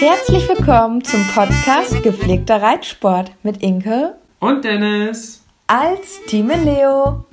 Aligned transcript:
Herzlich 0.00 0.48
willkommen 0.48 1.04
zum 1.04 1.22
Podcast 1.34 2.02
Gepflegter 2.02 2.62
Reitsport 2.62 3.32
mit 3.42 3.58
Inke 3.62 4.16
und 4.38 4.64
Dennis 4.64 5.44
als 5.66 6.24
Team 6.26 6.48
Leo. 6.48 7.26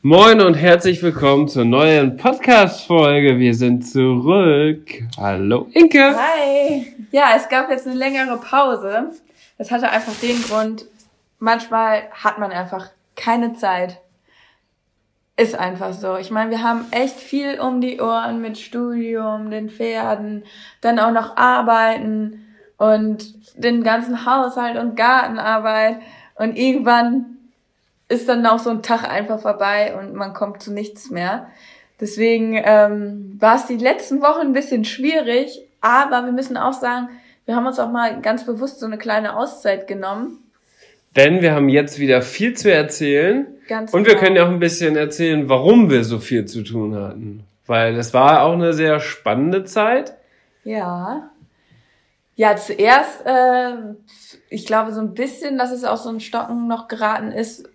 Moin 0.00 0.40
und 0.40 0.54
herzlich 0.54 1.02
willkommen 1.02 1.46
zur 1.46 1.66
neuen 1.66 2.16
Podcast-Folge. 2.16 3.38
Wir 3.38 3.54
sind 3.54 3.86
zurück. 3.86 4.88
Hallo 5.18 5.68
Inke. 5.74 6.16
Hi. 6.16 6.86
Ja, 7.12 7.34
es 7.36 7.50
gab 7.50 7.68
jetzt 7.68 7.86
eine 7.86 7.96
längere 7.96 8.38
Pause. 8.38 9.10
Das 9.58 9.70
hatte 9.70 9.90
einfach 9.90 10.14
den 10.22 10.40
Grund, 10.40 10.86
manchmal 11.38 12.04
hat 12.12 12.38
man 12.38 12.50
einfach 12.50 12.88
keine 13.14 13.52
Zeit. 13.52 14.00
Ist 15.40 15.58
einfach 15.58 15.94
so. 15.94 16.18
Ich 16.18 16.30
meine, 16.30 16.50
wir 16.50 16.62
haben 16.62 16.84
echt 16.90 17.16
viel 17.16 17.60
um 17.60 17.80
die 17.80 17.98
Ohren 17.98 18.42
mit 18.42 18.58
Studium, 18.58 19.50
den 19.50 19.70
Pferden, 19.70 20.44
dann 20.82 20.98
auch 20.98 21.12
noch 21.12 21.38
Arbeiten 21.38 22.44
und 22.76 23.34
den 23.56 23.82
ganzen 23.82 24.26
Haushalt 24.26 24.76
und 24.76 24.96
Gartenarbeit. 24.96 25.96
Und 26.34 26.58
irgendwann 26.58 27.38
ist 28.08 28.28
dann 28.28 28.44
auch 28.44 28.58
so 28.58 28.68
ein 28.68 28.82
Tag 28.82 29.08
einfach 29.08 29.40
vorbei 29.40 29.94
und 29.98 30.14
man 30.14 30.34
kommt 30.34 30.62
zu 30.62 30.74
nichts 30.74 31.08
mehr. 31.08 31.46
Deswegen 32.00 32.60
ähm, 32.62 33.38
war 33.40 33.56
es 33.56 33.64
die 33.64 33.78
letzten 33.78 34.20
Wochen 34.20 34.48
ein 34.48 34.52
bisschen 34.52 34.84
schwierig, 34.84 35.58
aber 35.80 36.26
wir 36.26 36.32
müssen 36.32 36.58
auch 36.58 36.74
sagen, 36.74 37.08
wir 37.46 37.56
haben 37.56 37.66
uns 37.66 37.78
auch 37.78 37.90
mal 37.90 38.20
ganz 38.20 38.44
bewusst 38.44 38.78
so 38.78 38.84
eine 38.84 38.98
kleine 38.98 39.36
Auszeit 39.36 39.86
genommen 39.86 40.38
denn 41.16 41.42
wir 41.42 41.54
haben 41.54 41.68
jetzt 41.68 41.98
wieder 41.98 42.22
viel 42.22 42.54
zu 42.54 42.72
erzählen. 42.72 43.46
Ganz 43.70 43.94
und 43.94 44.04
wir 44.04 44.14
genau. 44.14 44.24
können 44.24 44.36
ja 44.36 44.44
auch 44.44 44.50
ein 44.50 44.58
bisschen 44.58 44.96
erzählen, 44.96 45.48
warum 45.48 45.90
wir 45.90 46.02
so 46.02 46.18
viel 46.18 46.44
zu 46.44 46.64
tun 46.64 46.96
hatten. 46.96 47.44
Weil 47.68 47.94
es 47.94 48.12
war 48.12 48.42
auch 48.42 48.54
eine 48.54 48.72
sehr 48.72 48.98
spannende 48.98 49.62
Zeit. 49.62 50.14
Ja. 50.64 51.30
Ja, 52.34 52.56
zuerst, 52.56 53.24
äh, 53.24 53.74
ich 54.48 54.66
glaube 54.66 54.90
so 54.90 55.00
ein 55.00 55.14
bisschen, 55.14 55.56
dass 55.56 55.70
es 55.70 55.84
auch 55.84 55.98
so 55.98 56.08
ein 56.08 56.18
Stocken 56.18 56.66
noch 56.66 56.88
geraten 56.88 57.30
ist, 57.30 57.68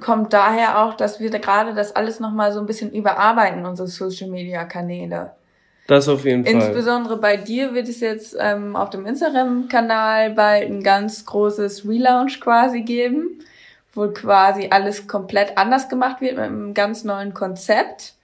kommt 0.00 0.32
daher 0.32 0.82
auch, 0.82 0.94
dass 0.94 1.20
wir 1.20 1.30
da 1.30 1.36
gerade 1.36 1.74
das 1.74 1.94
alles 1.94 2.18
nochmal 2.18 2.50
so 2.52 2.58
ein 2.58 2.66
bisschen 2.66 2.90
überarbeiten, 2.90 3.66
unsere 3.66 3.88
Social-Media-Kanäle. 3.88 5.32
Das 5.86 6.08
auf 6.08 6.24
jeden 6.24 6.46
Fall. 6.46 6.54
Insbesondere 6.54 7.18
bei 7.18 7.36
dir 7.36 7.74
wird 7.74 7.90
es 7.90 8.00
jetzt 8.00 8.34
ähm, 8.40 8.74
auf 8.74 8.88
dem 8.88 9.04
Instagram-Kanal 9.04 10.30
bald 10.30 10.70
ein 10.70 10.82
ganz 10.82 11.26
großes 11.26 11.86
Relaunch 11.86 12.40
quasi 12.40 12.80
geben, 12.80 13.42
wo 13.94 14.08
quasi 14.08 14.68
alles 14.70 15.06
komplett 15.06 15.58
anders 15.58 15.88
gemacht 15.88 16.20
wird 16.20 16.36
mit 16.36 16.44
einem 16.44 16.74
ganz 16.74 17.04
neuen 17.04 17.34
Konzept. 17.34 18.14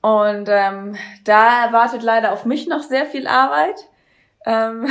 Und 0.00 0.48
ähm, 0.50 0.96
da 1.24 1.72
wartet 1.72 2.02
leider 2.02 2.32
auf 2.32 2.44
mich 2.44 2.66
noch 2.66 2.82
sehr 2.82 3.06
viel 3.06 3.26
Arbeit. 3.26 3.88
Ähm, 4.44 4.86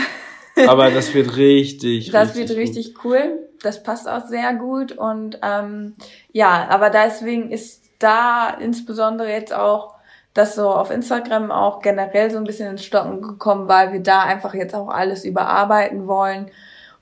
Aber 0.68 0.91
das 0.91 1.13
wird 1.13 1.35
richtig. 1.35 2.12
Das 2.12 2.29
richtig 2.29 2.50
wird 2.50 2.57
richtig 2.57 2.96
gut. 2.96 3.06
cool. 3.06 3.50
Das 3.62 3.81
passt 3.81 4.07
auch 4.07 4.25
sehr 4.28 4.53
gut. 4.53 4.91
Und 4.91 5.40
ähm, 5.41 5.96
ja, 6.31 6.68
aber 6.69 6.90
deswegen 6.90 7.50
ist 7.50 7.84
da 7.97 8.50
insbesondere 8.50 9.31
jetzt 9.31 9.53
auch 9.53 9.96
das 10.34 10.56
so 10.56 10.69
auf 10.69 10.91
Instagram 10.91 11.52
auch 11.52 11.81
generell 11.81 12.29
so 12.31 12.38
ein 12.38 12.44
bisschen 12.44 12.72
ins 12.72 12.84
Stocken 12.84 13.22
gekommen, 13.22 13.68
weil 13.68 13.94
wir 13.94 14.02
da 14.02 14.23
einfach 14.23 14.53
jetzt 14.53 14.75
auch 14.75 14.90
alles 14.90 15.25
überarbeiten 15.25 16.07
wollen 16.07 16.52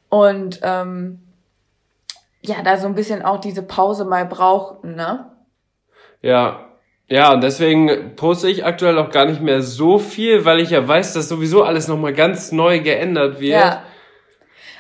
und 0.09 0.59
ähm, 0.63 1.19
ja, 2.41 2.62
da 2.63 2.78
so 2.78 2.88
ein 2.88 2.96
bisschen 2.96 3.22
auch 3.24 3.40
diese 3.40 3.63
Pause 3.63 4.06
mal 4.06 4.25
brauchten, 4.25 4.96
ne? 4.96 5.31
Ja, 6.22 6.68
ja, 7.07 7.34
und 7.34 7.41
deswegen 7.41 8.16
poste 8.16 8.50
ich 8.50 8.63
aktuell 8.63 8.97
auch 8.97 9.12
gar 9.12 9.25
nicht 9.25 9.41
mehr 9.41 9.62
so 9.62 10.00
viel, 10.00 10.46
weil 10.46 10.62
ich 10.62 10.69
ja 10.69 10.88
weiß, 10.88 11.13
dass 11.13 11.28
sowieso 11.28 11.63
alles 11.63 11.88
nochmal 11.88 12.13
ganz 12.13 12.51
neu 12.51 12.80
geändert 12.80 13.41
wird. 13.41 13.59
Ja. 13.59 13.84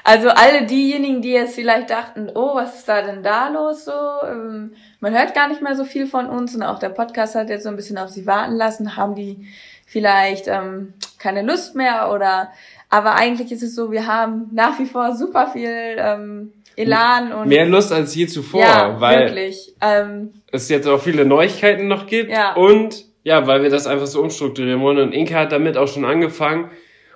Also 0.03 0.29
alle 0.29 0.65
diejenigen, 0.65 1.21
die 1.21 1.31
jetzt 1.31 1.55
vielleicht 1.55 1.89
dachten, 1.89 2.31
oh, 2.33 2.55
was 2.55 2.79
ist 2.79 2.87
da 2.87 3.01
denn 3.01 3.21
da 3.21 3.49
los 3.49 3.85
so? 3.85 3.91
Ähm, 4.25 4.73
man 4.99 5.13
hört 5.13 5.35
gar 5.35 5.47
nicht 5.47 5.61
mehr 5.61 5.75
so 5.75 5.83
viel 5.83 6.07
von 6.07 6.27
uns 6.27 6.55
und 6.55 6.63
auch 6.63 6.79
der 6.79 6.89
Podcast 6.89 7.35
hat 7.35 7.49
jetzt 7.49 7.63
so 7.63 7.69
ein 7.69 7.75
bisschen 7.75 7.97
auf 7.97 8.09
sie 8.09 8.25
warten 8.25 8.55
lassen, 8.55 8.95
haben 8.95 9.13
die 9.13 9.47
vielleicht 9.85 10.47
ähm, 10.47 10.93
keine 11.19 11.41
Lust 11.41 11.75
mehr 11.75 12.11
oder 12.11 12.49
aber 12.89 13.15
eigentlich 13.15 13.51
ist 13.53 13.63
es 13.63 13.73
so, 13.73 13.91
wir 13.91 14.05
haben 14.05 14.49
nach 14.51 14.77
wie 14.79 14.85
vor 14.85 15.15
super 15.15 15.47
viel 15.47 15.95
ähm, 15.97 16.51
Elan 16.81 17.31
und 17.33 17.47
mehr 17.47 17.65
Lust 17.65 17.91
als 17.91 18.15
je 18.15 18.27
zuvor, 18.27 18.61
ja, 18.61 18.99
weil 18.99 19.25
wirklich. 19.25 19.73
Ähm, 19.81 20.33
es 20.51 20.69
jetzt 20.69 20.87
auch 20.87 21.01
viele 21.01 21.25
Neuigkeiten 21.25 21.87
noch 21.87 22.07
gibt 22.07 22.31
ja. 22.31 22.53
und 22.55 23.05
ja, 23.23 23.45
weil 23.47 23.61
wir 23.63 23.69
das 23.69 23.87
einfach 23.87 24.07
so 24.07 24.21
umstrukturieren 24.21 24.81
wollen 24.81 24.97
und 24.97 25.13
Inke 25.13 25.35
hat 25.35 25.51
damit 25.51 25.77
auch 25.77 25.87
schon 25.87 26.05
angefangen 26.05 26.71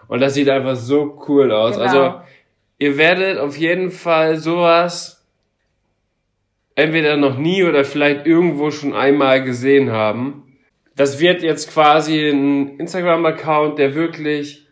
und 0.07 0.21
das 0.21 0.33
sieht 0.35 0.49
einfach 0.49 0.75
so 0.75 1.19
cool 1.27 1.51
aus. 1.51 1.77
Genau. 1.77 1.85
Also 1.85 2.21
ihr 2.77 2.97
werdet 2.97 3.39
auf 3.39 3.57
jeden 3.57 3.91
Fall 3.91 4.37
sowas 4.37 5.25
entweder 6.75 7.17
noch 7.17 7.37
nie 7.37 7.63
oder 7.63 7.85
vielleicht 7.85 8.27
irgendwo 8.27 8.69
schon 8.69 8.93
einmal 8.93 9.43
gesehen 9.43 9.91
haben. 9.91 10.57
Das 10.95 11.19
wird 11.19 11.41
jetzt 11.41 11.71
quasi 11.71 12.29
ein 12.29 12.77
Instagram-Account, 12.77 13.79
der 13.79 13.95
wirklich 13.95 14.64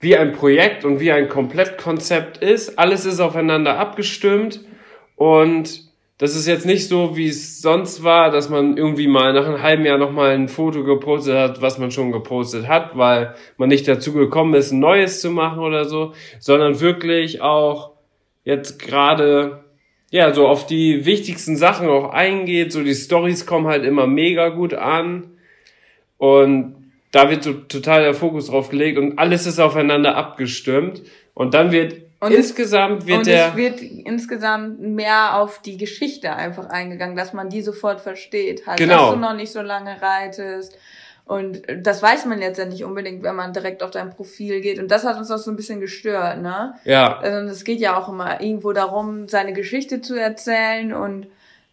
wie 0.00 0.16
ein 0.16 0.32
Projekt 0.32 0.84
und 0.84 0.98
wie 0.98 1.12
ein 1.12 1.28
Komplettkonzept 1.28 2.38
ist. 2.38 2.78
Alles 2.78 3.04
ist 3.04 3.20
aufeinander 3.20 3.78
abgestimmt. 3.78 4.60
Und 5.14 5.90
das 6.16 6.34
ist 6.34 6.46
jetzt 6.46 6.66
nicht 6.66 6.88
so, 6.88 7.16
wie 7.16 7.28
es 7.28 7.60
sonst 7.60 8.02
war, 8.02 8.30
dass 8.30 8.48
man 8.48 8.76
irgendwie 8.76 9.08
mal 9.08 9.32
nach 9.34 9.46
einem 9.46 9.62
halben 9.62 9.84
Jahr 9.84 9.98
nochmal 9.98 10.30
ein 10.30 10.48
Foto 10.48 10.84
gepostet 10.84 11.36
hat, 11.36 11.62
was 11.62 11.78
man 11.78 11.90
schon 11.90 12.12
gepostet 12.12 12.66
hat, 12.66 12.96
weil 12.96 13.34
man 13.58 13.68
nicht 13.68 13.86
dazu 13.86 14.12
gekommen 14.14 14.54
ist, 14.54 14.72
ein 14.72 14.80
neues 14.80 15.20
zu 15.20 15.30
machen 15.30 15.60
oder 15.60 15.84
so, 15.84 16.12
sondern 16.38 16.80
wirklich 16.80 17.42
auch 17.42 17.92
jetzt 18.44 18.78
gerade, 18.78 19.64
ja, 20.10 20.32
so 20.32 20.46
auf 20.46 20.66
die 20.66 21.04
wichtigsten 21.04 21.56
Sachen 21.56 21.88
auch 21.88 22.10
eingeht, 22.10 22.72
so 22.72 22.82
die 22.82 22.94
Stories 22.94 23.46
kommen 23.46 23.66
halt 23.66 23.84
immer 23.84 24.06
mega 24.06 24.48
gut 24.48 24.74
an. 24.74 25.38
Und 26.16 26.79
da 27.10 27.30
wird 27.30 27.44
so 27.44 27.52
total 27.52 28.02
der 28.02 28.14
Fokus 28.14 28.46
drauf 28.46 28.68
gelegt 28.68 28.98
und 28.98 29.18
alles 29.18 29.46
ist 29.46 29.58
aufeinander 29.58 30.16
abgestimmt 30.16 31.02
und 31.34 31.54
dann 31.54 31.72
wird 31.72 31.94
und 32.20 32.32
insgesamt 32.32 33.06
wird 33.06 33.18
und 33.18 33.26
der. 33.26 33.48
es 33.48 33.56
wird 33.56 33.80
insgesamt 33.80 34.80
mehr 34.80 35.38
auf 35.38 35.62
die 35.62 35.78
Geschichte 35.78 36.34
einfach 36.34 36.68
eingegangen, 36.68 37.16
dass 37.16 37.32
man 37.32 37.48
die 37.48 37.62
sofort 37.62 38.00
versteht. 38.00 38.66
Halt, 38.66 38.78
genau. 38.78 39.06
dass 39.06 39.14
du 39.14 39.20
noch 39.20 39.34
nicht 39.34 39.50
so 39.50 39.62
lange 39.62 40.00
reitest. 40.02 40.76
Und 41.24 41.62
das 41.78 42.02
weiß 42.02 42.26
man 42.26 42.42
jetzt 42.42 42.58
ja 42.58 42.66
nicht 42.66 42.84
unbedingt, 42.84 43.22
wenn 43.22 43.36
man 43.36 43.52
direkt 43.52 43.82
auf 43.82 43.90
dein 43.90 44.10
Profil 44.10 44.60
geht. 44.60 44.78
Und 44.78 44.90
das 44.90 45.04
hat 45.04 45.16
uns 45.16 45.30
auch 45.30 45.38
so 45.38 45.50
ein 45.50 45.56
bisschen 45.56 45.80
gestört, 45.80 46.42
ne? 46.42 46.74
Ja. 46.84 47.18
Also 47.20 47.52
es 47.52 47.64
geht 47.64 47.80
ja 47.80 47.96
auch 47.96 48.08
immer 48.08 48.40
irgendwo 48.40 48.72
darum, 48.72 49.28
seine 49.28 49.52
Geschichte 49.52 50.02
zu 50.02 50.16
erzählen. 50.16 50.92
Und 50.92 51.28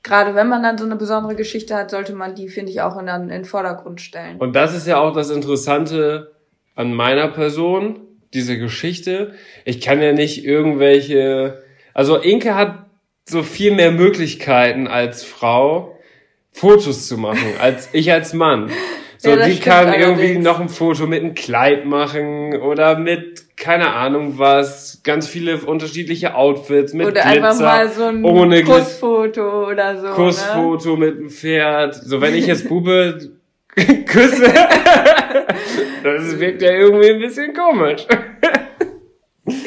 gerade 0.07 0.36
wenn 0.36 0.48
man 0.48 0.63
dann 0.63 0.77
so 0.77 0.86
eine 0.86 0.95
besondere 0.95 1.36
Geschichte 1.36 1.75
hat, 1.75 1.92
sollte 1.92 2.13
man 2.13 2.33
die, 2.33 2.48
finde 2.48 2.71
ich, 2.71 2.81
auch 2.81 2.98
in, 2.98 3.07
in 3.07 3.30
den 3.30 3.45
Vordergrund 3.45 4.01
stellen. 4.01 4.38
Und 4.38 4.56
das 4.56 4.74
ist 4.74 4.88
ja 4.88 5.00
auch 5.00 5.13
das 5.13 5.30
Interessante 5.30 6.31
an 6.75 6.94
meiner 6.94 7.27
Person 7.27 8.00
diese 8.33 8.57
Geschichte. 8.57 9.33
Ich 9.65 9.81
kann 9.81 10.01
ja 10.01 10.13
nicht 10.13 10.45
irgendwelche, 10.45 11.63
also 11.94 12.18
Inke 12.18 12.56
hat 12.56 12.86
so 13.25 13.44
viel 13.44 13.74
mehr 13.74 13.92
Möglichkeiten 13.92 14.88
als 14.88 15.24
Frau, 15.24 15.98
Fotos 16.51 17.07
zu 17.07 17.18
machen, 17.18 17.54
als 17.59 17.89
ich 17.94 18.12
als 18.12 18.33
Mann. 18.33 18.71
So, 19.27 19.39
ja, 19.39 19.45
die 19.45 19.59
kann 19.59 19.94
irgendwie 19.94 20.38
noch 20.38 20.59
ein 20.59 20.69
Foto 20.69 21.06
mit 21.06 21.21
einem 21.21 21.33
Kleid 21.33 21.85
machen 21.85 22.56
oder 22.62 22.97
mit, 22.97 23.57
keine 23.57 23.94
Ahnung 23.94 24.39
was, 24.39 25.01
ganz 25.03 25.27
viele 25.27 25.57
unterschiedliche 25.57 26.35
Outfits 26.35 26.94
mit 26.94 27.07
oder 27.07 27.21
Glitzer. 27.24 27.38
Oder 27.38 27.50
einfach 27.50 27.59
mal 27.59 27.89
so 27.89 28.03
ein 28.06 28.24
ohne 28.24 28.63
Kussfoto 28.63 29.68
oder 29.69 30.00
so. 30.00 30.07
Kussfoto 30.09 30.95
ne? 30.95 31.06
mit 31.06 31.18
einem 31.18 31.29
Pferd. 31.29 31.95
So, 31.95 32.21
wenn 32.21 32.35
ich 32.35 32.47
jetzt 32.47 32.69
Bube 32.69 33.31
küsse, 33.75 34.44
das 36.03 36.39
wirkt 36.39 36.62
ja 36.62 36.71
irgendwie 36.71 37.12
ein 37.12 37.19
bisschen 37.19 37.53
komisch. 37.53 38.06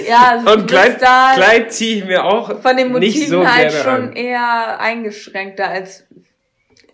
Ja, 0.09 0.43
und 0.53 0.67
Kleid, 0.67 0.99
Kleid 0.99 1.73
ziehe 1.73 1.99
ich 1.99 2.05
mir 2.05 2.25
auch 2.25 2.61
von 2.61 2.77
den 2.77 2.93
Motiven 2.93 3.01
nicht 3.01 3.29
so 3.29 3.47
halt 3.47 3.73
schon 3.73 4.09
an. 4.09 4.13
eher 4.13 4.79
eingeschränkter 4.79 5.69
als 5.69 6.06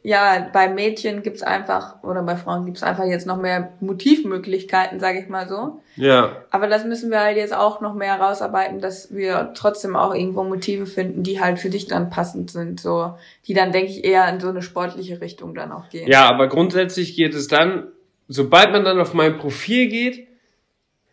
ja, 0.06 0.49
bei 0.53 0.69
Mädchen 0.69 1.25
gibt's 1.25 1.43
einfach, 1.43 2.00
oder 2.05 2.23
bei 2.23 2.37
Frauen 2.37 2.64
gibt's 2.64 2.85
einfach 2.85 3.06
jetzt 3.06 3.26
noch 3.26 3.38
mehr 3.38 3.73
Motivmöglichkeiten, 3.81 5.00
sage 5.00 5.19
ich 5.19 5.29
mal 5.29 5.49
so. 5.49 5.81
Ja. 5.97 6.44
Aber 6.53 6.69
das 6.69 6.85
müssen 6.85 7.11
wir 7.11 7.19
halt 7.19 7.37
jetzt 7.37 7.53
auch 7.53 7.81
noch 7.81 7.93
mehr 7.93 8.14
rausarbeiten, 8.20 8.79
dass 8.79 9.12
wir 9.12 9.50
trotzdem 9.56 9.97
auch 9.97 10.14
irgendwo 10.14 10.44
Motive 10.44 10.87
finden, 10.87 11.25
die 11.25 11.41
halt 11.41 11.58
für 11.58 11.70
dich 11.70 11.88
dann 11.88 12.08
passend 12.08 12.53
sind, 12.53 12.79
so, 12.79 13.14
die 13.49 13.55
dann, 13.55 13.73
denke 13.73 13.91
ich, 13.91 14.05
eher 14.05 14.29
in 14.29 14.38
so 14.38 14.49
eine 14.49 14.62
sportliche 14.62 15.20
Richtung 15.20 15.56
dann 15.56 15.73
auch 15.73 15.88
gehen. 15.88 16.06
Ja, 16.06 16.29
aber 16.29 16.47
grundsätzlich 16.47 17.17
geht 17.17 17.35
es 17.35 17.49
dann, 17.49 17.88
sobald 18.29 18.70
man 18.70 18.85
dann 18.85 19.00
auf 19.00 19.12
mein 19.12 19.38
Profil 19.38 19.88
geht, 19.88 20.29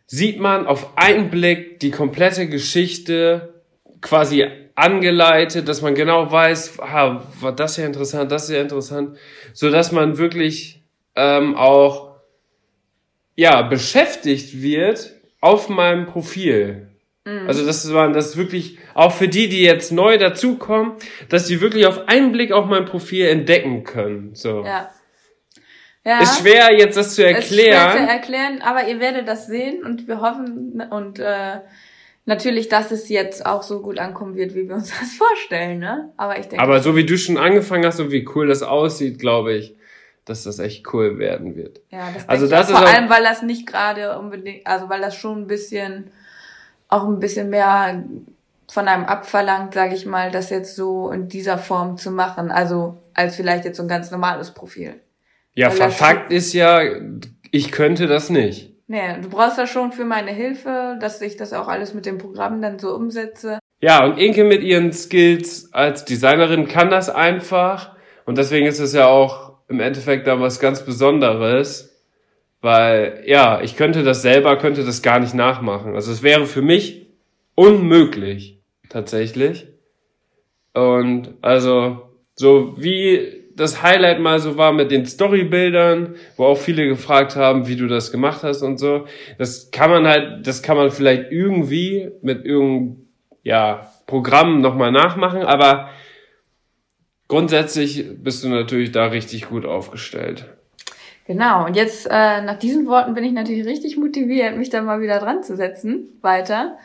sieht 0.06 0.40
man 0.40 0.68
auf 0.68 0.96
einen 1.00 1.32
Blick 1.32 1.80
die 1.80 1.90
komplette 1.90 2.48
Geschichte 2.48 3.56
quasi 4.02 4.46
angeleitet, 4.76 5.68
dass 5.68 5.82
man 5.82 5.96
genau 5.96 6.32
weiß, 6.32 6.80
ha, 6.80 7.24
war 7.40 7.52
das 7.52 7.78
ja 7.78 7.86
interessant, 7.86 8.32
das 8.32 8.46
ist 8.46 8.56
ja 8.56 8.62
interessant, 8.62 9.18
so 9.54 9.70
dass 9.70 9.92
man 9.92 10.18
wirklich 10.18 10.84
ähm, 11.16 11.56
auch 11.56 12.16
ja 13.36 13.62
beschäftigt 13.62 14.62
wird 14.62 15.14
auf 15.42 15.70
meinem 15.70 16.06
Profil. 16.06 16.88
Mhm. 17.26 17.48
Also 17.48 17.66
das 17.66 17.92
war 17.94 18.12
das 18.12 18.38
wirklich 18.38 18.80
auch 18.94 19.12
für 19.12 19.28
die, 19.28 19.48
die 19.48 19.62
jetzt 19.62 19.92
neu 19.92 20.18
dazukommen, 20.18 20.94
dass 21.30 21.46
die 21.46 21.62
wirklich 21.62 21.86
auf 21.86 22.08
einen 22.08 22.32
Blick 22.32 22.52
auch 22.52 22.66
mein 22.66 22.86
Profil 22.86 23.28
entdecken 23.28 23.84
können. 23.84 24.36
So. 24.36 24.64
Ja. 24.64 24.90
Ja, 26.06 26.20
ist 26.22 26.42
schwer 26.42 26.78
jetzt 26.78 26.98
das 26.98 27.16
zu 27.16 27.26
erklären. 27.26 27.88
Ist 27.88 27.94
schwer 27.94 28.06
zu 28.06 28.12
erklären, 28.12 28.62
aber 28.62 28.90
ihr 28.90 29.00
werdet 29.00 29.26
das 29.26 29.48
sehen 29.48 29.86
und 29.86 30.06
wir 30.06 30.20
hoffen 30.20 30.84
und 30.92 31.18
äh, 31.20 31.60
natürlich, 32.26 32.70
dass 32.70 32.92
es 32.92 33.10
jetzt 33.10 33.46
auch 33.46 33.64
so 33.64 33.82
gut 33.82 34.00
ankommen 34.00 34.36
wird, 34.36 34.56
wie 34.56 34.68
wir 34.68 34.76
uns 34.76 34.90
das 35.00 35.14
vorstellen, 35.14 35.80
ne? 35.80 36.12
Aber 36.18 36.38
ich 36.40 36.48
denke. 36.48 36.64
Aber 36.64 36.80
so 36.80 36.96
wie 36.96 37.06
du 37.06 37.18
schon 37.18 37.38
angefangen 37.38 37.86
hast 37.86 38.00
und 38.00 38.12
wie 38.12 38.28
cool 38.36 38.48
das 38.48 38.64
aussieht, 38.64 39.20
glaube 39.20 39.54
ich, 39.54 39.76
dass 40.26 40.44
das 40.44 40.60
echt 40.60 40.94
cool 40.94 41.18
werden 41.20 41.56
wird. 41.56 41.82
Ja, 41.90 42.10
das 42.14 42.30
also 42.30 42.48
das 42.48 42.70
ist 42.70 42.78
vor 42.78 42.88
allem, 42.88 43.10
weil 43.10 43.24
das 43.24 43.42
nicht 43.42 43.68
gerade 43.68 44.18
unbedingt, 44.18 44.66
also 44.66 44.90
weil 44.90 45.02
das 45.02 45.16
schon 45.16 45.42
ein 45.42 45.48
bisschen, 45.48 46.12
auch 46.88 47.08
ein 47.08 47.20
bisschen 47.20 47.50
mehr 47.50 48.04
von 48.72 48.88
einem 48.88 49.04
abverlangt, 49.06 49.74
sage 49.74 49.94
ich 49.94 50.06
mal, 50.06 50.32
das 50.32 50.50
jetzt 50.50 50.76
so 50.76 51.12
in 51.12 51.28
dieser 51.28 51.58
Form 51.58 51.98
zu 51.98 52.10
machen, 52.10 52.50
also 52.50 52.98
als 53.14 53.36
vielleicht 53.36 53.66
jetzt 53.66 53.78
so 53.78 53.84
ein 53.84 53.90
ganz 53.90 54.10
normales 54.10 54.52
Profil. 54.52 54.96
Ja, 55.54 55.70
Fakt 55.70 56.32
ist 56.32 56.54
ja, 56.54 56.82
ich 57.52 57.72
könnte 57.72 58.08
das 58.08 58.30
nicht. 58.30 58.73
Nee, 58.94 59.20
du 59.24 59.28
brauchst 59.28 59.58
ja 59.58 59.66
schon 59.66 59.92
für 59.92 60.06
meine 60.06 60.30
Hilfe, 60.30 61.00
dass 61.02 61.20
ich 61.20 61.36
das 61.36 61.52
auch 61.52 61.68
alles 61.68 61.96
mit 61.96 62.06
dem 62.06 62.20
Programm 62.20 62.62
dann 62.62 62.78
so 62.78 62.94
umsetze. 62.94 63.58
Ja, 63.82 64.06
und 64.06 64.20
Inke 64.20 64.44
mit 64.44 64.62
ihren 64.62 64.94
Skills 64.94 65.74
als 65.74 66.06
Designerin 66.06 66.68
kann 66.68 66.92
das 66.92 67.10
einfach. 67.10 67.96
Und 68.28 68.38
deswegen 68.38 68.68
ist 68.68 68.78
es 68.78 68.94
ja 68.94 69.08
auch 69.08 69.54
im 69.68 69.80
Endeffekt 69.80 70.28
da 70.28 70.40
was 70.40 70.60
ganz 70.60 70.86
Besonderes. 70.86 72.04
Weil, 72.62 73.24
ja, 73.26 73.62
ich 73.62 73.78
könnte 73.78 74.04
das 74.04 74.22
selber, 74.22 74.60
könnte 74.60 74.86
das 74.86 75.02
gar 75.02 75.20
nicht 75.20 75.34
nachmachen. 75.34 75.96
Also 75.96 76.12
es 76.12 76.22
wäre 76.22 76.46
für 76.46 76.62
mich 76.62 77.08
unmöglich, 77.56 78.62
tatsächlich. 78.90 79.70
Und 80.76 81.34
also, 81.42 82.12
so 82.36 82.76
wie 82.78 83.43
das 83.56 83.84
Highlight 83.84 84.20
mal 84.20 84.40
so 84.40 84.58
war 84.58 84.74
mit 84.74 84.92
den 84.92 85.06
Storybildern, 85.06 86.16
wo 86.38 86.46
auch 86.46 86.58
viele 86.58 86.88
gefragt 86.88 87.36
haben, 87.36 87.68
wie 87.68 87.76
du 87.76 87.88
das 87.88 88.12
gemacht 88.12 88.44
hast 88.44 88.62
und 88.62 88.78
so. 88.78 89.06
Das 89.38 89.72
kann 89.72 89.90
man 89.90 90.08
halt, 90.08 90.48
das 90.48 90.62
kann 90.62 90.78
man 90.78 90.92
vielleicht 90.92 91.32
irgendwie 91.32 92.12
mit 92.22 92.46
irgendeinem, 92.46 93.08
ja, 93.44 93.90
Programm 94.06 94.62
nochmal 94.62 94.92
nachmachen, 94.92 95.44
aber 95.44 95.90
grundsätzlich 97.28 98.06
bist 98.22 98.44
du 98.44 98.50
natürlich 98.50 98.92
da 98.92 99.06
richtig 99.08 99.50
gut 99.50 99.66
aufgestellt. 99.66 100.46
Genau, 101.26 101.66
und 101.66 101.76
jetzt 101.76 102.06
äh, 102.06 102.42
nach 102.42 102.60
diesen 102.60 102.86
Worten 102.86 103.14
bin 103.14 103.24
ich 103.24 103.32
natürlich 103.32 103.66
richtig 103.66 103.98
motiviert, 103.98 104.58
mich 104.58 104.70
da 104.70 104.82
mal 104.82 105.00
wieder 105.00 105.20
dran 105.20 105.42
zu 105.42 105.56
setzen, 105.56 106.10
weiter. 106.22 106.78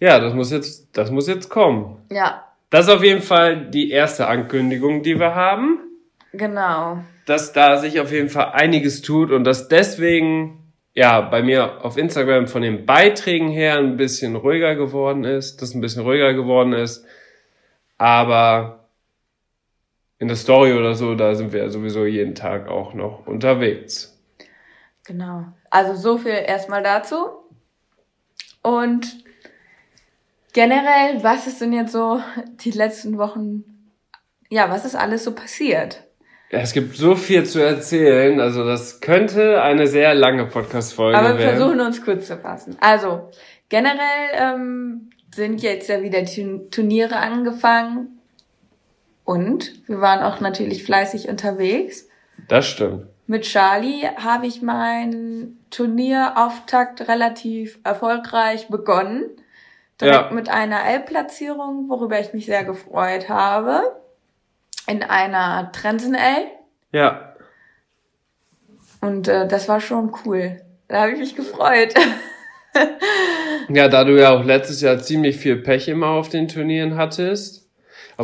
Ja, 0.00 0.18
das 0.18 0.32
muss 0.32 0.50
jetzt, 0.50 0.88
das 0.96 1.10
muss 1.10 1.28
jetzt 1.28 1.50
kommen. 1.50 1.96
Ja, 2.10 2.47
das 2.70 2.86
ist 2.86 2.92
auf 2.92 3.02
jeden 3.02 3.22
Fall 3.22 3.70
die 3.70 3.90
erste 3.90 4.26
Ankündigung, 4.26 5.02
die 5.02 5.18
wir 5.18 5.34
haben. 5.34 5.80
Genau. 6.32 7.02
Dass 7.26 7.52
da 7.52 7.76
sich 7.78 8.00
auf 8.00 8.12
jeden 8.12 8.28
Fall 8.28 8.52
einiges 8.52 9.02
tut 9.02 9.30
und 9.30 9.44
dass 9.44 9.68
deswegen 9.68 10.72
ja 10.94 11.20
bei 11.20 11.42
mir 11.42 11.84
auf 11.84 11.96
Instagram 11.96 12.46
von 12.46 12.62
den 12.62 12.84
Beiträgen 12.84 13.48
her 13.48 13.78
ein 13.78 13.96
bisschen 13.96 14.36
ruhiger 14.36 14.74
geworden 14.74 15.24
ist, 15.24 15.62
dass 15.62 15.74
ein 15.74 15.80
bisschen 15.80 16.02
ruhiger 16.02 16.34
geworden 16.34 16.72
ist. 16.72 17.06
Aber 17.96 18.88
in 20.18 20.28
der 20.28 20.36
Story 20.36 20.72
oder 20.72 20.94
so, 20.94 21.14
da 21.14 21.34
sind 21.34 21.52
wir 21.52 21.70
sowieso 21.70 22.04
jeden 22.04 22.34
Tag 22.34 22.68
auch 22.68 22.92
noch 22.94 23.26
unterwegs. 23.26 24.18
Genau. 25.06 25.44
Also 25.70 25.94
so 25.94 26.18
viel 26.18 26.32
erstmal 26.32 26.82
dazu. 26.82 27.28
Und 28.62 29.24
Generell, 30.52 31.22
was 31.22 31.46
ist 31.46 31.60
denn 31.60 31.72
jetzt 31.72 31.92
so 31.92 32.20
die 32.60 32.70
letzten 32.70 33.18
Wochen, 33.18 33.64
ja, 34.48 34.70
was 34.70 34.84
ist 34.84 34.96
alles 34.96 35.24
so 35.24 35.34
passiert? 35.34 36.02
Es 36.50 36.72
gibt 36.72 36.96
so 36.96 37.14
viel 37.14 37.44
zu 37.44 37.60
erzählen, 37.60 38.40
also 38.40 38.64
das 38.64 39.00
könnte 39.00 39.62
eine 39.62 39.86
sehr 39.86 40.14
lange 40.14 40.46
Podcast-Folge 40.46 41.18
werden. 41.18 41.26
Aber 41.26 41.38
wir 41.38 41.50
versuchen 41.50 41.80
uns 41.80 42.02
kurz 42.02 42.26
zu 42.26 42.38
fassen. 42.38 42.76
Also, 42.80 43.28
generell 43.68 44.30
ähm, 44.32 45.10
sind 45.34 45.62
jetzt 45.62 45.90
ja 45.90 46.00
wieder 46.02 46.24
Turniere 46.24 47.16
angefangen 47.16 48.18
und 49.24 49.86
wir 49.86 50.00
waren 50.00 50.22
auch 50.22 50.40
natürlich 50.40 50.84
fleißig 50.84 51.28
unterwegs. 51.28 52.08
Das 52.48 52.66
stimmt. 52.66 53.06
Mit 53.26 53.42
Charlie 53.42 54.06
habe 54.16 54.46
ich 54.46 54.62
meinen 54.62 55.58
Turnierauftakt 55.68 57.08
relativ 57.08 57.78
erfolgreich 57.84 58.68
begonnen 58.68 59.28
direkt 60.00 60.30
ja. 60.30 60.34
mit 60.34 60.48
einer 60.48 60.84
L-Platzierung, 60.84 61.88
worüber 61.88 62.18
ich 62.20 62.32
mich 62.32 62.46
sehr 62.46 62.64
gefreut 62.64 63.28
habe. 63.28 64.00
In 64.86 65.02
einer 65.02 65.70
Trensen 65.72 66.14
L. 66.14 66.46
Ja. 66.92 67.34
Und 69.00 69.28
äh, 69.28 69.46
das 69.46 69.68
war 69.68 69.80
schon 69.80 70.12
cool. 70.24 70.62
Da 70.88 71.02
habe 71.02 71.12
ich 71.12 71.18
mich 71.18 71.36
gefreut. 71.36 71.94
ja, 73.68 73.88
da 73.88 74.04
du 74.04 74.18
ja 74.18 74.30
auch 74.30 74.44
letztes 74.44 74.80
Jahr 74.80 74.98
ziemlich 74.98 75.36
viel 75.36 75.56
Pech 75.56 75.88
immer 75.88 76.08
auf 76.08 76.28
den 76.28 76.48
Turnieren 76.48 76.96
hattest. 76.96 77.68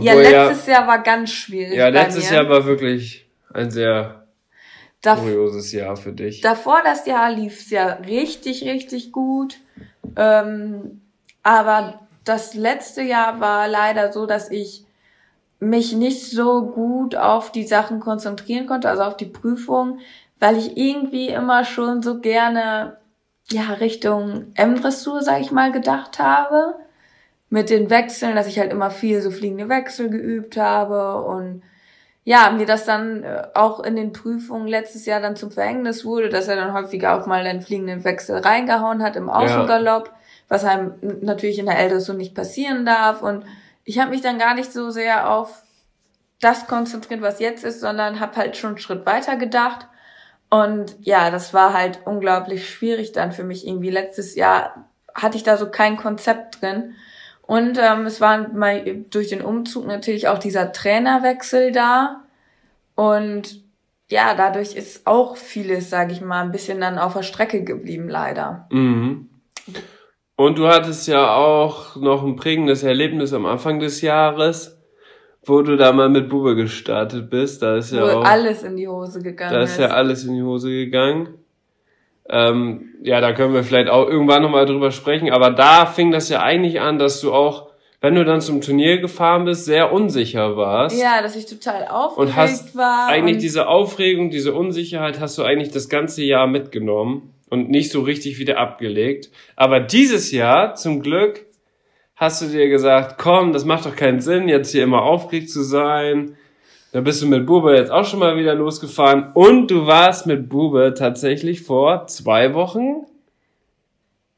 ja, 0.00 0.14
letztes 0.14 0.66
ja, 0.66 0.74
Jahr 0.74 0.86
war 0.86 1.02
ganz 1.02 1.30
schwierig. 1.30 1.76
Ja, 1.76 1.88
letztes 1.88 2.30
Jahr 2.30 2.48
war 2.48 2.64
wirklich 2.64 3.28
ein 3.52 3.70
sehr 3.70 4.26
Dav 5.02 5.20
kurioses 5.20 5.72
Jahr 5.72 5.96
für 5.96 6.12
dich. 6.12 6.40
Davor 6.40 6.80
das 6.82 7.06
Jahr 7.06 7.30
lief 7.30 7.60
es 7.60 7.70
ja 7.70 7.94
richtig, 8.06 8.64
richtig 8.64 9.12
gut. 9.12 9.58
Ähm, 10.16 11.02
aber 11.44 12.00
das 12.24 12.54
letzte 12.54 13.02
Jahr 13.02 13.38
war 13.38 13.68
leider 13.68 14.12
so, 14.12 14.26
dass 14.26 14.50
ich 14.50 14.84
mich 15.60 15.92
nicht 15.92 16.30
so 16.30 16.66
gut 16.66 17.14
auf 17.14 17.52
die 17.52 17.66
Sachen 17.66 18.00
konzentrieren 18.00 18.66
konnte, 18.66 18.88
also 18.88 19.02
auf 19.02 19.16
die 19.16 19.26
Prüfung, 19.26 20.00
weil 20.40 20.56
ich 20.56 20.76
irgendwie 20.76 21.28
immer 21.28 21.64
schon 21.64 22.02
so 22.02 22.20
gerne 22.20 22.96
ja 23.50 23.74
Richtung 23.74 24.52
M-Dressur, 24.54 25.22
sag 25.22 25.40
ich 25.40 25.52
mal, 25.52 25.70
gedacht 25.70 26.18
habe. 26.18 26.74
Mit 27.50 27.70
den 27.70 27.88
Wechseln, 27.88 28.34
dass 28.34 28.48
ich 28.48 28.58
halt 28.58 28.72
immer 28.72 28.90
viel 28.90 29.20
so 29.20 29.30
fliegende 29.30 29.68
Wechsel 29.68 30.10
geübt 30.10 30.56
habe 30.56 31.22
und 31.22 31.62
ja, 32.24 32.50
mir 32.50 32.64
das 32.66 32.86
dann 32.86 33.22
äh, 33.22 33.46
auch 33.52 33.80
in 33.80 33.96
den 33.96 34.12
Prüfungen 34.12 34.66
letztes 34.66 35.04
Jahr 35.04 35.20
dann 35.20 35.36
zum 35.36 35.50
Verhängnis 35.50 36.06
wurde, 36.06 36.30
dass 36.30 36.48
er 36.48 36.56
dann 36.56 36.72
häufiger 36.72 37.14
auch 37.16 37.26
mal 37.26 37.46
einen 37.46 37.60
fliegenden 37.60 38.02
Wechsel 38.02 38.38
reingehauen 38.38 39.02
hat 39.02 39.14
im 39.16 39.28
Außengalopp. 39.28 40.06
Ja 40.06 40.14
was 40.48 40.64
einem 40.64 40.94
natürlich 41.22 41.58
in 41.58 41.66
der 41.66 41.78
Ältere 41.78 42.00
so 42.00 42.12
nicht 42.12 42.34
passieren 42.34 42.84
darf. 42.84 43.22
Und 43.22 43.44
ich 43.84 43.98
habe 43.98 44.10
mich 44.10 44.20
dann 44.20 44.38
gar 44.38 44.54
nicht 44.54 44.72
so 44.72 44.90
sehr 44.90 45.30
auf 45.30 45.62
das 46.40 46.66
konzentriert, 46.66 47.22
was 47.22 47.40
jetzt 47.40 47.64
ist, 47.64 47.80
sondern 47.80 48.20
habe 48.20 48.36
halt 48.36 48.56
schon 48.56 48.70
einen 48.70 48.78
Schritt 48.78 49.06
weiter 49.06 49.36
gedacht. 49.36 49.86
Und 50.50 50.96
ja, 51.00 51.30
das 51.30 51.54
war 51.54 51.72
halt 51.72 52.00
unglaublich 52.04 52.68
schwierig 52.68 53.12
dann 53.12 53.32
für 53.32 53.44
mich 53.44 53.66
irgendwie. 53.66 53.90
Letztes 53.90 54.34
Jahr 54.34 54.88
hatte 55.14 55.36
ich 55.36 55.42
da 55.42 55.56
so 55.56 55.70
kein 55.70 55.96
Konzept 55.96 56.60
drin. 56.62 56.94
Und 57.42 57.78
ähm, 57.78 58.06
es 58.06 58.20
war 58.20 58.48
mal 58.48 59.04
durch 59.10 59.28
den 59.28 59.42
Umzug 59.42 59.86
natürlich 59.86 60.28
auch 60.28 60.38
dieser 60.38 60.72
Trainerwechsel 60.72 61.72
da. 61.72 62.22
Und 62.94 63.62
ja, 64.08 64.34
dadurch 64.34 64.76
ist 64.76 65.06
auch 65.06 65.36
vieles, 65.36 65.90
sage 65.90 66.12
ich 66.12 66.20
mal, 66.20 66.42
ein 66.42 66.52
bisschen 66.52 66.80
dann 66.80 66.98
auf 66.98 67.14
der 67.14 67.22
Strecke 67.22 67.64
geblieben, 67.64 68.08
leider. 68.08 68.66
Mhm. 68.70 69.28
Und 70.36 70.58
du 70.58 70.66
hattest 70.66 71.06
ja 71.06 71.34
auch 71.36 71.96
noch 71.96 72.24
ein 72.24 72.34
prägendes 72.34 72.82
Erlebnis 72.82 73.32
am 73.32 73.46
Anfang 73.46 73.78
des 73.78 74.00
Jahres, 74.00 74.80
wo 75.44 75.62
du 75.62 75.76
da 75.76 75.92
mal 75.92 76.08
mit 76.08 76.28
Bube 76.28 76.56
gestartet 76.56 77.30
bist. 77.30 77.62
Da 77.62 77.76
ist 77.76 77.92
ja 77.92 78.02
wo 78.02 78.18
auch, 78.18 78.24
alles 78.24 78.64
in 78.64 78.76
die 78.76 78.88
Hose 78.88 79.22
gegangen 79.22 79.52
Da 79.52 79.62
ist 79.62 79.78
ja 79.78 79.88
alles 79.88 80.24
in 80.24 80.34
die 80.34 80.42
Hose 80.42 80.70
gegangen. 80.70 81.38
Ähm, 82.28 82.94
ja, 83.02 83.20
da 83.20 83.32
können 83.32 83.54
wir 83.54 83.62
vielleicht 83.62 83.90
auch 83.90 84.08
irgendwann 84.08 84.42
nochmal 84.42 84.66
drüber 84.66 84.90
sprechen. 84.90 85.30
Aber 85.30 85.50
da 85.50 85.86
fing 85.86 86.10
das 86.10 86.28
ja 86.30 86.40
eigentlich 86.40 86.80
an, 86.80 86.98
dass 86.98 87.20
du 87.20 87.32
auch, 87.32 87.68
wenn 88.00 88.16
du 88.16 88.24
dann 88.24 88.40
zum 88.40 88.60
Turnier 88.60 88.98
gefahren 88.98 89.44
bist, 89.44 89.66
sehr 89.66 89.92
unsicher 89.92 90.56
warst. 90.56 91.00
Ja, 91.00 91.22
dass 91.22 91.36
ich 91.36 91.46
total 91.46 91.86
aufgeregt 91.86 92.30
und 92.30 92.36
hast 92.36 92.76
war. 92.76 93.08
Eigentlich 93.08 93.38
diese 93.38 93.68
Aufregung, 93.68 94.30
diese 94.30 94.52
Unsicherheit 94.52 95.20
hast 95.20 95.38
du 95.38 95.44
eigentlich 95.44 95.70
das 95.70 95.88
ganze 95.88 96.24
Jahr 96.24 96.48
mitgenommen 96.48 97.34
und 97.54 97.70
nicht 97.70 97.90
so 97.90 98.02
richtig 98.02 98.38
wieder 98.38 98.58
abgelegt. 98.58 99.30
Aber 99.56 99.80
dieses 99.80 100.32
Jahr, 100.32 100.74
zum 100.74 101.00
Glück, 101.00 101.46
hast 102.16 102.42
du 102.42 102.46
dir 102.46 102.68
gesagt, 102.68 103.16
komm, 103.16 103.52
das 103.52 103.64
macht 103.64 103.86
doch 103.86 103.96
keinen 103.96 104.20
Sinn, 104.20 104.48
jetzt 104.48 104.72
hier 104.72 104.82
immer 104.82 105.02
aufgeregt 105.02 105.48
zu 105.50 105.62
sein. 105.62 106.36
Da 106.92 107.00
bist 107.00 107.22
du 107.22 107.26
mit 107.26 107.46
Bube 107.46 107.74
jetzt 107.74 107.90
auch 107.90 108.04
schon 108.04 108.20
mal 108.20 108.36
wieder 108.36 108.54
losgefahren 108.54 109.30
und 109.34 109.70
du 109.70 109.86
warst 109.86 110.26
mit 110.26 110.48
Bube 110.48 110.94
tatsächlich 110.96 111.62
vor 111.62 112.06
zwei 112.06 112.54
Wochen 112.54 113.06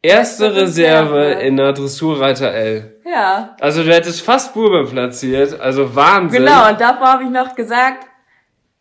erste 0.02 0.54
Reserve 0.54 1.32
in 1.42 1.56
der 1.56 1.72
Dressurreiter 1.72 2.52
L. 2.52 3.00
Ja. 3.04 3.56
Also 3.60 3.82
du 3.82 3.92
hättest 3.92 4.22
fast 4.22 4.54
Bube 4.54 4.84
platziert, 4.84 5.58
also 5.58 5.94
Wahnsinn. 5.94 6.44
Genau, 6.44 6.68
und 6.68 6.80
davor 6.80 7.08
habe 7.08 7.24
ich 7.24 7.30
noch 7.30 7.54
gesagt, 7.54 8.06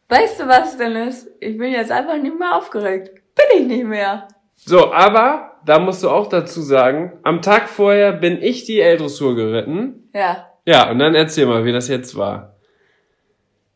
weißt 0.10 0.42
du 0.42 0.48
was 0.48 0.78
denn 0.78 0.96
ist? 0.96 1.28
Ich 1.40 1.58
bin 1.58 1.72
jetzt 1.72 1.92
einfach 1.92 2.18
nicht 2.18 2.38
mehr 2.38 2.56
aufgeregt. 2.56 3.15
Bin 3.36 3.62
ich 3.62 3.68
nicht 3.68 3.86
mehr. 3.86 4.28
So, 4.56 4.94
aber 4.94 5.60
da 5.66 5.80
musst 5.80 6.04
du 6.04 6.10
auch 6.10 6.28
dazu 6.28 6.62
sagen, 6.62 7.14
am 7.24 7.42
Tag 7.42 7.70
vorher 7.70 8.14
bin 8.14 8.42
ich 8.42 8.66
die 8.66 8.80
L-Dressur 8.80 9.36
geritten. 9.36 10.10
Ja. 10.14 10.48
Ja, 10.66 10.90
und 10.90 11.00
dann 11.00 11.14
erzähl 11.14 11.46
mal, 11.46 11.66
wie 11.66 11.72
das 11.72 11.88
jetzt 11.88 12.16
war. 12.16 12.56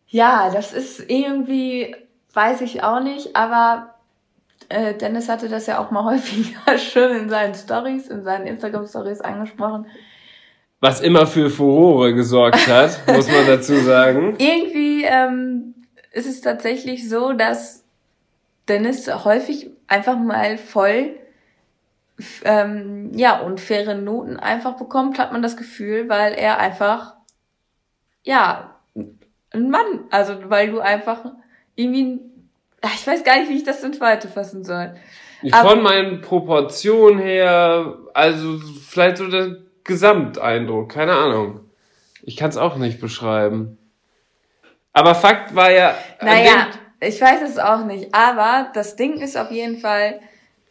Ja, 0.07 0.49
das 0.51 0.73
ist 0.73 1.09
irgendwie, 1.09 1.95
weiß 2.33 2.61
ich 2.61 2.83
auch 2.83 2.99
nicht, 2.99 3.35
aber 3.35 3.93
äh, 4.69 4.95
Dennis 4.95 5.29
hatte 5.29 5.49
das 5.49 5.67
ja 5.67 5.79
auch 5.79 5.91
mal 5.91 6.03
häufiger 6.15 6.77
schön 6.77 7.15
in 7.15 7.29
seinen 7.29 7.53
Stories, 7.53 8.07
in 8.07 8.23
seinen 8.23 8.47
Instagram-Stories 8.47 9.21
angesprochen. 9.21 9.85
Was 10.79 11.01
immer 11.01 11.27
für 11.27 11.49
Furore 11.49 12.13
gesorgt 12.13 12.67
hat, 12.67 13.01
muss 13.13 13.27
man 13.27 13.45
dazu 13.45 13.75
sagen. 13.75 14.35
Irgendwie 14.39 15.03
ähm, 15.03 15.75
ist 16.11 16.27
es 16.27 16.41
tatsächlich 16.41 17.07
so, 17.09 17.33
dass 17.33 17.78
Dennis 18.69 19.07
häufig 19.25 19.71
einfach 19.87 20.17
mal 20.17 20.57
voll 20.57 21.15
ähm, 22.43 23.11
ja, 23.13 23.39
unfaire 23.39 23.95
Noten 23.95 24.37
einfach 24.37 24.77
bekommt, 24.77 25.19
hat 25.19 25.31
man 25.31 25.41
das 25.41 25.57
Gefühl, 25.57 26.09
weil 26.09 26.33
er 26.33 26.59
einfach, 26.59 27.15
ja, 28.23 28.75
ein 29.51 29.69
Mann, 29.69 30.05
also 30.11 30.35
weil 30.49 30.69
du 30.69 30.79
einfach 30.79 31.25
irgendwie, 31.75 32.19
ich 32.83 33.07
weiß 33.07 33.23
gar 33.23 33.39
nicht, 33.39 33.49
wie 33.49 33.57
ich 33.57 33.63
das 33.63 33.83
in 33.83 33.93
Zweite 33.93 34.27
fassen 34.27 34.63
soll. 34.63 34.95
Von 35.61 35.81
meinen 35.81 36.21
Proportionen 36.21 37.19
her, 37.19 37.97
also 38.13 38.59
vielleicht 38.85 39.17
so 39.17 39.27
der 39.27 39.55
Gesamteindruck, 39.85 40.89
keine 40.91 41.13
Ahnung. 41.13 41.61
Ich 42.21 42.35
kann 42.35 42.49
es 42.49 42.57
auch 42.57 42.75
nicht 42.75 42.99
beschreiben. 42.99 43.77
Aber 44.91 45.15
Fakt 45.15 45.55
war 45.55 45.71
ja. 45.71 45.95
Naja, 46.21 46.67
ich 47.01 47.21
weiß 47.21 47.41
es 47.43 47.57
auch 47.57 47.85
nicht. 47.85 48.13
Aber 48.13 48.69
das 48.73 48.95
Ding 48.95 49.19
ist 49.19 49.37
auf 49.37 49.51
jeden 49.51 49.79
Fall, 49.79 50.19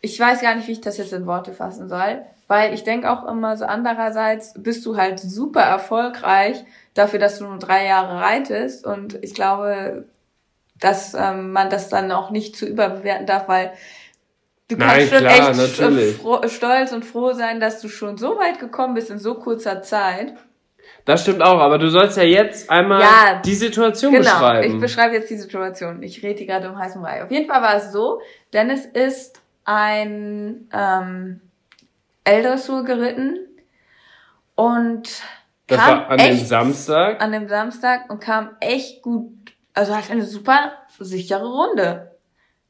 ich 0.00 0.18
weiß 0.18 0.40
gar 0.42 0.54
nicht, 0.54 0.68
wie 0.68 0.72
ich 0.72 0.80
das 0.80 0.98
jetzt 0.98 1.12
in 1.12 1.26
Worte 1.26 1.52
fassen 1.52 1.88
soll, 1.88 2.22
weil 2.46 2.74
ich 2.74 2.84
denke 2.84 3.10
auch 3.10 3.26
immer 3.26 3.56
so 3.56 3.64
andererseits 3.64 4.54
bist 4.56 4.84
du 4.86 4.96
halt 4.96 5.20
super 5.20 5.62
erfolgreich 5.62 6.64
dafür, 6.94 7.18
dass 7.18 7.38
du 7.38 7.44
nur 7.44 7.58
drei 7.58 7.86
Jahre 7.86 8.20
reitest 8.20 8.86
und 8.86 9.22
ich 9.22 9.34
glaube, 9.34 10.06
dass 10.80 11.14
ähm, 11.14 11.52
man 11.52 11.70
das 11.70 11.88
dann 11.88 12.12
auch 12.12 12.30
nicht 12.30 12.56
zu 12.56 12.66
überbewerten 12.66 13.26
darf, 13.26 13.48
weil 13.48 13.72
du 14.68 14.76
Nein, 14.76 14.88
kannst 14.88 15.08
schon 15.10 15.18
klar, 15.18 15.50
echt 15.50 15.56
natürlich. 15.56 16.52
stolz 16.52 16.92
und 16.92 17.04
froh 17.04 17.32
sein, 17.32 17.60
dass 17.60 17.80
du 17.80 17.88
schon 17.88 18.16
so 18.16 18.38
weit 18.38 18.60
gekommen 18.60 18.94
bist 18.94 19.10
in 19.10 19.18
so 19.18 19.34
kurzer 19.34 19.82
Zeit. 19.82 20.34
Das 21.08 21.22
stimmt 21.22 21.40
auch, 21.40 21.58
aber 21.58 21.78
du 21.78 21.88
sollst 21.88 22.18
ja 22.18 22.22
jetzt 22.22 22.68
einmal 22.68 23.00
ja, 23.00 23.40
die 23.42 23.54
Situation 23.54 24.12
genau, 24.12 24.24
beschreiben. 24.24 24.62
Genau, 24.62 24.74
ich 24.74 24.80
beschreibe 24.82 25.14
jetzt 25.14 25.30
die 25.30 25.38
Situation. 25.38 26.02
Ich 26.02 26.22
rede 26.22 26.44
gerade 26.44 26.66
im 26.66 26.76
heißen 26.76 27.00
Brei. 27.00 27.24
Auf 27.24 27.30
jeden 27.30 27.48
Fall 27.48 27.62
war 27.62 27.76
es 27.76 27.92
so, 27.92 28.20
Dennis 28.52 28.84
ist 28.84 29.40
ein 29.64 30.68
ähm, 30.70 31.40
L-Dressur 32.24 32.84
geritten 32.84 33.38
und 34.54 35.22
das 35.66 35.78
kam 35.78 35.98
war 35.98 36.10
an 36.10 36.18
echt, 36.18 36.42
dem 36.42 36.46
Samstag? 36.46 37.22
An 37.22 37.32
dem 37.32 37.48
Samstag 37.48 38.10
und 38.10 38.20
kam 38.20 38.50
echt 38.60 39.00
gut, 39.00 39.32
also 39.72 39.96
hat 39.96 40.10
eine 40.10 40.26
super 40.26 40.72
sichere 40.98 41.46
Runde. 41.46 42.18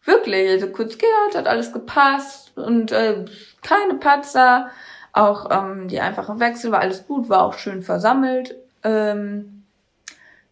Wirklich, 0.04 0.48
also 0.48 0.68
kurz 0.68 0.96
gehört, 0.96 1.34
hat 1.34 1.48
alles 1.48 1.72
gepasst 1.72 2.56
und 2.56 2.92
äh, 2.92 3.24
keine 3.62 3.94
Patzer, 3.94 4.70
auch 5.18 5.48
ähm, 5.50 5.88
die 5.88 6.00
einfachen 6.00 6.40
Wechsel 6.40 6.72
war 6.72 6.80
alles 6.80 7.06
gut, 7.06 7.28
war 7.28 7.42
auch 7.44 7.54
schön 7.54 7.82
versammelt. 7.82 8.54
Ähm, 8.84 9.64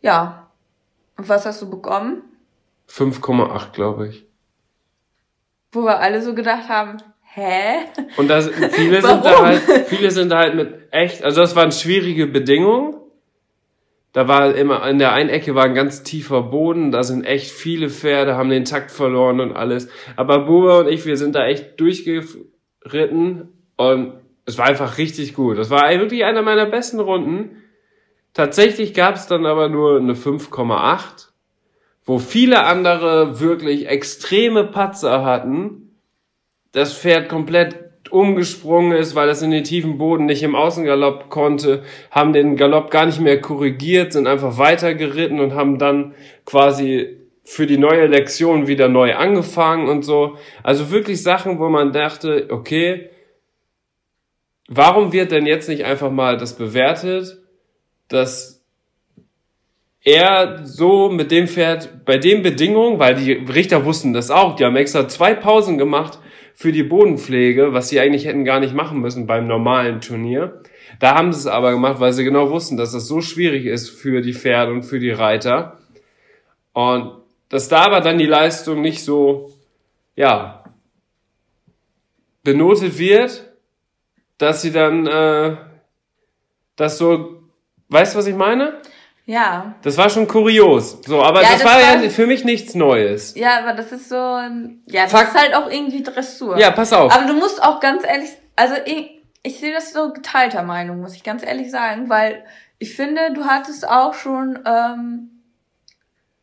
ja. 0.00 0.48
Und 1.16 1.28
was 1.28 1.46
hast 1.46 1.62
du 1.62 1.70
bekommen? 1.70 2.22
5,8, 2.88 3.72
glaube 3.72 4.08
ich 4.08 4.26
wo 5.76 5.84
wir 5.84 6.00
alle 6.00 6.22
so 6.22 6.34
gedacht 6.34 6.68
haben, 6.68 6.96
hä? 7.22 7.84
Und 8.16 8.28
das, 8.28 8.48
viele 8.48 9.02
sind 9.06 9.24
da 9.24 9.44
halt, 9.44 9.62
viele 9.86 10.10
sind 10.10 10.30
da 10.30 10.38
halt 10.38 10.54
mit 10.54 10.74
echt, 10.90 11.22
also 11.22 11.40
das 11.42 11.54
waren 11.54 11.70
schwierige 11.70 12.26
Bedingungen. 12.26 12.96
Da 14.12 14.26
war 14.28 14.54
immer, 14.54 14.88
in 14.88 14.98
der 14.98 15.12
einen 15.12 15.28
Ecke 15.28 15.54
war 15.54 15.64
ein 15.64 15.74
ganz 15.74 16.02
tiefer 16.02 16.42
Boden, 16.42 16.90
da 16.90 17.02
sind 17.02 17.24
echt 17.24 17.50
viele 17.50 17.90
Pferde, 17.90 18.36
haben 18.36 18.48
den 18.48 18.64
Takt 18.64 18.90
verloren 18.90 19.40
und 19.40 19.54
alles. 19.54 19.90
Aber 20.16 20.46
Bube 20.46 20.80
und 20.80 20.88
ich, 20.88 21.04
wir 21.04 21.18
sind 21.18 21.34
da 21.34 21.46
echt 21.46 21.78
durchgeritten 21.78 23.52
und 23.76 24.14
es 24.46 24.58
war 24.58 24.66
einfach 24.66 24.98
richtig 24.98 25.34
gut. 25.34 25.58
Das 25.58 25.70
war 25.70 25.90
wirklich 25.90 26.24
einer 26.24 26.42
meiner 26.42 26.66
besten 26.66 27.00
Runden. 27.00 27.62
Tatsächlich 28.32 28.94
gab 28.94 29.16
es 29.16 29.26
dann 29.26 29.44
aber 29.44 29.68
nur 29.68 29.98
eine 29.98 30.14
5,8 30.14 31.26
wo 32.06 32.18
viele 32.18 32.64
andere 32.64 33.40
wirklich 33.40 33.88
extreme 33.88 34.64
Patzer 34.64 35.24
hatten, 35.24 35.90
das 36.72 36.96
Pferd 36.96 37.28
komplett 37.28 37.84
umgesprungen 38.10 38.92
ist, 38.92 39.16
weil 39.16 39.28
es 39.28 39.42
in 39.42 39.50
den 39.50 39.64
tiefen 39.64 39.98
Boden 39.98 40.26
nicht 40.26 40.44
im 40.44 40.54
Außengalopp 40.54 41.28
konnte, 41.28 41.82
haben 42.12 42.32
den 42.32 42.56
Galopp 42.56 42.92
gar 42.92 43.06
nicht 43.06 43.20
mehr 43.20 43.40
korrigiert, 43.40 44.12
sind 44.12 44.28
einfach 44.28 44.56
weitergeritten 44.56 45.40
und 45.40 45.54
haben 45.54 45.80
dann 45.80 46.14
quasi 46.44 47.16
für 47.42 47.66
die 47.66 47.78
neue 47.78 48.06
Lektion 48.06 48.68
wieder 48.68 48.88
neu 48.88 49.16
angefangen 49.16 49.88
und 49.88 50.04
so. 50.04 50.36
Also 50.62 50.92
wirklich 50.92 51.22
Sachen, 51.22 51.58
wo 51.58 51.68
man 51.68 51.92
dachte, 51.92 52.46
okay, 52.50 53.10
warum 54.68 55.12
wird 55.12 55.32
denn 55.32 55.46
jetzt 55.46 55.68
nicht 55.68 55.84
einfach 55.84 56.10
mal 56.10 56.36
das 56.36 56.56
bewertet, 56.56 57.38
dass 58.08 58.64
er 60.02 60.64
so 60.64 61.08
mit 61.08 61.32
dem 61.32 61.48
Pferd 61.48 62.04
bei 62.04 62.16
den 62.16 62.42
Bedingungen, 62.42 62.98
weil 62.98 63.16
die 63.16 63.32
Richter 63.32 63.84
wussten 63.84 64.12
das 64.12 64.30
auch, 64.30 64.54
die 64.54 64.64
haben 64.64 64.76
extra 64.76 65.08
zwei 65.08 65.34
Pausen 65.34 65.78
gemacht 65.78 66.20
für 66.54 66.72
die 66.72 66.84
Bodenpflege, 66.84 67.72
was 67.72 67.88
sie 67.88 68.00
eigentlich 68.00 68.24
hätten 68.24 68.44
gar 68.44 68.60
nicht 68.60 68.72
machen 68.72 69.00
müssen 69.00 69.26
beim 69.26 69.46
normalen 69.46 70.00
Turnier. 70.00 70.62
Da 71.00 71.14
haben 71.14 71.32
sie 71.32 71.40
es 71.40 71.46
aber 71.46 71.72
gemacht, 71.72 71.98
weil 72.00 72.12
sie 72.12 72.24
genau 72.24 72.50
wussten, 72.50 72.76
dass 72.76 72.92
das 72.92 73.08
so 73.08 73.20
schwierig 73.20 73.66
ist 73.66 73.90
für 73.90 74.22
die 74.22 74.32
Pferde 74.32 74.72
und 74.72 74.84
für 74.84 75.00
die 75.00 75.10
Reiter. 75.10 75.78
Und 76.72 77.12
dass 77.48 77.68
da 77.68 77.82
aber 77.82 78.00
dann 78.00 78.18
die 78.18 78.26
Leistung 78.26 78.80
nicht 78.80 79.04
so, 79.04 79.52
ja, 80.14 80.64
benotet 82.44 82.98
wird, 82.98 83.45
dass 84.38 84.62
sie 84.62 84.72
dann 84.72 85.06
äh, 85.06 85.56
das 86.76 86.98
so, 86.98 87.42
weißt 87.88 88.14
du, 88.14 88.18
was 88.18 88.26
ich 88.26 88.34
meine? 88.34 88.80
Ja. 89.24 89.74
Das 89.82 89.98
war 89.98 90.08
schon 90.08 90.28
kurios. 90.28 90.98
So, 91.04 91.22
aber 91.22 91.42
ja, 91.42 91.50
das, 91.50 91.62
das, 91.62 91.72
war 91.72 91.80
ja 91.80 92.08
für 92.10 92.26
mich 92.26 92.44
nichts 92.44 92.74
Neues. 92.74 93.34
Ja, 93.34 93.58
aber 93.58 93.72
das 93.72 93.90
ist 93.90 94.08
so, 94.08 94.14
ja, 94.14 95.02
das 95.02 95.10
Fakt. 95.10 95.34
ist 95.34 95.40
halt 95.40 95.54
auch 95.54 95.68
irgendwie 95.68 96.02
Dressur. 96.02 96.56
Ja, 96.58 96.70
pass 96.70 96.92
auf. 96.92 97.12
Aber 97.12 97.26
du 97.26 97.34
musst 97.34 97.60
auch 97.62 97.80
ganz 97.80 98.04
ehrlich, 98.04 98.30
also 98.54 98.76
ich, 98.84 99.22
ich 99.42 99.58
sehe 99.58 99.72
das 99.72 99.92
so 99.92 100.12
geteilter 100.12 100.62
Meinung, 100.62 101.00
muss 101.00 101.14
ich 101.14 101.24
ganz 101.24 101.44
ehrlich 101.44 101.72
sagen, 101.72 102.08
weil 102.08 102.44
ich 102.78 102.94
finde, 102.94 103.32
du 103.32 103.44
hattest 103.46 103.88
auch 103.88 104.14
schon, 104.14 104.60
ähm, 104.64 105.42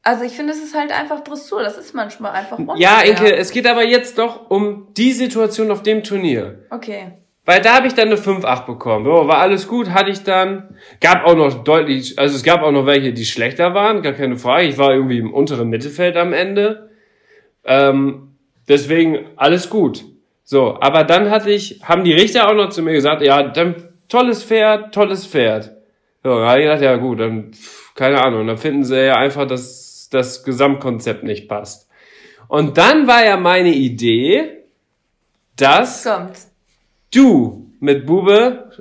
also 0.02 0.26
ich 0.26 0.34
finde, 0.34 0.52
es 0.52 0.62
ist 0.62 0.76
halt 0.76 0.92
einfach 0.92 1.22
Dressur. 1.22 1.64
Das 1.64 1.78
ist 1.78 1.94
manchmal 1.94 2.34
einfach 2.34 2.60
unfair. 2.60 2.76
Ja, 2.78 3.02
Inke, 3.02 3.34
es 3.34 3.52
geht 3.52 3.66
aber 3.66 3.86
jetzt 3.86 4.18
doch 4.18 4.50
um 4.50 4.94
die 4.96 5.14
Situation 5.14 5.72
auf 5.72 5.84
dem 5.84 6.04
Turnier. 6.04 6.66
Okay. 6.70 7.23
Weil 7.46 7.62
da 7.62 7.76
habe 7.76 7.88
ich 7.88 7.94
dann 7.94 8.08
eine 8.08 8.16
5-8 8.16 8.66
bekommen. 8.66 9.06
So, 9.06 9.28
war 9.28 9.40
alles 9.40 9.68
gut, 9.68 9.90
hatte 9.90 10.12
ich 10.12 10.24
dann. 10.24 10.78
Gab 11.02 11.26
auch 11.26 11.36
noch 11.36 11.64
deutlich, 11.64 12.18
also 12.18 12.36
es 12.36 12.44
gab 12.44 12.62
auch 12.64 12.72
noch 12.72 12.86
welche, 12.86 13.12
die 13.12 13.26
schlechter 13.26 13.74
waren, 13.74 14.02
gar 14.02 14.14
keine 14.14 14.38
Frage. 14.38 14.66
Ich 14.66 14.78
war 14.78 14.94
irgendwie 14.94 15.20
im 15.20 15.34
unteren 15.34 15.70
Mittelfeld 15.70 16.16
am 16.16 16.32
Ende. 16.32 16.90
Ähm, 17.66 18.36
deswegen 18.70 19.26
alles 19.36 19.70
gut. 19.70 20.06
So, 20.46 20.78
aber 20.80 21.04
dann 21.04 21.30
hatte 21.30 21.52
ich, 21.52 21.82
haben 21.84 22.04
die 22.04 22.14
Richter 22.14 22.50
auch 22.50 22.56
noch 22.56 22.70
zu 22.70 22.82
mir 22.82 22.94
gesagt, 22.94 23.22
ja, 23.22 23.44
dann 23.44 23.76
tolles 24.08 24.44
Pferd, 24.44 24.94
tolles 24.94 25.26
Pferd. 25.28 25.72
So, 26.24 26.38
da 26.40 26.50
habe 26.50 26.60
ich 26.60 26.66
gedacht, 26.66 26.82
ja 26.82 26.96
gut, 26.96 27.20
dann, 27.20 27.52
keine 27.96 28.22
Ahnung, 28.22 28.48
dann 28.48 28.58
finden 28.58 28.86
sie 28.86 29.08
ja 29.08 29.18
einfach, 29.18 29.46
dass 29.46 30.08
das 30.12 30.44
Gesamtkonzept 30.44 31.24
nicht 31.24 31.50
passt. 31.50 31.90
Und 32.48 32.78
dann 32.78 33.08
war 33.08 33.26
ja 33.26 33.36
meine 33.36 33.74
Idee, 33.74 34.64
dass 35.56 36.08
du 37.16 37.72
mit 37.80 38.06
Bube 38.06 38.72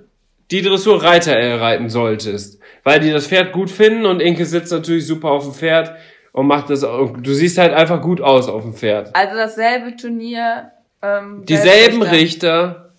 die 0.53 0.63
Dressur 0.63 1.03
Reiter 1.03 1.61
reiten 1.61 1.89
solltest. 1.89 2.61
Weil 2.85 3.01
die 3.01 3.11
das 3.11 3.27
Pferd 3.27 3.53
gut 3.53 3.71
finden 3.71 4.07
und 4.07 4.21
Inke 4.21 4.45
sitzt 4.45 4.71
natürlich 4.71 5.07
super 5.07 5.31
auf 5.31 5.45
dem 5.45 5.55
Pferd 5.55 5.97
und 6.33 6.47
macht 6.47 6.71
das 6.71 6.85
auch. 6.85 7.17
Du 7.17 7.33
siehst 7.33 7.59
halt 7.59 7.73
einfach 7.73 8.03
gut 8.03 8.21
aus 8.21 8.49
auf 8.49 8.63
dem 8.63 8.75
Pferd. 8.75 9.15
Also 9.15 9.37
dasselbe 9.37 9.97
Turnier. 9.97 10.73
Ähm, 11.01 11.45
Dieselben 11.47 12.03
Richter, 12.03 12.93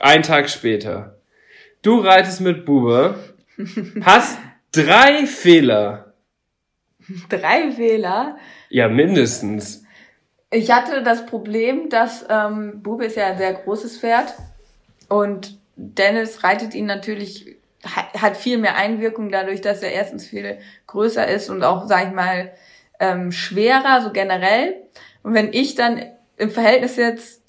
ein 0.00 0.22
Tag 0.22 0.50
später. 0.50 1.18
Du 1.82 2.00
reitest 2.00 2.40
mit 2.40 2.64
Bube, 2.64 3.14
hast 4.02 4.38
drei 4.72 5.26
Fehler. 5.26 6.14
Drei 7.28 7.70
Fehler? 7.72 8.36
Ja, 8.70 8.88
mindestens. 8.88 9.84
Ich 10.50 10.70
hatte 10.70 11.02
das 11.02 11.26
Problem, 11.26 11.88
dass 11.88 12.24
ähm, 12.28 12.82
Bube 12.82 13.06
ist 13.06 13.16
ja 13.16 13.26
ein 13.28 13.38
sehr 13.38 13.54
großes 13.54 13.98
Pferd 13.98 14.34
und 15.12 15.58
Dennis 15.76 16.42
reitet 16.42 16.74
ihn 16.74 16.86
natürlich, 16.86 17.56
hat 17.84 18.36
viel 18.36 18.56
mehr 18.56 18.76
Einwirkung 18.76 19.30
dadurch, 19.30 19.60
dass 19.60 19.82
er 19.82 19.92
erstens 19.92 20.26
viel 20.26 20.58
größer 20.86 21.28
ist 21.28 21.50
und 21.50 21.62
auch, 21.64 21.86
sag 21.86 22.06
ich 22.06 22.14
mal, 22.14 22.52
ähm, 22.98 23.30
schwerer, 23.30 24.00
so 24.00 24.10
generell. 24.10 24.76
Und 25.22 25.34
wenn 25.34 25.52
ich 25.52 25.74
dann 25.74 26.02
im 26.38 26.50
Verhältnis 26.50 26.96
jetzt 26.96 27.42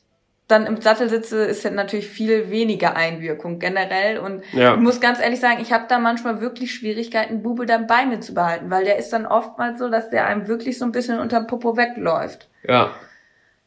dann 0.49 0.65
im 0.65 0.81
Sattel 0.81 1.09
sitze, 1.09 1.45
ist 1.45 1.63
halt 1.63 1.75
natürlich 1.75 2.09
viel 2.09 2.49
weniger 2.51 2.97
Einwirkung 2.97 3.59
generell. 3.59 4.17
Und 4.17 4.43
ja. 4.51 4.73
ich 4.73 4.79
muss 4.81 4.99
ganz 4.99 5.21
ehrlich 5.21 5.39
sagen, 5.39 5.59
ich 5.61 5.71
habe 5.71 5.85
da 5.87 5.99
manchmal 5.99 6.41
wirklich 6.41 6.73
Schwierigkeiten, 6.73 7.43
Bube 7.43 7.65
dann 7.65 7.87
bei 7.87 8.05
mir 8.05 8.19
zu 8.19 8.33
behalten, 8.33 8.69
weil 8.69 8.83
der 8.83 8.97
ist 8.97 9.13
dann 9.13 9.25
oftmals 9.25 9.79
so, 9.79 9.89
dass 9.89 10.09
der 10.09 10.27
einem 10.27 10.49
wirklich 10.49 10.77
so 10.77 10.83
ein 10.83 10.91
bisschen 10.91 11.19
unterm 11.19 11.47
Popo 11.47 11.77
wegläuft. 11.77 12.49
Ja. 12.67 12.91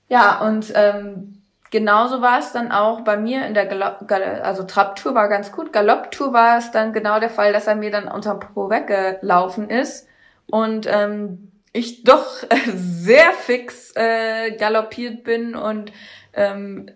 Ja, 0.08 0.40
und 0.46 0.70
ähm, 0.74 1.35
genauso 1.70 2.20
war 2.22 2.38
es 2.38 2.52
dann 2.52 2.72
auch 2.72 3.00
bei 3.00 3.16
mir 3.16 3.46
in 3.46 3.54
der 3.54 3.66
Galopp, 3.66 4.10
also 4.10 4.64
Trabtour 4.64 5.14
war 5.14 5.28
ganz 5.28 5.52
gut, 5.52 5.72
Galopptour 5.72 6.32
war 6.32 6.58
es 6.58 6.70
dann 6.70 6.92
genau 6.92 7.20
der 7.20 7.30
Fall, 7.30 7.52
dass 7.52 7.66
er 7.66 7.76
mir 7.76 7.90
dann 7.90 8.08
unterm 8.08 8.40
Popo 8.40 8.70
weggelaufen 8.70 9.70
ist. 9.70 10.08
Und 10.46 10.86
ähm, 10.88 11.52
ich 11.72 12.04
doch 12.04 12.26
sehr 12.74 13.32
fix 13.32 13.92
äh, 13.96 14.52
galoppiert 14.56 15.24
bin 15.24 15.54
und 15.54 15.92
ähm, 16.32 16.90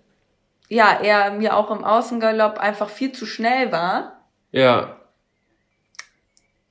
ja, 0.68 1.00
er 1.02 1.32
mir 1.32 1.56
auch 1.56 1.70
im 1.70 1.84
Außengalopp 1.84 2.58
einfach 2.58 2.88
viel 2.88 3.12
zu 3.12 3.26
schnell 3.26 3.72
war. 3.72 4.24
Ja. 4.52 4.99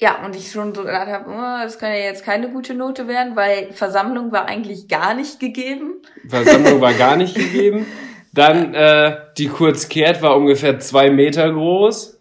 Ja, 0.02 0.24
und 0.24 0.34
ich 0.34 0.50
schon 0.52 0.74
so 0.74 0.84
gedacht 0.84 1.08
habe, 1.08 1.30
oh, 1.30 1.64
das 1.64 1.78
kann 1.78 1.92
ja 1.92 1.98
jetzt 1.98 2.24
keine 2.24 2.50
gute 2.50 2.74
Note 2.74 3.10
werden, 3.10 3.36
weil 3.36 3.74
Versammlung 3.74 4.32
war 4.32 4.46
eigentlich 4.46 4.88
gar 4.88 5.14
nicht 5.14 5.42
gegeben. 5.42 5.96
Versammlung 6.28 6.80
war 6.80 6.94
gar 6.94 7.18
nicht 7.18 7.36
gegeben. 7.36 7.86
Dann 8.32 8.74
äh, 8.74 9.18
die 9.38 9.50
Kurzkehrt 9.50 10.22
war 10.22 10.38
ungefähr 10.38 10.80
zwei 10.80 11.10
Meter 11.10 11.52
groß. 11.52 12.18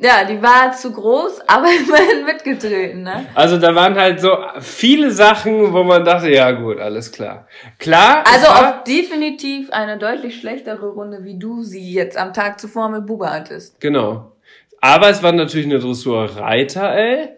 Ja, 0.00 0.24
die 0.24 0.40
war 0.42 0.72
zu 0.72 0.92
groß, 0.92 1.40
aber 1.46 1.68
immerhin 1.68 2.26
mitgetreten, 2.26 3.02
ne? 3.04 3.26
Also 3.34 3.56
da 3.56 3.74
waren 3.74 3.94
halt 3.94 4.20
so 4.20 4.36
viele 4.60 5.10
Sachen, 5.10 5.72
wo 5.72 5.82
man 5.84 6.04
dachte, 6.04 6.30
ja 6.30 6.50
gut, 6.50 6.78
alles 6.78 7.10
klar. 7.10 7.48
Klar. 7.78 8.22
Also 8.30 8.48
auch 8.48 8.84
definitiv 8.84 9.70
eine 9.70 9.96
deutlich 9.96 10.38
schlechtere 10.38 10.90
Runde, 10.90 11.24
wie 11.24 11.38
du 11.38 11.62
sie 11.62 11.92
jetzt 11.92 12.18
am 12.18 12.34
Tag 12.34 12.60
zuvor 12.60 12.90
mit 12.90 13.06
Buba 13.06 13.30
hattest. 13.32 13.80
Genau. 13.80 14.32
Aber 14.80 15.10
es 15.10 15.22
war 15.22 15.32
natürlich 15.32 15.66
eine 15.66 15.78
Dressur 15.78 16.24
Reiter, 16.36 16.94
ey. 16.94 17.28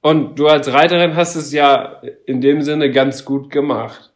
Und 0.00 0.38
du 0.38 0.46
als 0.46 0.72
Reiterin 0.72 1.16
hast 1.16 1.34
es 1.34 1.52
ja 1.52 2.00
in 2.26 2.40
dem 2.40 2.62
Sinne 2.62 2.90
ganz 2.90 3.24
gut 3.24 3.50
gemacht. 3.50 4.12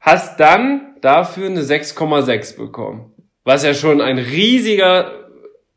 Hast 0.00 0.40
dann 0.40 0.94
dafür 1.00 1.46
eine 1.48 1.60
6,6 1.60 2.56
bekommen. 2.56 3.12
Was 3.44 3.62
ja 3.62 3.74
schon 3.74 4.00
ein 4.00 4.18
riesiger 4.18 5.28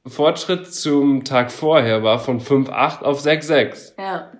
Fortschritt 0.07 0.73
zum 0.73 1.23
Tag 1.23 1.51
vorher 1.51 2.03
war 2.03 2.19
von 2.19 2.39
5,8 2.39 3.01
auf 3.03 3.21
6,6. 3.21 3.93
Ja. 3.97 4.31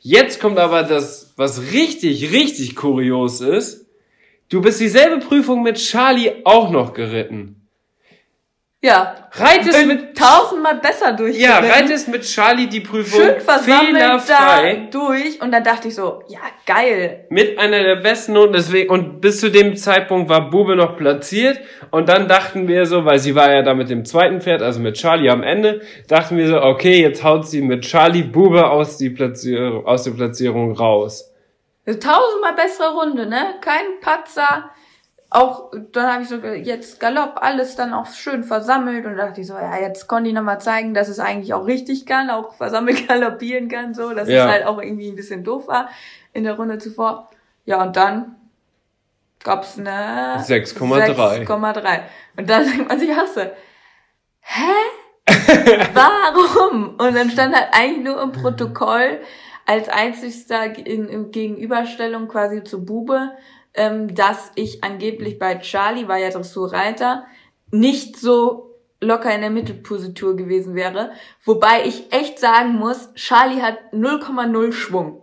Jetzt 0.00 0.40
kommt 0.40 0.58
aber 0.58 0.82
das, 0.82 1.34
was 1.36 1.72
richtig, 1.72 2.32
richtig 2.32 2.76
kurios 2.76 3.40
ist. 3.40 3.86
Du 4.48 4.60
bist 4.60 4.80
dieselbe 4.80 5.24
Prüfung 5.24 5.62
mit 5.62 5.76
Charlie 5.76 6.32
auch 6.44 6.70
noch 6.70 6.94
geritten. 6.94 7.63
Ja. 8.84 9.14
Reitest 9.32 9.86
mit 9.86 10.14
tausendmal 10.14 10.74
besser 10.74 11.14
durch. 11.14 11.38
Ja, 11.38 11.58
reitest 11.58 12.06
mit 12.08 12.22
Charlie 12.22 12.66
die 12.66 12.80
Prüfung 12.80 13.18
Schön 13.18 13.40
fehlerfrei 13.40 14.88
da 14.90 14.98
durch 14.98 15.40
und 15.40 15.52
dann 15.52 15.64
dachte 15.64 15.88
ich 15.88 15.94
so, 15.94 16.22
ja 16.28 16.40
geil. 16.66 17.24
Mit 17.30 17.58
einer 17.58 17.82
der 17.82 17.96
besten 17.96 18.34
Noten 18.34 18.52
deswegen 18.52 18.90
und 18.90 19.22
bis 19.22 19.40
zu 19.40 19.50
dem 19.50 19.74
Zeitpunkt 19.76 20.28
war 20.28 20.50
Bube 20.50 20.76
noch 20.76 20.98
platziert 20.98 21.60
und 21.90 22.10
dann 22.10 22.28
dachten 22.28 22.68
wir 22.68 22.84
so, 22.84 23.06
weil 23.06 23.18
sie 23.18 23.34
war 23.34 23.50
ja 23.50 23.62
da 23.62 23.72
mit 23.72 23.88
dem 23.88 24.04
zweiten 24.04 24.42
Pferd, 24.42 24.60
also 24.60 24.80
mit 24.80 24.96
Charlie 24.96 25.30
am 25.30 25.42
Ende, 25.42 25.80
dachten 26.06 26.36
wir 26.36 26.46
so, 26.46 26.60
okay, 26.60 27.00
jetzt 27.00 27.24
haut 27.24 27.48
sie 27.48 27.62
mit 27.62 27.86
Charlie 27.86 28.22
Bube 28.22 28.68
aus 28.68 28.98
die 28.98 29.08
Platzierung 29.08 29.86
aus 29.86 30.04
der 30.04 30.10
Platzierung 30.10 30.72
raus. 30.76 31.32
Tausendmal 31.86 32.54
bessere 32.54 32.92
Runde, 32.92 33.26
ne? 33.26 33.54
Kein 33.62 33.98
Patzer 34.02 34.70
auch, 35.34 35.72
dann 35.90 36.12
habe 36.12 36.22
ich 36.22 36.28
so 36.28 36.36
jetzt 36.36 37.00
Galopp, 37.00 37.42
alles 37.42 37.74
dann 37.74 37.92
auch 37.92 38.06
schön 38.06 38.44
versammelt 38.44 39.04
und 39.04 39.16
dachte 39.16 39.40
ich 39.40 39.48
so, 39.48 39.54
ja, 39.54 39.78
jetzt 39.78 40.06
konnte 40.06 40.28
ich 40.28 40.34
nochmal 40.34 40.60
zeigen, 40.60 40.94
dass 40.94 41.08
es 41.08 41.18
eigentlich 41.18 41.52
auch 41.54 41.66
richtig 41.66 42.06
kann, 42.06 42.30
auch 42.30 42.54
versammelt 42.54 43.08
galoppieren 43.08 43.68
kann, 43.68 43.94
so, 43.94 44.14
dass 44.14 44.28
ja. 44.28 44.44
es 44.44 44.52
halt 44.52 44.66
auch 44.66 44.80
irgendwie 44.80 45.08
ein 45.08 45.16
bisschen 45.16 45.42
doof 45.42 45.66
war 45.66 45.88
in 46.32 46.44
der 46.44 46.54
Runde 46.54 46.78
zuvor. 46.78 47.30
Ja, 47.64 47.82
und 47.82 47.96
dann 47.96 48.36
gab's 49.42 49.76
eine 49.76 50.36
6,3. 50.38 51.46
6,3. 51.46 52.00
Und 52.36 52.48
dann 52.48 52.64
denkt 52.68 52.88
man 52.88 52.98
sich 52.98 53.10
so, 53.34 53.40
hä? 54.40 54.72
Warum? 55.94 56.90
Und 56.90 57.14
dann 57.14 57.30
stand 57.30 57.56
halt 57.56 57.68
eigentlich 57.72 58.04
nur 58.04 58.22
im 58.22 58.30
Protokoll 58.30 59.20
als 59.66 59.88
einzigster 59.88 60.76
in, 60.78 61.08
in 61.08 61.32
Gegenüberstellung 61.32 62.28
quasi 62.28 62.62
zu 62.62 62.84
Bube, 62.84 63.32
ähm, 63.74 64.14
dass 64.14 64.52
ich 64.54 64.84
angeblich 64.84 65.38
bei 65.38 65.56
Charlie, 65.58 66.08
war 66.08 66.18
ja 66.18 66.30
Dressurreiter, 66.30 67.24
nicht 67.70 68.16
so 68.16 68.74
locker 69.00 69.34
in 69.34 69.40
der 69.40 69.50
Mittelpositur 69.50 70.36
gewesen 70.36 70.74
wäre. 70.74 71.12
Wobei 71.44 71.84
ich 71.84 72.12
echt 72.12 72.38
sagen 72.38 72.74
muss, 72.74 73.12
Charlie 73.14 73.62
hat 73.62 73.78
0,0 73.92 74.72
Schwung. 74.72 75.22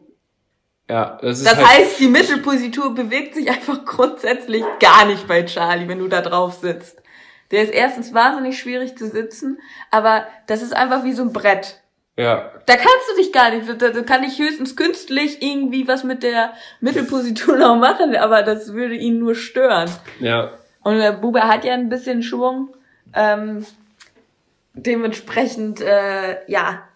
Ja, 0.90 1.18
das 1.22 1.40
ist 1.40 1.48
Das 1.48 1.56
halt 1.56 1.68
heißt, 1.68 2.00
die 2.00 2.08
Mittelpositur 2.08 2.94
bewegt 2.94 3.36
sich 3.36 3.50
einfach 3.50 3.86
grundsätzlich 3.86 4.64
gar 4.80 5.06
nicht 5.06 5.28
bei 5.28 5.44
Charlie, 5.44 5.88
wenn 5.88 6.00
du 6.00 6.08
da 6.08 6.22
drauf 6.22 6.56
sitzt. 6.56 7.02
Der 7.52 7.64
ist 7.64 7.74
erstens 7.74 8.14
wahnsinnig 8.14 8.60
schwierig 8.60 8.98
zu 8.98 9.08
sitzen, 9.08 9.60
aber 9.90 10.26
das 10.48 10.62
ist 10.62 10.74
einfach 10.74 11.04
wie 11.04 11.14
so 11.14 11.24
ein 11.24 11.34
Brett. 11.34 11.81
Ja. 12.18 12.52
Da 12.66 12.76
kannst 12.76 13.10
du 13.10 13.16
dich 13.18 13.32
gar 13.32 13.52
nicht, 13.52 13.68
da, 13.82 13.90
da 13.90 14.02
kann 14.02 14.24
ich 14.24 14.38
höchstens 14.38 14.76
künstlich 14.76 15.42
irgendwie 15.42 15.88
was 15.88 16.04
mit 16.04 16.24
der 16.24 16.54
Mittelposition 16.82 17.60
noch 17.60 17.78
machen, 17.78 18.16
aber 18.16 18.44
das 18.44 18.74
würde 18.74 18.96
ihn 18.96 19.20
nur 19.20 19.36
stören. 19.36 19.90
Ja. 20.20 20.52
Und 20.84 20.98
der 20.98 21.14
Bube 21.14 21.42
hat 21.42 21.64
ja 21.64 21.74
ein 21.74 21.90
bisschen 21.90 22.22
Schwung. 22.22 22.76
Ähm, 23.14 23.66
dementsprechend, 24.74 25.82
äh, 25.82 26.40
ja, 26.48 26.88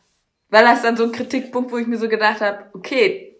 war 0.49 0.61
das 0.61 0.81
dann 0.81 0.97
so 0.97 1.03
ein 1.03 1.11
Kritikpunkt, 1.11 1.71
wo 1.71 1.77
ich 1.77 1.87
mir 1.87 1.97
so 1.97 2.09
gedacht 2.09 2.41
habe, 2.41 2.65
okay, 2.73 3.35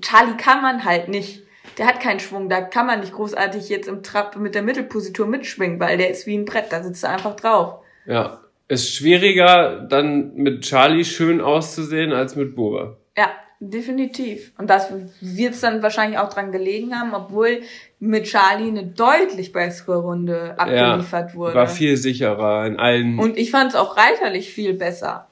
Charlie 0.00 0.36
kann 0.36 0.62
man 0.62 0.84
halt 0.84 1.08
nicht. 1.08 1.42
Der 1.78 1.86
hat 1.86 2.00
keinen 2.00 2.20
Schwung, 2.20 2.48
da 2.48 2.60
kann 2.60 2.86
man 2.86 3.00
nicht 3.00 3.12
großartig 3.12 3.68
jetzt 3.68 3.88
im 3.88 4.02
Trab 4.02 4.36
mit 4.36 4.54
der 4.54 4.62
Mittelposition 4.62 5.28
mitschwingen, 5.28 5.80
weil 5.80 5.98
der 5.98 6.10
ist 6.10 6.26
wie 6.26 6.36
ein 6.36 6.44
Brett, 6.44 6.66
da 6.70 6.82
sitzt 6.82 7.04
er 7.04 7.10
einfach 7.10 7.36
drauf. 7.36 7.80
Ja 8.06 8.40
ist 8.68 8.94
schwieriger, 8.94 9.86
dann 9.88 10.34
mit 10.34 10.62
Charlie 10.62 11.04
schön 11.04 11.40
auszusehen 11.40 12.12
als 12.12 12.36
mit 12.36 12.56
Bube. 12.56 12.96
Ja, 13.16 13.30
definitiv. 13.60 14.52
Und 14.58 14.68
das 14.68 14.92
wird 15.20 15.54
es 15.54 15.60
dann 15.60 15.82
wahrscheinlich 15.82 16.18
auch 16.18 16.28
dran 16.28 16.52
gelegen 16.52 16.94
haben, 16.94 17.14
obwohl 17.14 17.62
mit 18.00 18.24
Charlie 18.24 18.68
eine 18.68 18.84
deutlich 18.84 19.52
bessere 19.52 19.98
Runde 19.98 20.54
abgeliefert 20.58 21.30
ja, 21.30 21.34
wurde. 21.36 21.54
War 21.54 21.68
viel 21.68 21.96
sicherer 21.96 22.66
in 22.66 22.78
allen. 22.78 23.18
Und 23.18 23.36
ich 23.36 23.50
fand 23.50 23.70
es 23.70 23.76
auch 23.76 23.96
reiterlich 23.96 24.52
viel 24.52 24.74
besser. 24.74 25.28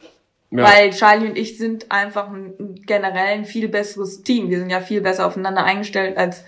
Ja. 0.51 0.63
Weil 0.63 0.91
Charlie 0.91 1.27
und 1.27 1.37
ich 1.37 1.59
sind 1.59 1.91
einfach 1.91 2.29
ein, 2.29 2.81
generell 2.87 3.39
ein 3.39 3.45
viel 3.45 3.69
besseres 3.69 4.23
Team. 4.23 4.51
Wir 4.51 4.61
sind 4.61 4.71
ja 4.71 4.81
viel 4.81 5.01
besser 5.01 5.27
aufeinander 5.27 5.65
eingestellt 5.65 6.17
als 6.17 6.45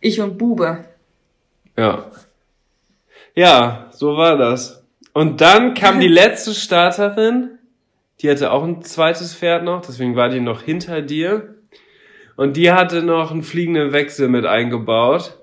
ich 0.00 0.20
und 0.22 0.38
Bube. 0.38 0.86
Ja. 1.76 2.10
Ja, 3.34 3.90
so 3.92 4.16
war 4.16 4.38
das. 4.38 4.79
Und 5.12 5.40
dann 5.40 5.74
kam 5.74 6.00
die 6.00 6.08
letzte 6.22 6.54
Starterin, 6.54 7.58
die 8.20 8.30
hatte 8.30 8.52
auch 8.52 8.64
ein 8.64 8.82
zweites 8.82 9.34
Pferd 9.34 9.64
noch, 9.64 9.82
deswegen 9.82 10.16
war 10.16 10.28
die 10.28 10.40
noch 10.40 10.62
hinter 10.62 11.02
dir. 11.02 11.54
Und 12.36 12.56
die 12.56 12.72
hatte 12.72 13.02
noch 13.02 13.30
einen 13.30 13.42
fliegenden 13.42 13.92
Wechsel 13.92 14.28
mit 14.28 14.46
eingebaut. 14.46 15.38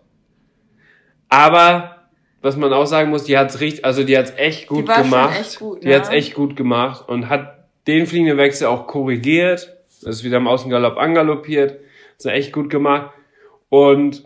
Aber 1.29 1.97
was 2.41 2.55
man 2.55 2.71
auch 2.73 2.85
sagen 2.85 3.09
muss, 3.09 3.23
die 3.23 3.37
hat's 3.37 3.59
richtig, 3.59 3.85
also 3.85 4.03
die 4.03 4.17
hat's 4.17 4.33
echt 4.37 4.67
gut 4.67 4.87
die 4.87 5.01
gemacht. 5.01 5.39
Echt 5.39 5.59
gut, 5.59 5.83
die 5.83 5.89
ja. 5.89 5.97
hat's 5.97 6.09
echt 6.09 6.33
gut 6.33 6.55
gemacht 6.55 7.07
und 7.07 7.29
hat 7.29 7.67
den 7.87 8.05
fliegenden 8.05 8.37
Wechsel 8.37 8.67
auch 8.67 8.87
korrigiert. 8.87 9.75
Das 10.01 10.17
ist 10.17 10.23
wieder 10.23 10.37
im 10.37 10.47
Außengalopp 10.47 10.97
angaloppiert. 10.97 11.79
Das 12.17 12.25
ist 12.25 12.31
echt 12.31 12.53
gut 12.53 12.69
gemacht. 12.69 13.11
Und 13.69 14.23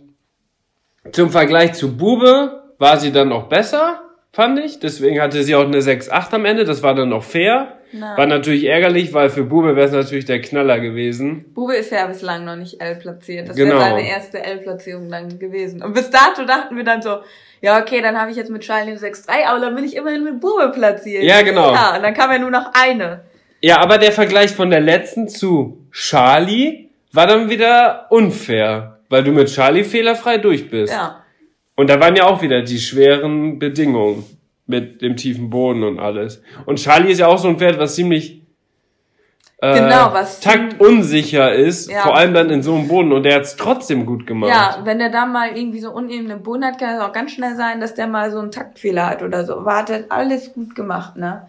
zum 1.12 1.30
Vergleich 1.30 1.74
zu 1.74 1.98
Bube 1.98 2.74
war 2.78 2.98
sie 2.98 3.12
dann 3.12 3.32
auch 3.32 3.48
besser, 3.48 4.02
fand 4.34 4.60
ich. 4.60 4.80
Deswegen 4.80 5.22
hatte 5.22 5.44
sie 5.44 5.56
auch 5.56 5.66
eine 5.66 5.80
6-8 5.80 6.34
am 6.34 6.46
Ende. 6.46 6.64
Das 6.64 6.84
war 6.84 6.96
dann 6.96 7.14
auch 7.14 7.24
fair. 7.24 7.78
Nein. 7.94 8.18
War 8.18 8.26
natürlich 8.26 8.66
ärgerlich, 8.66 9.14
weil 9.14 9.30
für 9.30 9.44
Bube 9.44 9.76
wäre 9.76 9.88
es 9.88 9.92
natürlich 9.92 10.24
der 10.24 10.42
Knaller 10.42 10.80
gewesen. 10.80 11.46
Bube 11.54 11.76
ist 11.76 11.92
ja 11.92 12.08
bislang 12.08 12.46
noch 12.46 12.56
nicht 12.56 12.82
L 12.82 12.96
platziert. 12.96 13.50
Das 13.50 13.58
genau. 13.58 13.76
wäre 13.76 13.82
seine 13.82 14.08
erste 14.08 14.42
L-Platzierung 14.42 15.10
dann 15.10 15.40
gewesen. 15.40 15.84
Und 15.84 15.94
bis 15.94 16.10
dato 16.10 16.46
dachten 16.46 16.78
wir 16.78 16.86
dann 16.86 17.02
so, 17.02 17.18
ja, 17.62 17.80
okay, 17.80 18.02
dann 18.02 18.20
habe 18.20 18.32
ich 18.32 18.38
jetzt 18.38 18.50
mit 18.50 18.62
Charlie 18.62 18.92
eine 18.92 19.00
6-3, 19.00 19.46
aber 19.46 19.60
dann 19.60 19.76
bin 19.76 19.84
ich 19.84 19.96
immerhin 19.98 20.24
mit 20.24 20.40
Bube 20.40 20.72
platziert. 20.74 21.24
Ja, 21.24 21.42
genau. 21.42 21.74
Ja, 21.74 21.98
und 21.98 22.02
dann 22.02 22.14
kam 22.14 22.32
ja 22.32 22.40
nur 22.40 22.50
noch 22.50 22.72
eine. 22.74 23.22
Ja, 23.60 23.80
aber 23.80 23.98
der 23.98 24.14
Vergleich 24.14 24.56
von 24.56 24.70
der 24.70 24.80
letzten 24.80 25.28
zu 25.28 25.86
Charlie 25.92 26.90
war 27.12 27.28
dann 27.28 27.50
wieder 27.50 28.08
unfair, 28.10 29.00
weil 29.10 29.24
du 29.24 29.32
mit 29.32 29.50
Charlie 29.50 29.84
fehlerfrei 29.84 30.38
durch 30.38 30.70
bist. 30.70 30.94
Ja. 30.94 31.21
Und 31.82 31.90
da 31.90 32.00
waren 32.00 32.16
ja 32.16 32.28
auch 32.28 32.44
wieder 32.44 32.62
die 32.62 32.78
schweren 32.78 33.58
Bedingungen 33.58 34.24
mit 34.68 35.02
dem 35.02 35.18
tiefen 35.18 35.50
Boden 35.50 35.82
und 35.82 36.00
alles. 36.00 36.44
Und 36.68 36.78
Charlie 36.78 37.12
ist 37.12 37.18
ja 37.18 37.26
auch 37.26 37.40
so 37.40 37.48
ein 37.48 37.58
Pferd, 37.58 37.80
was 37.80 37.96
ziemlich 37.96 38.44
äh, 39.58 39.80
genau, 39.80 40.14
was 40.14 40.42
taktunsicher 40.42 41.56
ist, 41.56 41.90
ja. 41.90 42.02
vor 42.02 42.16
allem 42.16 42.36
dann 42.36 42.52
in 42.52 42.62
so 42.62 42.76
einem 42.76 42.88
Boden 42.88 43.12
und 43.12 43.24
der 43.24 43.34
hat's 43.34 43.56
trotzdem 43.56 44.06
gut 44.06 44.28
gemacht. 44.28 44.52
Ja, 44.52 44.82
wenn 44.84 45.00
der 45.00 45.10
da 45.10 45.26
mal 45.26 45.58
irgendwie 45.58 45.80
so 45.80 45.90
unebenen 45.90 46.44
Boden 46.44 46.66
hat, 46.66 46.78
kann 46.78 46.98
es 46.98 47.02
auch 47.02 47.14
ganz 47.14 47.32
schnell 47.32 47.56
sein, 47.56 47.82
dass 47.82 47.96
der 47.96 48.06
mal 48.06 48.30
so 48.30 48.38
einen 48.38 48.52
Taktfehler 48.52 49.10
hat 49.10 49.24
oder 49.24 49.44
so. 49.44 49.66
Wartet, 49.66 50.06
alles 50.10 50.54
gut 50.54 50.76
gemacht, 50.76 51.18
ne? 51.18 51.48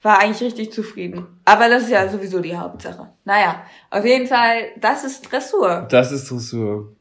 War 0.00 0.18
eigentlich 0.18 0.40
richtig 0.40 0.72
zufrieden. 0.72 1.26
Aber 1.44 1.68
das 1.68 1.82
ist 1.82 1.90
ja 1.90 2.08
sowieso 2.08 2.40
die 2.40 2.56
Hauptsache. 2.56 3.08
Naja, 3.26 3.64
auf 3.90 4.06
jeden 4.06 4.26
Fall, 4.26 4.70
das 4.80 5.04
ist 5.04 5.30
Dressur. 5.30 5.86
Das 5.90 6.10
ist 6.10 6.30
Dressur. 6.30 6.96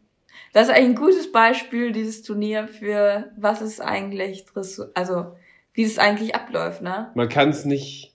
Das 0.54 0.68
ist 0.68 0.74
eigentlich 0.74 0.90
ein 0.90 0.96
gutes 0.96 1.32
Beispiel, 1.32 1.92
dieses 1.92 2.24
Turnier, 2.24 2.68
für 2.68 3.32
was 3.38 3.62
ist 3.62 3.80
eigentlich 3.80 4.46
also 4.94 5.26
wie 5.74 5.84
es 5.84 5.98
eigentlich 5.98 6.36
abläuft, 6.36 6.82
ne? 6.82 7.12
Man 7.16 7.30
kann 7.30 7.50
es 7.50 7.64
nicht, 7.64 8.14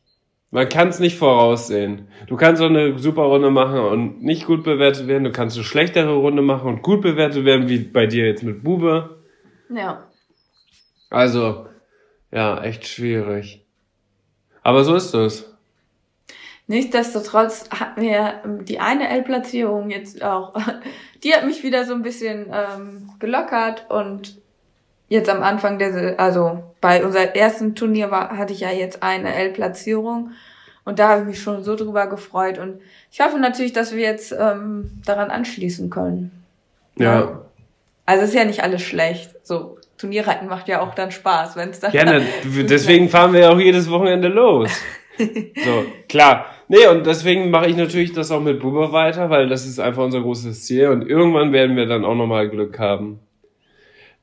man 0.50 0.68
kann 0.68 0.88
es 0.88 0.98
nicht 0.98 1.16
voraussehen. 1.16 2.08
Du 2.26 2.36
kannst 2.36 2.60
auch 2.60 2.68
eine 2.68 2.98
super 2.98 3.22
Runde 3.22 3.50
machen 3.50 3.80
und 3.80 4.22
nicht 4.22 4.46
gut 4.46 4.62
bewertet 4.64 5.06
werden. 5.06 5.24
Du 5.24 5.32
kannst 5.32 5.56
eine 5.56 5.64
schlechtere 5.64 6.14
Runde 6.14 6.42
machen 6.42 6.68
und 6.68 6.82
gut 6.82 7.00
bewertet 7.00 7.44
werden, 7.44 7.68
wie 7.68 7.78
bei 7.78 8.06
dir 8.06 8.26
jetzt 8.26 8.42
mit 8.42 8.62
Bube. 8.62 9.22
Ja. 9.70 10.10
Also, 11.08 11.66
ja, 12.30 12.62
echt 12.62 12.86
schwierig. 12.86 13.66
Aber 14.62 14.84
so 14.84 14.94
ist 14.94 15.14
es. 15.14 15.55
Nichtsdestotrotz 16.68 17.68
hat 17.70 17.96
mir 17.96 18.40
die 18.62 18.80
eine 18.80 19.08
L-Platzierung 19.08 19.90
jetzt 19.90 20.22
auch, 20.24 20.54
die 21.22 21.32
hat 21.32 21.46
mich 21.46 21.62
wieder 21.62 21.84
so 21.84 21.94
ein 21.94 22.02
bisschen 22.02 22.46
ähm, 22.52 23.10
gelockert 23.20 23.86
und 23.88 24.38
jetzt 25.08 25.28
am 25.28 25.42
Anfang 25.42 25.78
der, 25.78 26.18
also 26.18 26.62
bei 26.80 27.04
unserem 27.04 27.28
ersten 27.34 27.74
Turnier 27.76 28.10
war, 28.10 28.36
hatte 28.36 28.52
ich 28.52 28.60
ja 28.60 28.70
jetzt 28.70 29.02
eine 29.02 29.32
L-Platzierung 29.34 30.32
und 30.84 30.98
da 30.98 31.10
habe 31.10 31.20
ich 31.22 31.26
mich 31.28 31.42
schon 31.42 31.62
so 31.62 31.76
drüber 31.76 32.08
gefreut 32.08 32.58
und 32.58 32.80
ich 33.12 33.20
hoffe 33.20 33.38
natürlich, 33.38 33.72
dass 33.72 33.94
wir 33.94 34.02
jetzt 34.02 34.32
ähm, 34.32 35.00
daran 35.04 35.30
anschließen 35.30 35.88
können. 35.88 36.44
Ja. 36.96 37.42
Also 38.06 38.24
ist 38.24 38.34
ja 38.34 38.44
nicht 38.44 38.62
alles 38.62 38.82
schlecht. 38.82 39.34
So 39.42 39.78
Turnierreiten 39.98 40.48
macht 40.48 40.68
ja 40.68 40.80
auch 40.80 40.94
dann 40.94 41.10
Spaß, 41.10 41.56
wenn 41.56 41.70
es 41.70 41.80
dann. 41.80 41.92
Ja, 41.92 42.04
ne, 42.04 42.22
deswegen 42.44 43.08
fahren 43.08 43.32
wir 43.32 43.40
ja 43.40 43.50
auch 43.50 43.58
jedes 43.58 43.90
Wochenende 43.90 44.28
los. 44.28 44.70
so, 45.18 45.86
klar. 46.08 46.46
Nee, 46.68 46.86
und 46.88 47.06
deswegen 47.06 47.50
mache 47.50 47.68
ich 47.68 47.76
natürlich 47.76 48.12
das 48.12 48.30
auch 48.30 48.40
mit 48.40 48.60
Buber 48.60 48.92
weiter, 48.92 49.30
weil 49.30 49.48
das 49.48 49.66
ist 49.66 49.78
einfach 49.78 50.02
unser 50.02 50.20
großes 50.20 50.64
Ziel. 50.64 50.88
Und 50.88 51.08
irgendwann 51.08 51.52
werden 51.52 51.76
wir 51.76 51.86
dann 51.86 52.04
auch 52.04 52.14
nochmal 52.14 52.48
Glück 52.48 52.78
haben, 52.78 53.20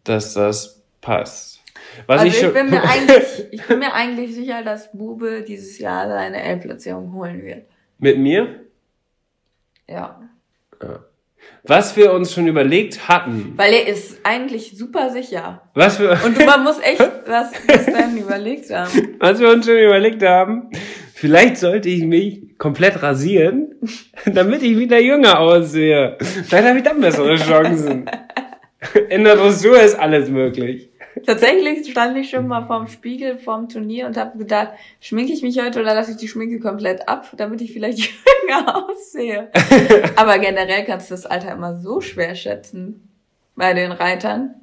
dass 0.03 0.33
das 0.33 0.83
passt. 1.01 1.61
Was 2.07 2.21
also 2.21 2.37
ich, 2.37 2.43
ich 2.43 2.53
bin 2.53 2.69
mir 2.69 2.83
eigentlich, 2.89 3.45
ich 3.51 3.67
bin 3.67 3.79
mir 3.79 3.93
eigentlich 3.93 4.33
sicher, 4.33 4.63
dass 4.63 4.91
Bube 4.91 5.43
dieses 5.47 5.79
Jahr 5.79 6.07
seine 6.07 6.41
L-Platzierung 6.41 7.13
holen 7.13 7.43
wird. 7.43 7.65
Mit 7.99 8.17
mir? 8.17 8.65
Ja. 9.87 10.21
ja 10.81 10.99
was 11.63 11.95
wir 11.95 12.11
uns 12.13 12.33
schon 12.33 12.47
überlegt 12.47 13.07
hatten. 13.07 13.53
Weil 13.55 13.73
er 13.73 13.87
ist 13.87 14.19
eigentlich 14.23 14.77
super 14.77 15.09
sicher. 15.11 15.61
Was 15.73 15.99
wir 15.99 16.19
Und 16.23 16.45
man 16.45 16.63
muss 16.63 16.79
echt 16.83 16.99
was 17.25 17.51
bis 17.65 17.85
dann 17.85 18.17
überlegt 18.17 18.69
haben. 18.69 19.15
Was 19.19 19.39
wir 19.39 19.49
uns 19.49 19.65
schon 19.65 19.77
überlegt 19.77 20.21
haben. 20.23 20.69
Vielleicht 21.13 21.57
sollte 21.57 21.87
ich 21.87 22.03
mich 22.03 22.57
komplett 22.57 23.01
rasieren, 23.01 23.75
damit 24.25 24.61
ich 24.61 24.77
wieder 24.77 24.99
jünger 24.99 25.39
aussehe. 25.39 26.17
Vielleicht 26.19 26.67
habe 26.67 26.77
ich 26.77 26.83
dann 26.83 26.99
bessere 26.99 27.35
Chancen. 27.37 28.09
In 29.09 29.23
der 29.23 29.37
Dressur 29.37 29.81
ist 29.81 29.97
alles 29.97 30.29
möglich. 30.29 30.89
Tatsächlich 31.25 31.89
stand 31.89 32.17
ich 32.17 32.29
schon 32.29 32.47
mal 32.47 32.65
vorm 32.65 32.87
Spiegel, 32.87 33.37
vorm 33.37 33.69
Turnier 33.69 34.07
und 34.07 34.17
habe 34.17 34.37
gedacht, 34.37 34.69
schminke 34.99 35.33
ich 35.33 35.41
mich 35.41 35.59
heute 35.61 35.79
oder 35.79 35.93
lasse 35.93 36.11
ich 36.11 36.17
die 36.17 36.27
Schminke 36.27 36.59
komplett 36.59 37.07
ab, 37.07 37.29
damit 37.37 37.61
ich 37.61 37.73
vielleicht 37.73 37.99
jünger 38.41 38.85
aussehe. 38.85 39.49
Aber 40.15 40.39
generell 40.39 40.85
kannst 40.85 41.09
du 41.09 41.13
das 41.13 41.25
Alter 41.25 41.51
immer 41.51 41.79
so 41.79 42.01
schwer 42.01 42.35
schätzen 42.35 43.09
bei 43.55 43.73
den 43.73 43.91
Reitern, 43.91 44.55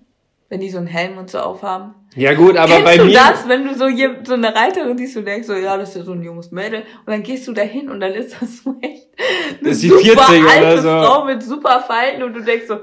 wenn 0.48 0.60
die 0.60 0.70
so 0.70 0.78
einen 0.78 0.88
Helm 0.88 1.18
und 1.18 1.30
so 1.30 1.38
aufhaben. 1.38 1.94
Ja 2.16 2.34
gut, 2.34 2.56
aber 2.56 2.72
Kennst 2.72 2.84
bei 2.84 2.96
du 2.96 3.04
mir 3.04 3.12
das, 3.12 3.48
wenn 3.48 3.68
du 3.68 3.74
so, 3.74 3.86
je, 3.86 4.08
so 4.24 4.34
eine 4.34 4.52
Reiterin 4.52 4.98
siehst, 4.98 5.14
du 5.14 5.22
denkst 5.22 5.46
so, 5.46 5.54
ja, 5.54 5.76
das 5.76 5.90
ist 5.90 5.94
ja 5.94 6.02
so 6.02 6.12
ein 6.12 6.24
junges 6.24 6.50
Mädel 6.50 6.80
und 6.80 7.06
dann 7.06 7.22
gehst 7.22 7.46
du 7.46 7.52
dahin 7.52 7.88
und 7.88 8.00
dann 8.00 8.14
ist 8.14 8.34
das 8.40 8.64
so 8.64 8.74
echt 8.80 9.10
eine 9.16 9.68
das 9.68 9.76
ist 9.76 9.84
die 9.84 9.88
super 9.90 10.24
40 10.24 10.44
alte 10.44 10.66
oder 10.66 10.78
so. 10.78 10.88
Frau 10.88 11.24
mit 11.24 11.42
super 11.44 11.84
Falten 11.86 12.24
und 12.24 12.32
du 12.32 12.40
denkst 12.42 12.66
so, 12.66 12.78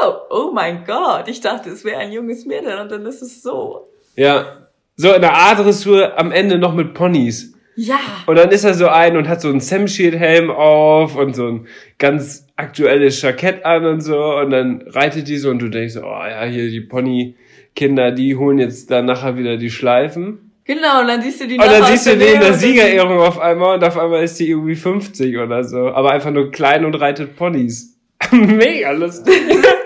oh, 0.00 0.12
oh 0.30 0.50
mein 0.52 0.84
Gott, 0.84 1.28
ich 1.28 1.40
dachte, 1.40 1.70
es 1.70 1.84
wäre 1.84 1.98
ein 1.98 2.12
junges 2.12 2.46
Mädel 2.46 2.78
und 2.80 2.90
dann 2.90 3.06
ist 3.06 3.22
es 3.22 3.42
so. 3.42 3.88
Ja, 4.16 4.68
so 4.96 5.12
in 5.12 5.20
der 5.20 5.34
A-Dressur 5.34 6.18
am 6.18 6.32
Ende 6.32 6.58
noch 6.58 6.74
mit 6.74 6.94
Ponys. 6.94 7.54
Ja. 7.74 7.98
Und 8.26 8.36
dann 8.36 8.50
ist 8.50 8.64
er 8.64 8.74
so 8.74 8.88
ein 8.88 9.16
und 9.16 9.28
hat 9.28 9.40
so 9.40 9.48
einen 9.48 9.60
Sam 9.60 9.88
Shield 9.88 10.14
Helm 10.14 10.50
auf 10.50 11.16
und 11.16 11.34
so 11.34 11.46
ein 11.46 11.66
ganz 11.98 12.46
aktuelles 12.56 13.22
Jackett 13.22 13.64
an 13.64 13.86
und 13.86 14.00
so 14.02 14.36
und 14.36 14.50
dann 14.50 14.82
reitet 14.88 15.28
die 15.28 15.38
so 15.38 15.50
und 15.50 15.58
du 15.60 15.68
denkst 15.68 15.94
so, 15.94 16.02
oh 16.02 16.24
ja, 16.28 16.44
hier 16.44 16.68
die 16.70 16.82
Pony 16.82 17.36
Kinder, 17.74 18.12
die 18.12 18.36
holen 18.36 18.58
jetzt 18.58 18.90
dann 18.90 19.06
nachher 19.06 19.38
wieder 19.38 19.56
die 19.56 19.70
Schleifen. 19.70 20.52
Genau, 20.64 21.00
und 21.00 21.08
dann 21.08 21.22
siehst 21.22 21.40
du 21.40 21.48
die 21.48 21.54
Und 21.54 21.64
dann 21.64 21.84
siehst 21.84 22.06
du 22.06 22.16
die 22.16 22.26
in 22.26 22.40
der 22.40 22.54
Siegerehrung 22.54 23.18
auf 23.18 23.40
einmal 23.40 23.76
und 23.76 23.84
auf 23.84 23.98
einmal 23.98 24.22
ist 24.22 24.38
die 24.38 24.50
irgendwie 24.50 24.76
50 24.76 25.38
oder 25.38 25.64
so, 25.64 25.88
aber 25.88 26.12
einfach 26.12 26.30
nur 26.30 26.50
klein 26.50 26.84
und 26.84 26.94
reitet 26.94 27.36
Ponys. 27.36 27.98
Mega 28.30 28.92
lustig. 28.92 29.34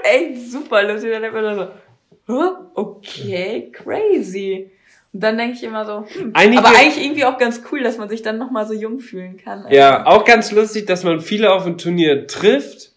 Echt 0.06 0.50
super 0.50 0.82
lustig. 0.82 1.10
Dann 1.12 1.22
denkt 1.22 1.36
man 1.36 1.56
so, 1.56 1.68
okay, 2.74 3.70
crazy. 3.72 4.70
Und 5.12 5.22
dann 5.22 5.38
denke 5.38 5.56
ich 5.56 5.62
immer 5.62 5.84
so, 5.86 6.04
hm, 6.06 6.32
eigentlich 6.34 6.58
aber 6.58 6.76
eigentlich 6.76 7.02
irgendwie 7.02 7.24
auch 7.24 7.38
ganz 7.38 7.62
cool, 7.70 7.82
dass 7.82 7.96
man 7.96 8.08
sich 8.08 8.20
dann 8.20 8.36
nochmal 8.36 8.66
so 8.66 8.74
jung 8.74 9.00
fühlen 9.00 9.38
kann. 9.38 9.64
Also. 9.64 9.74
Ja, 9.74 10.06
auch 10.06 10.26
ganz 10.26 10.52
lustig, 10.52 10.86
dass 10.86 11.04
man 11.04 11.20
viele 11.20 11.52
auf 11.52 11.64
dem 11.64 11.78
Turnier 11.78 12.26
trifft, 12.26 12.92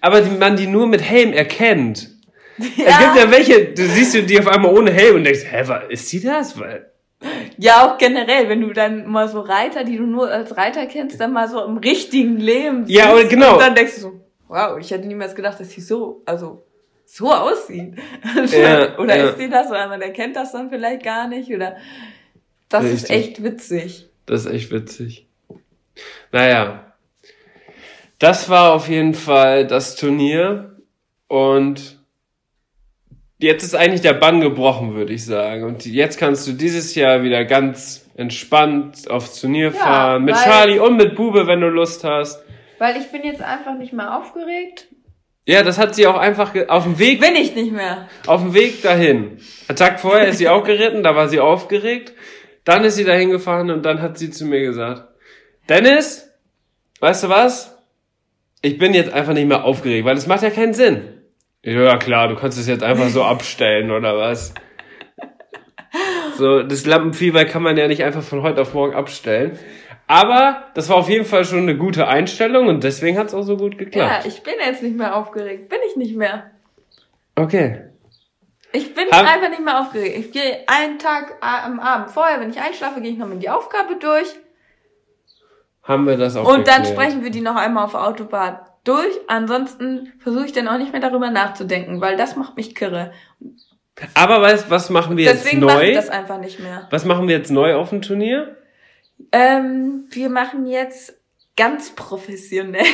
aber 0.00 0.22
die, 0.22 0.30
man 0.30 0.56
die 0.56 0.66
nur 0.66 0.86
mit 0.86 1.02
Helm 1.02 1.32
erkennt. 1.32 2.10
Ja. 2.56 2.66
Es 2.86 2.98
gibt 2.98 3.16
ja 3.16 3.30
welche, 3.30 3.64
du 3.74 3.82
siehst 3.86 4.14
du 4.14 4.22
die 4.22 4.38
auf 4.38 4.48
einmal 4.48 4.74
ohne 4.74 4.90
Helm 4.90 5.16
und 5.16 5.24
denkst, 5.24 5.44
hä, 5.50 5.64
was, 5.66 5.82
ist 5.90 6.10
die 6.10 6.22
das? 6.22 6.54
Ja, 7.58 7.84
auch 7.84 7.98
generell, 7.98 8.48
wenn 8.48 8.62
du 8.62 8.72
dann 8.72 9.06
mal 9.06 9.28
so 9.28 9.40
Reiter, 9.40 9.84
die 9.84 9.98
du 9.98 10.04
nur 10.04 10.30
als 10.30 10.56
Reiter 10.56 10.86
kennst, 10.86 11.20
dann 11.20 11.34
mal 11.34 11.50
so 11.50 11.62
im 11.62 11.76
richtigen 11.76 12.38
Leben. 12.38 12.84
Ja, 12.86 13.14
genau. 13.24 13.54
Und 13.54 13.60
dann 13.60 13.74
denkst 13.74 13.96
du 13.96 14.00
so, 14.00 14.20
Wow, 14.48 14.78
ich 14.78 14.90
hätte 14.90 15.06
niemals 15.06 15.34
gedacht, 15.34 15.58
dass 15.60 15.70
sie 15.70 15.80
so, 15.80 16.22
also 16.24 16.64
so 17.04 17.32
aussieht. 17.32 17.94
Ja, 18.52 18.98
oder 18.98 19.16
ja. 19.16 19.28
ist 19.28 19.38
die 19.38 19.48
das? 19.48 19.68
Oder 19.68 19.88
man 19.88 20.02
erkennt 20.02 20.36
das 20.36 20.52
dann 20.52 20.70
vielleicht 20.70 21.02
gar 21.02 21.28
nicht. 21.28 21.50
Oder 21.50 21.76
das 22.68 22.84
Richtig. 22.84 23.02
ist 23.02 23.10
echt 23.10 23.42
witzig. 23.42 24.08
Das 24.26 24.44
ist 24.44 24.52
echt 24.52 24.70
witzig. 24.70 25.26
Naja. 26.32 26.92
Das 28.18 28.48
war 28.48 28.72
auf 28.72 28.88
jeden 28.88 29.14
Fall 29.14 29.66
das 29.66 29.96
Turnier. 29.96 30.76
Und 31.28 31.98
jetzt 33.38 33.62
ist 33.62 33.74
eigentlich 33.74 34.00
der 34.00 34.14
Bann 34.14 34.40
gebrochen, 34.40 34.94
würde 34.94 35.12
ich 35.12 35.24
sagen. 35.24 35.64
Und 35.64 35.86
jetzt 35.86 36.18
kannst 36.18 36.46
du 36.46 36.52
dieses 36.52 36.94
Jahr 36.94 37.22
wieder 37.22 37.44
ganz 37.44 38.06
entspannt 38.16 39.10
aufs 39.10 39.40
Turnier 39.40 39.66
ja, 39.66 39.72
fahren. 39.72 40.24
Mit 40.24 40.36
Charlie 40.36 40.78
und 40.78 40.96
mit 40.96 41.14
Bube, 41.14 41.46
wenn 41.46 41.60
du 41.60 41.68
Lust 41.68 42.04
hast. 42.04 42.42
Weil 42.78 42.96
ich 42.96 43.10
bin 43.10 43.22
jetzt 43.24 43.42
einfach 43.42 43.74
nicht 43.76 43.92
mehr 43.92 44.16
aufgeregt. 44.16 44.88
Ja, 45.46 45.62
das 45.62 45.78
hat 45.78 45.94
sie 45.94 46.06
auch 46.06 46.18
einfach 46.18 46.52
auf 46.68 46.84
dem 46.84 46.98
Weg. 46.98 47.20
Bin 47.20 47.36
ich 47.36 47.54
nicht 47.54 47.72
mehr. 47.72 48.08
Auf 48.26 48.42
dem 48.42 48.52
Weg 48.52 48.82
dahin. 48.82 49.38
Ein 49.68 49.76
Tag 49.76 50.00
vorher 50.00 50.28
ist 50.28 50.38
sie 50.38 50.48
auch 50.48 50.64
geritten, 50.64 51.02
da 51.02 51.14
war 51.14 51.28
sie 51.28 51.38
aufgeregt. 51.40 52.12
Dann 52.64 52.84
ist 52.84 52.96
sie 52.96 53.04
dahin 53.04 53.30
gefahren 53.30 53.70
und 53.70 53.84
dann 53.84 54.02
hat 54.02 54.18
sie 54.18 54.30
zu 54.30 54.44
mir 54.44 54.60
gesagt, 54.60 55.04
Dennis, 55.68 56.28
weißt 57.00 57.24
du 57.24 57.28
was? 57.28 57.78
Ich 58.60 58.78
bin 58.78 58.92
jetzt 58.92 59.12
einfach 59.12 59.34
nicht 59.34 59.46
mehr 59.46 59.64
aufgeregt, 59.64 60.04
weil 60.04 60.16
es 60.16 60.26
macht 60.26 60.42
ja 60.42 60.50
keinen 60.50 60.74
Sinn. 60.74 61.22
Ja, 61.62 61.96
klar, 61.96 62.28
du 62.28 62.34
kannst 62.34 62.58
es 62.58 62.66
jetzt 62.66 62.82
einfach 62.82 63.08
so 63.08 63.22
abstellen 63.22 63.92
oder 63.92 64.16
was? 64.16 64.52
So, 66.36 66.62
das 66.62 66.84
Lampenfieber 66.84 67.44
kann 67.44 67.62
man 67.62 67.76
ja 67.76 67.88
nicht 67.88 68.04
einfach 68.04 68.22
von 68.22 68.42
heute 68.42 68.62
auf 68.62 68.74
morgen 68.74 68.94
abstellen. 68.94 69.58
Aber 70.08 70.62
das 70.74 70.88
war 70.88 70.96
auf 70.96 71.08
jeden 71.08 71.24
Fall 71.24 71.44
schon 71.44 71.60
eine 71.60 71.76
gute 71.76 72.06
Einstellung 72.06 72.68
und 72.68 72.84
deswegen 72.84 73.18
hat 73.18 73.26
es 73.28 73.34
auch 73.34 73.42
so 73.42 73.56
gut 73.56 73.76
geklappt. 73.76 74.24
Ja, 74.24 74.28
ich 74.28 74.42
bin 74.42 74.54
jetzt 74.64 74.82
nicht 74.82 74.96
mehr 74.96 75.16
aufgeregt. 75.16 75.68
Bin 75.68 75.78
ich 75.88 75.96
nicht 75.96 76.16
mehr. 76.16 76.50
Okay. 77.34 77.82
Ich 78.72 78.94
bin 78.94 79.08
Hab 79.10 79.26
einfach 79.26 79.48
nicht 79.48 79.64
mehr 79.64 79.80
aufgeregt. 79.80 80.16
Ich 80.18 80.32
gehe 80.32 80.58
einen 80.66 80.98
Tag 80.98 81.34
am 81.40 81.80
Abend 81.80 82.10
vorher, 82.10 82.40
wenn 82.40 82.50
ich 82.50 82.60
einschlafe, 82.60 83.00
gehe 83.00 83.12
ich 83.12 83.18
noch 83.18 83.26
mit 83.26 83.42
die 83.42 83.50
Aufgabe 83.50 83.96
durch. 83.96 84.28
Haben 85.82 86.06
wir 86.06 86.16
das 86.16 86.36
auch 86.36 86.46
Und 86.46 86.58
geklärt. 86.64 86.78
dann 86.78 86.84
sprechen 86.84 87.22
wir 87.24 87.30
die 87.30 87.40
noch 87.40 87.56
einmal 87.56 87.84
auf 87.84 87.92
der 87.92 88.06
Autobahn 88.06 88.58
durch. 88.84 89.12
Ansonsten 89.28 90.12
versuche 90.18 90.46
ich 90.46 90.52
dann 90.52 90.68
auch 90.68 90.78
nicht 90.78 90.92
mehr 90.92 91.00
darüber 91.00 91.30
nachzudenken, 91.30 92.00
weil 92.00 92.16
das 92.16 92.36
macht 92.36 92.56
mich 92.56 92.74
kirre. 92.74 93.12
Aber 94.14 94.42
weißt, 94.42 94.68
was 94.68 94.90
machen 94.90 95.16
wir 95.16 95.30
Deswegen 95.30 95.62
jetzt 95.62 95.74
neu? 95.74 95.80
Deswegen 95.80 95.96
das 95.96 96.10
einfach 96.10 96.38
nicht 96.38 96.60
mehr. 96.60 96.86
Was 96.90 97.04
machen 97.04 97.28
wir 97.28 97.36
jetzt 97.36 97.50
neu 97.50 97.74
auf 97.76 97.90
dem 97.90 98.02
Turnier? 98.02 98.56
Ähm, 99.32 100.06
wir 100.10 100.28
machen 100.28 100.66
jetzt 100.66 101.16
ganz 101.56 101.90
professionell. 101.90 102.84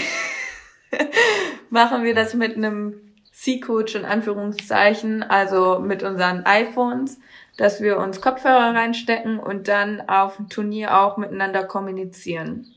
machen 1.71 2.05
wir 2.05 2.15
das 2.15 2.35
mit 2.35 2.57
einem 2.57 3.01
C-Coach 3.33 3.95
in 3.95 4.05
Anführungszeichen, 4.05 5.23
also 5.23 5.81
mit 5.81 6.03
unseren 6.03 6.45
iPhones, 6.45 7.19
dass 7.57 7.81
wir 7.81 7.99
uns 7.99 8.21
Kopfhörer 8.21 8.75
reinstecken 8.75 9.39
und 9.39 9.69
dann 9.69 10.09
auf 10.09 10.37
dem 10.37 10.49
Turnier 10.49 10.99
auch 11.01 11.17
miteinander 11.17 11.65
kommunizieren. 11.65 12.73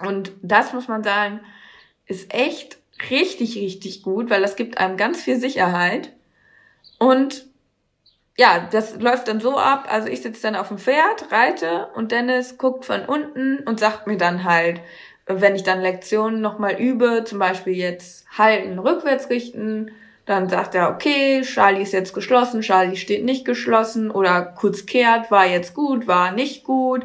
Und 0.00 0.30
das 0.42 0.72
muss 0.72 0.88
man 0.88 1.02
sagen, 1.02 1.40
ist 2.06 2.32
echt 2.32 2.78
richtig, 3.10 3.56
richtig 3.56 4.02
gut, 4.02 4.30
weil 4.30 4.40
das 4.40 4.56
gibt 4.56 4.78
einem 4.78 4.96
ganz 4.96 5.22
viel 5.22 5.40
Sicherheit. 5.40 6.12
Und 6.98 7.47
ja, 8.38 8.68
das 8.70 8.96
läuft 9.00 9.26
dann 9.26 9.40
so 9.40 9.58
ab, 9.58 9.88
also 9.90 10.06
ich 10.08 10.22
sitze 10.22 10.42
dann 10.42 10.56
auf 10.56 10.68
dem 10.68 10.78
Pferd, 10.78 11.32
reite 11.32 11.88
und 11.96 12.12
Dennis 12.12 12.56
guckt 12.56 12.84
von 12.84 13.04
unten 13.04 13.58
und 13.66 13.80
sagt 13.80 14.06
mir 14.06 14.16
dann 14.16 14.44
halt, 14.44 14.80
wenn 15.26 15.56
ich 15.56 15.64
dann 15.64 15.82
Lektionen 15.82 16.40
nochmal 16.40 16.76
übe, 16.80 17.24
zum 17.24 17.40
Beispiel 17.40 17.74
jetzt 17.74 18.26
halten, 18.38 18.78
rückwärts 18.78 19.28
richten, 19.28 19.90
dann 20.24 20.48
sagt 20.48 20.74
er, 20.76 20.90
okay, 20.90 21.42
Charlie 21.42 21.82
ist 21.82 21.92
jetzt 21.92 22.14
geschlossen, 22.14 22.60
Charlie 22.60 22.96
steht 22.96 23.24
nicht 23.24 23.44
geschlossen 23.44 24.10
oder 24.10 24.42
kurz 24.42 24.86
kehrt, 24.86 25.30
war 25.30 25.46
jetzt 25.46 25.74
gut, 25.74 26.06
war 26.06 26.32
nicht 26.32 26.64
gut. 26.64 27.04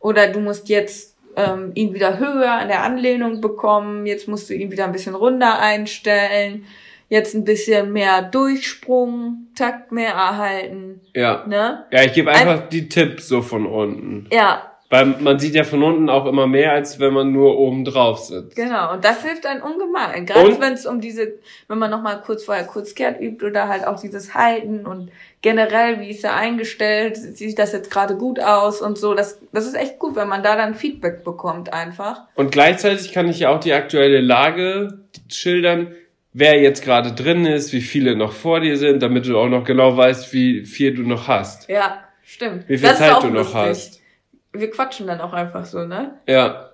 Oder 0.00 0.28
du 0.28 0.40
musst 0.40 0.68
jetzt 0.68 1.16
ähm, 1.36 1.70
ihn 1.74 1.94
wieder 1.94 2.18
höher 2.18 2.60
in 2.60 2.68
der 2.68 2.82
Anlehnung 2.82 3.40
bekommen, 3.40 4.06
jetzt 4.06 4.28
musst 4.28 4.50
du 4.50 4.54
ihn 4.54 4.70
wieder 4.70 4.84
ein 4.84 4.92
bisschen 4.92 5.14
runder 5.14 5.60
einstellen, 5.60 6.66
jetzt 7.08 7.34
ein 7.34 7.44
bisschen 7.44 7.92
mehr 7.92 8.22
Durchsprung, 8.22 9.48
Takt 9.56 9.92
mehr 9.92 10.12
erhalten. 10.12 11.00
Ja. 11.14 11.44
Ne? 11.46 11.84
Ja, 11.90 12.02
ich 12.02 12.12
gebe 12.12 12.30
einfach 12.30 12.62
ein 12.62 12.68
die 12.70 12.88
Tipps 12.88 13.28
so 13.28 13.42
von 13.42 13.66
unten. 13.66 14.28
Ja, 14.32 14.74
weil 14.94 15.06
man 15.06 15.40
sieht 15.40 15.56
ja 15.56 15.64
von 15.64 15.82
unten 15.82 16.08
auch 16.08 16.24
immer 16.24 16.46
mehr, 16.46 16.72
als 16.72 17.00
wenn 17.00 17.12
man 17.12 17.32
nur 17.32 17.58
oben 17.58 17.84
drauf 17.84 18.20
sitzt. 18.20 18.54
Genau, 18.54 18.92
und 18.92 19.04
das 19.04 19.22
hilft 19.22 19.44
einem 19.44 19.62
ungemein. 19.62 20.24
Gerade 20.24 20.60
wenn 20.60 20.74
es 20.74 20.86
um 20.86 21.00
diese, 21.00 21.32
wenn 21.66 21.78
man 21.78 21.90
nochmal 21.90 22.20
kurz 22.20 22.44
vorher 22.44 22.64
kurz 22.64 22.94
kehrt 22.94 23.20
übt 23.20 23.44
oder 23.44 23.66
halt 23.66 23.86
auch 23.88 24.00
dieses 24.00 24.34
Halten 24.34 24.86
und 24.86 25.10
generell, 25.42 26.00
wie 26.00 26.10
ist 26.10 26.22
er 26.22 26.36
eingestellt, 26.36 27.16
sieht 27.16 27.58
das 27.58 27.72
jetzt 27.72 27.90
gerade 27.90 28.16
gut 28.16 28.38
aus 28.38 28.80
und 28.82 28.96
so. 28.96 29.14
Das, 29.14 29.40
das 29.52 29.66
ist 29.66 29.74
echt 29.74 29.98
gut, 29.98 30.14
wenn 30.14 30.28
man 30.28 30.44
da 30.44 30.54
dann 30.54 30.76
Feedback 30.76 31.24
bekommt 31.24 31.72
einfach. 31.72 32.28
Und 32.36 32.52
gleichzeitig 32.52 33.12
kann 33.12 33.28
ich 33.28 33.40
ja 33.40 33.48
auch 33.48 33.58
die 33.58 33.72
aktuelle 33.72 34.20
Lage 34.20 35.00
schildern, 35.28 35.92
wer 36.34 36.60
jetzt 36.60 36.84
gerade 36.84 37.12
drin 37.12 37.46
ist, 37.46 37.72
wie 37.72 37.80
viele 37.80 38.14
noch 38.14 38.32
vor 38.32 38.60
dir 38.60 38.76
sind, 38.76 39.02
damit 39.02 39.26
du 39.26 39.38
auch 39.38 39.48
noch 39.48 39.64
genau 39.64 39.96
weißt, 39.96 40.34
wie 40.34 40.66
viel 40.66 40.94
du 40.94 41.02
noch 41.02 41.26
hast. 41.26 41.70
Ja, 41.70 42.04
stimmt. 42.22 42.68
Wie 42.68 42.76
viel 42.76 42.88
das 42.90 42.98
Zeit 42.98 43.22
du 43.22 43.28
noch 43.28 43.54
lustig. 43.54 43.54
hast 43.54 44.04
wir 44.54 44.70
quatschen 44.70 45.06
dann 45.06 45.20
auch 45.20 45.32
einfach 45.32 45.64
so, 45.64 45.84
ne? 45.84 46.18
Ja. 46.26 46.70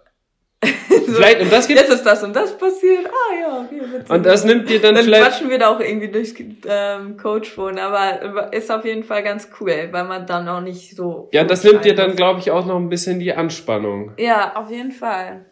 so, 0.62 1.14
vielleicht, 1.14 1.40
und 1.40 1.50
das 1.50 1.66
gibt, 1.66 1.80
jetzt 1.80 1.90
ist 1.90 2.04
das 2.04 2.22
und 2.22 2.36
das 2.36 2.56
passiert. 2.58 3.06
Ah 3.06 3.40
ja, 3.40 3.60
okay. 3.64 3.80
Witzig. 3.80 4.10
Und 4.10 4.26
das 4.26 4.44
nimmt 4.44 4.68
dir 4.68 4.80
dann, 4.80 4.94
dann 4.94 5.04
vielleicht... 5.04 5.22
Dann 5.22 5.30
quatschen 5.30 5.50
wir 5.50 5.58
da 5.58 5.74
auch 5.74 5.80
irgendwie 5.80 6.08
durchs 6.08 6.34
ähm, 6.68 7.16
Coachphone, 7.16 7.78
aber 7.78 8.52
ist 8.52 8.70
auf 8.70 8.84
jeden 8.84 9.02
Fall 9.02 9.22
ganz 9.22 9.48
cool, 9.58 9.88
weil 9.90 10.04
man 10.04 10.26
dann 10.26 10.46
auch 10.48 10.60
nicht 10.60 10.94
so... 10.94 11.30
Ja, 11.32 11.44
das 11.44 11.64
nimmt 11.64 11.86
dir 11.86 11.94
dann, 11.94 12.14
glaube 12.14 12.40
ich, 12.40 12.50
auch 12.50 12.66
noch 12.66 12.76
ein 12.76 12.90
bisschen 12.90 13.18
die 13.18 13.32
Anspannung. 13.32 14.12
Ja, 14.18 14.54
auf 14.56 14.70
jeden 14.70 14.92
Fall. 14.92 15.46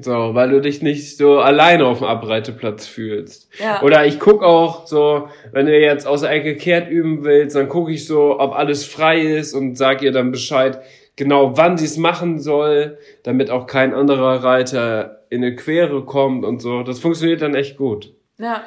So, 0.00 0.34
weil 0.34 0.50
du 0.50 0.60
dich 0.60 0.82
nicht 0.82 1.16
so 1.16 1.38
alleine 1.38 1.86
auf 1.86 1.98
dem 1.98 2.06
Abreiteplatz 2.06 2.86
fühlst. 2.86 3.48
Ja. 3.60 3.82
Oder 3.82 4.06
ich 4.06 4.18
guck 4.18 4.42
auch 4.42 4.86
so, 4.86 5.28
wenn 5.52 5.66
du 5.66 5.78
jetzt 5.78 6.06
aus 6.06 6.22
der 6.22 6.30
Ecke 6.30 6.56
kehrt 6.56 6.88
üben 6.90 7.22
willst, 7.22 7.54
dann 7.54 7.68
gucke 7.68 7.92
ich 7.92 8.06
so, 8.06 8.40
ob 8.40 8.54
alles 8.54 8.84
frei 8.84 9.20
ist 9.20 9.54
und 9.54 9.76
sag 9.76 10.02
ihr 10.02 10.12
dann 10.12 10.32
Bescheid, 10.32 10.80
genau 11.16 11.56
wann 11.56 11.78
sie 11.78 11.84
es 11.84 11.96
machen 11.96 12.40
soll, 12.40 12.98
damit 13.22 13.50
auch 13.50 13.66
kein 13.66 13.94
anderer 13.94 14.42
Reiter 14.42 15.22
in 15.30 15.44
eine 15.44 15.54
Quere 15.54 16.04
kommt 16.04 16.44
und 16.44 16.60
so. 16.60 16.82
Das 16.82 16.98
funktioniert 16.98 17.42
dann 17.42 17.54
echt 17.54 17.76
gut. 17.76 18.12
Ja. 18.38 18.64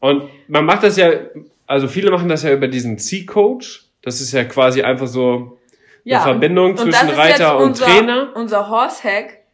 Und 0.00 0.24
man 0.48 0.64
macht 0.64 0.82
das 0.82 0.96
ja, 0.96 1.10
also 1.66 1.88
viele 1.88 2.10
machen 2.10 2.28
das 2.28 2.42
ja 2.42 2.52
über 2.52 2.68
diesen 2.68 2.98
C-Coach. 2.98 3.86
Das 4.02 4.20
ist 4.20 4.32
ja 4.32 4.44
quasi 4.44 4.82
einfach 4.82 5.06
so 5.06 5.32
eine 5.34 5.50
ja, 6.04 6.20
Verbindung 6.20 6.72
und, 6.72 6.78
zwischen 6.78 7.08
und 7.08 7.16
Reiter 7.16 7.56
und 7.56 7.68
unser, 7.68 7.86
Trainer. 7.86 8.32
Unser 8.34 8.68
Horse-Hack. 8.68 9.45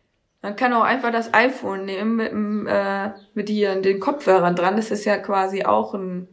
Man 0.42 0.56
kann 0.56 0.72
auch 0.72 0.82
einfach 0.82 1.12
das 1.12 1.32
iPhone 1.32 1.84
nehmen 1.84 2.16
mit, 2.16 2.32
äh, 2.68 3.10
mit 3.34 3.48
hier 3.48 3.80
den 3.80 4.00
Kopfhörern 4.00 4.56
dran. 4.56 4.76
Das 4.76 4.90
ist 4.90 5.04
ja 5.04 5.18
quasi 5.18 5.64
auch 5.64 5.94
ein 5.94 6.28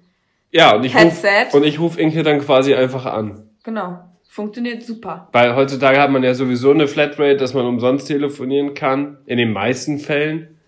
ja, 0.52 0.76
und 0.76 0.84
ich 0.84 0.96
Headset. 0.96 1.46
Ruf, 1.46 1.54
und 1.54 1.64
ich 1.64 1.80
rufe 1.80 2.02
Inke 2.02 2.24
dann 2.24 2.40
quasi 2.40 2.74
einfach 2.74 3.06
an. 3.06 3.50
Genau. 3.64 4.00
Funktioniert 4.28 4.84
super. 4.84 5.28
Weil 5.32 5.56
heutzutage 5.56 6.00
hat 6.00 6.12
man 6.12 6.24
ja 6.24 6.34
sowieso 6.34 6.72
eine 6.72 6.88
Flatrate, 6.88 7.38
dass 7.38 7.54
man 7.54 7.66
umsonst 7.66 8.08
telefonieren 8.08 8.74
kann, 8.74 9.18
in 9.26 9.38
den 9.38 9.52
meisten 9.52 10.00
Fällen. 10.00 10.60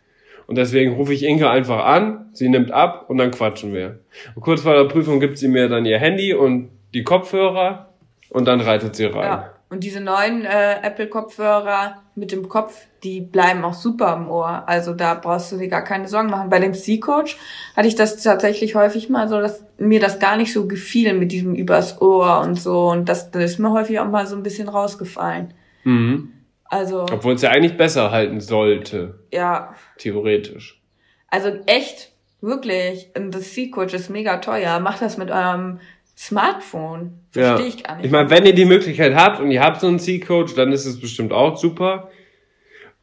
Und 0.47 0.57
deswegen 0.57 0.93
rufe 0.93 1.13
ich 1.13 1.23
Inke 1.23 1.49
einfach 1.49 1.85
an, 1.85 2.29
sie 2.33 2.49
nimmt 2.49 2.71
ab 2.71 3.09
und 3.09 3.17
dann 3.17 3.31
quatschen 3.31 3.73
wir. 3.73 3.99
Und 4.35 4.41
kurz 4.41 4.61
vor 4.61 4.73
der 4.73 4.85
Prüfung 4.85 5.19
gibt 5.19 5.37
sie 5.37 5.47
mir 5.47 5.69
dann 5.69 5.85
ihr 5.85 5.97
Handy 5.97 6.33
und 6.33 6.69
die 6.93 7.03
Kopfhörer 7.03 7.89
und 8.29 8.45
dann 8.47 8.61
reitet 8.61 8.95
sie 8.95 9.05
rein. 9.05 9.23
Ja. 9.23 9.53
Und 9.69 9.83
diese 9.83 10.01
neuen 10.01 10.43
äh, 10.43 10.81
Apple-Kopfhörer 10.81 12.00
mit 12.15 12.31
dem 12.31 12.49
Kopf, 12.49 12.85
die 13.03 13.21
bleiben 13.21 13.63
auch 13.63 13.73
super 13.73 14.15
im 14.15 14.29
Ohr. 14.29 14.63
Also 14.67 14.93
da 14.93 15.13
brauchst 15.13 15.51
du 15.51 15.57
dir 15.57 15.69
gar 15.69 15.83
keine 15.83 16.07
Sorgen 16.07 16.29
machen. 16.29 16.49
Bei 16.49 16.59
dem 16.59 16.73
C-Coach 16.73 17.37
hatte 17.75 17.87
ich 17.87 17.95
das 17.95 18.21
tatsächlich 18.21 18.75
häufig 18.75 19.09
mal 19.09 19.29
so, 19.29 19.39
dass 19.39 19.63
mir 19.77 19.99
das 19.99 20.19
gar 20.19 20.35
nicht 20.37 20.51
so 20.51 20.67
gefiel 20.67 21.13
mit 21.13 21.31
diesem 21.31 21.55
übers 21.55 22.01
Ohr 22.01 22.41
und 22.41 22.55
so. 22.55 22.89
Und 22.89 23.07
das, 23.07 23.31
das 23.31 23.51
ist 23.51 23.59
mir 23.59 23.71
häufig 23.71 23.99
auch 23.99 24.09
mal 24.09 24.27
so 24.27 24.35
ein 24.35 24.43
bisschen 24.43 24.67
rausgefallen. 24.67 25.53
Mhm. 25.83 26.33
Also. 26.65 27.03
Obwohl 27.03 27.33
es 27.33 27.41
ja 27.41 27.51
eigentlich 27.51 27.77
besser 27.77 28.11
halten 28.11 28.39
sollte. 28.41 29.19
Ja. 29.31 29.75
Theoretisch. 29.97 30.81
Also 31.29 31.49
echt, 31.65 32.11
wirklich. 32.41 33.09
Das 33.13 33.53
C-Coach 33.53 33.93
ist 33.93 34.09
mega 34.09 34.37
teuer. 34.37 34.79
Macht 34.79 35.01
das 35.01 35.17
mit 35.17 35.31
eurem 35.31 35.79
Smartphone. 36.21 37.19
Verstehe 37.31 37.65
ja. 37.65 37.67
ich 37.67 37.83
gar 37.83 37.95
nicht. 37.95 38.05
Ich 38.05 38.11
meine, 38.11 38.29
wenn 38.29 38.45
ihr 38.45 38.53
die 38.53 38.65
Möglichkeit 38.65 39.15
habt 39.15 39.39
und 39.39 39.49
ihr 39.49 39.63
habt 39.63 39.81
so 39.81 39.87
einen 39.87 39.97
C-Coach, 39.97 40.53
dann 40.53 40.71
ist 40.71 40.85
es 40.85 40.99
bestimmt 40.99 41.33
auch 41.33 41.57
super. 41.57 42.11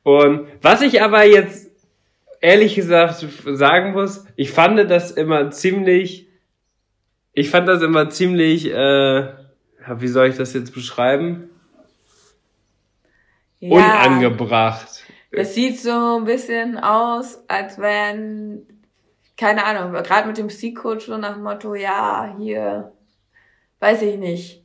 Und 0.05 0.47
was 0.63 0.83
ich 0.83 1.03
aber 1.03 1.25
jetzt 1.25 1.69
ehrlich 2.41 2.77
gesagt 2.77 3.27
sagen 3.45 3.93
muss, 3.93 4.25
ich 4.37 4.53
fand 4.53 4.79
das 4.89 5.11
immer 5.11 5.51
ziemlich, 5.51 6.29
ich 7.33 7.51
fand 7.51 7.67
das 7.67 7.83
immer 7.83 8.09
ziemlich, 8.09 8.71
äh, 8.71 9.33
wie 9.97 10.09
soll 10.09 10.29
ich 10.29 10.37
das 10.37 10.55
jetzt 10.55 10.73
beschreiben? 10.73 11.51
Ja, 13.59 13.75
Unangebracht. 13.75 15.03
Das 15.33 15.57
sieht 15.57 15.81
so 15.81 16.19
ein 16.19 16.25
bisschen 16.25 16.79
aus, 16.79 17.43
als 17.49 17.81
wenn, 17.81 18.65
keine 19.37 19.65
Ahnung, 19.65 19.93
gerade 20.05 20.29
mit 20.29 20.39
dem 20.39 20.51
C-Coach 20.51 21.07
so 21.07 21.19
nach 21.19 21.35
dem 21.35 21.43
Motto, 21.43 21.75
ja, 21.75 22.33
hier, 22.39 22.93
weiß 23.81 24.03
ich 24.03 24.17
nicht. 24.17 24.63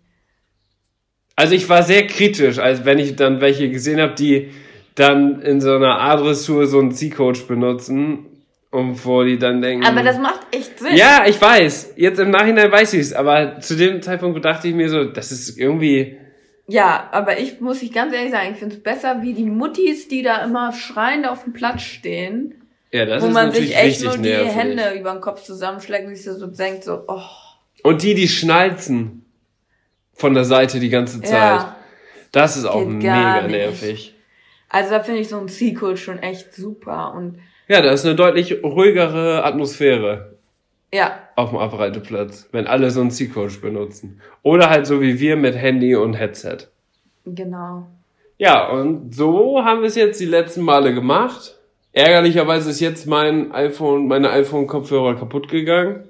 Also 1.36 1.56
ich 1.56 1.68
war 1.68 1.84
sehr 1.84 2.06
kritisch, 2.08 2.60
als 2.60 2.86
wenn 2.86 3.00
ich 3.00 3.16
dann 3.16 3.42
welche 3.42 3.70
gesehen 3.70 4.00
habe, 4.00 4.14
die 4.14 4.52
dann 4.96 5.42
in 5.42 5.62
so 5.62 5.76
einer 5.76 6.00
A-Dressur 6.00 6.68
so 6.68 6.80
einen 6.80 6.92
C-Coach 6.92 7.48
benutzen 7.48 8.28
und 8.70 9.04
wo 9.06 9.24
die 9.24 9.40
dann 9.40 9.62
denken. 9.62 9.86
Aber 9.86 10.04
das 10.04 10.20
macht 10.20 10.42
echt 10.52 10.80
Sinn. 10.80 10.96
Ja, 10.96 11.26
ich 11.28 11.42
weiß. 11.42 11.94
Jetzt 11.96 12.20
im 12.20 12.30
Nachhinein 12.30 12.72
weiß 12.72 12.94
ich 12.94 13.02
es, 13.02 13.14
aber 13.14 13.60
zu 13.60 13.76
dem 13.76 14.02
Zeitpunkt 14.02 14.44
dachte 14.46 14.68
ich 14.68 14.76
mir 14.76 14.90
so, 14.90 15.06
das 15.06 15.32
ist 15.32 15.58
irgendwie. 15.58 16.18
Ja, 16.68 17.10
aber 17.12 17.40
ich 17.40 17.60
muss 17.60 17.82
ich 17.82 17.92
ganz 17.92 18.14
ehrlich 18.14 18.32
sagen, 18.32 18.50
ich 18.54 18.58
finde 18.58 18.76
es 18.76 18.84
besser 18.84 19.22
wie 19.22 19.34
die 19.34 19.46
Muttis, 19.46 20.08
die 20.08 20.22
da 20.22 20.44
immer 20.44 20.72
schreiend 20.72 21.28
auf 21.28 21.44
dem 21.44 21.54
Platz 21.54 21.82
stehen. 21.82 22.54
Ja, 22.92 23.06
das 23.06 23.24
wo 23.24 23.28
ist 23.28 23.34
man 23.34 23.52
sich 23.52 23.76
echt 23.76 24.04
nur 24.04 24.18
die 24.18 24.30
nervig. 24.30 24.56
Hände 24.56 24.94
über 25.00 25.12
den 25.12 25.22
Kopf 25.22 25.44
zusammenschlägt 25.44 26.08
und 26.08 26.16
sich 26.16 26.26
so 26.26 26.46
denkt 26.46 26.84
so, 26.84 27.04
oh. 27.08 27.22
Und 27.84 28.02
die, 28.02 28.16
die 28.16 28.28
schnalzen 28.28 29.26
von 30.14 30.34
der 30.34 30.46
Seite 30.46 30.80
die 30.80 30.90
ganze 30.90 31.22
Zeit. 31.22 31.32
Ja, 31.32 31.76
das 32.32 32.58
ist 32.58 32.66
auch 32.66 32.86
mega 32.86 33.42
nicht. 33.42 33.52
nervig. 33.52 34.16
Also 34.70 34.90
da 34.90 35.02
finde 35.02 35.22
ich 35.22 35.30
so 35.30 35.38
ein 35.38 35.48
C-Coach 35.48 36.02
schon 36.02 36.20
echt 36.20 36.56
super 36.56 37.14
und 37.14 37.38
ja, 37.68 37.82
da 37.82 37.92
ist 37.92 38.06
eine 38.06 38.16
deutlich 38.16 38.64
ruhigere 38.64 39.44
Atmosphäre. 39.44 40.38
Ja. 40.94 41.20
Auf 41.36 41.50
dem 41.50 41.60
Abreiteplatz, 41.60 42.50
wenn 42.52 42.68
alle 42.68 42.92
so 42.92 43.02
einen 43.02 43.12
C-Coach 43.12 43.62
benutzen. 43.62 44.22
Oder 44.44 44.70
halt 44.70 44.86
so 44.86 45.02
wie 45.02 45.20
wir 45.20 45.38
mit 45.38 45.56
Handy 45.56 45.96
und 45.96 46.14
Headset. 46.14 46.68
Genau. 47.26 47.88
Ja, 48.38 48.70
und 48.70 49.16
so 49.16 49.64
haben 49.64 49.82
wir 49.82 49.88
es 49.88 49.96
jetzt 49.96 50.20
die 50.20 50.26
letzten 50.26 50.62
Male 50.62 50.94
gemacht. 50.94 51.58
Ärgerlicherweise 51.94 52.70
ist 52.70 52.80
jetzt 52.80 53.08
mein 53.08 53.52
iPhone, 53.54 54.08
meine 54.08 54.30
iPhone-Kopfhörer 54.32 55.16
kaputt 55.16 55.48
gegangen. 55.48 56.04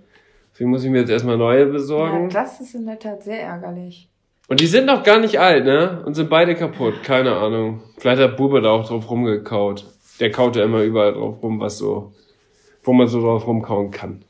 Deswegen 0.54 0.70
muss 0.70 0.84
ich 0.84 0.92
mir 0.92 1.00
jetzt 1.00 1.10
erstmal 1.10 1.38
neue 1.38 1.66
besorgen. 1.66 2.30
Ja, 2.30 2.42
das 2.42 2.62
ist 2.62 2.76
in 2.76 2.86
der 2.86 3.00
Tat 3.00 3.24
sehr 3.24 3.42
ärgerlich. 3.42 4.08
Und 4.48 4.60
die 4.60 4.68
sind 4.68 4.86
noch 4.86 5.04
gar 5.04 5.20
nicht 5.20 5.39
alt, 5.39 5.66
ne? 5.66 6.04
Und 6.06 6.13
sind 6.13 6.30
beide 6.30 6.54
kaputt. 6.54 7.02
Keine 7.04 7.36
Ahnung. 7.36 7.82
Vielleicht 7.98 8.22
hat 8.22 8.38
Bube 8.38 8.62
da 8.62 8.70
auch 8.70 8.88
drauf 8.88 9.10
rumgekaut. 9.10 9.86
Der 10.20 10.32
kaut 10.32 10.56
ja 10.56 10.63
immer 10.63 10.84
überall 10.84 11.13
drauf 11.13 11.42
rum, 11.42 11.60
was 11.60 11.80
so, 11.80 12.13
wo 12.84 12.94
man 12.94 13.08
so 13.08 13.22
drauf 13.22 13.48
rumkauen 13.48 13.89
kann. 13.89 14.22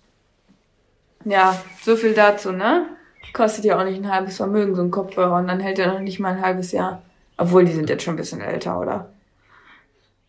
Ja, 1.26 1.62
so 1.82 1.96
viel 1.98 2.14
dazu, 2.14 2.52
ne? 2.54 2.86
Kostet 3.34 3.66
ja 3.66 3.78
auch 3.78 3.84
nicht 3.84 3.98
ein 3.98 4.12
halbes 4.12 4.38
Vermögen, 4.38 4.76
so 4.76 4.82
ein 4.82 4.92
Kopfhörer. 4.92 5.38
Und 5.38 5.48
dann 5.48 5.60
hält 5.60 5.80
er 5.80 5.92
noch 5.92 6.00
nicht 6.00 6.20
mal 6.20 6.34
ein 6.34 6.42
halbes 6.42 6.72
Jahr. 6.72 7.02
Obwohl, 7.36 7.66
die 7.66 7.74
sind 7.74 7.90
jetzt 7.90 8.04
schon 8.04 8.14
ein 8.14 8.18
bisschen 8.18 8.42
älter, 8.42 8.80
oder? 8.80 9.10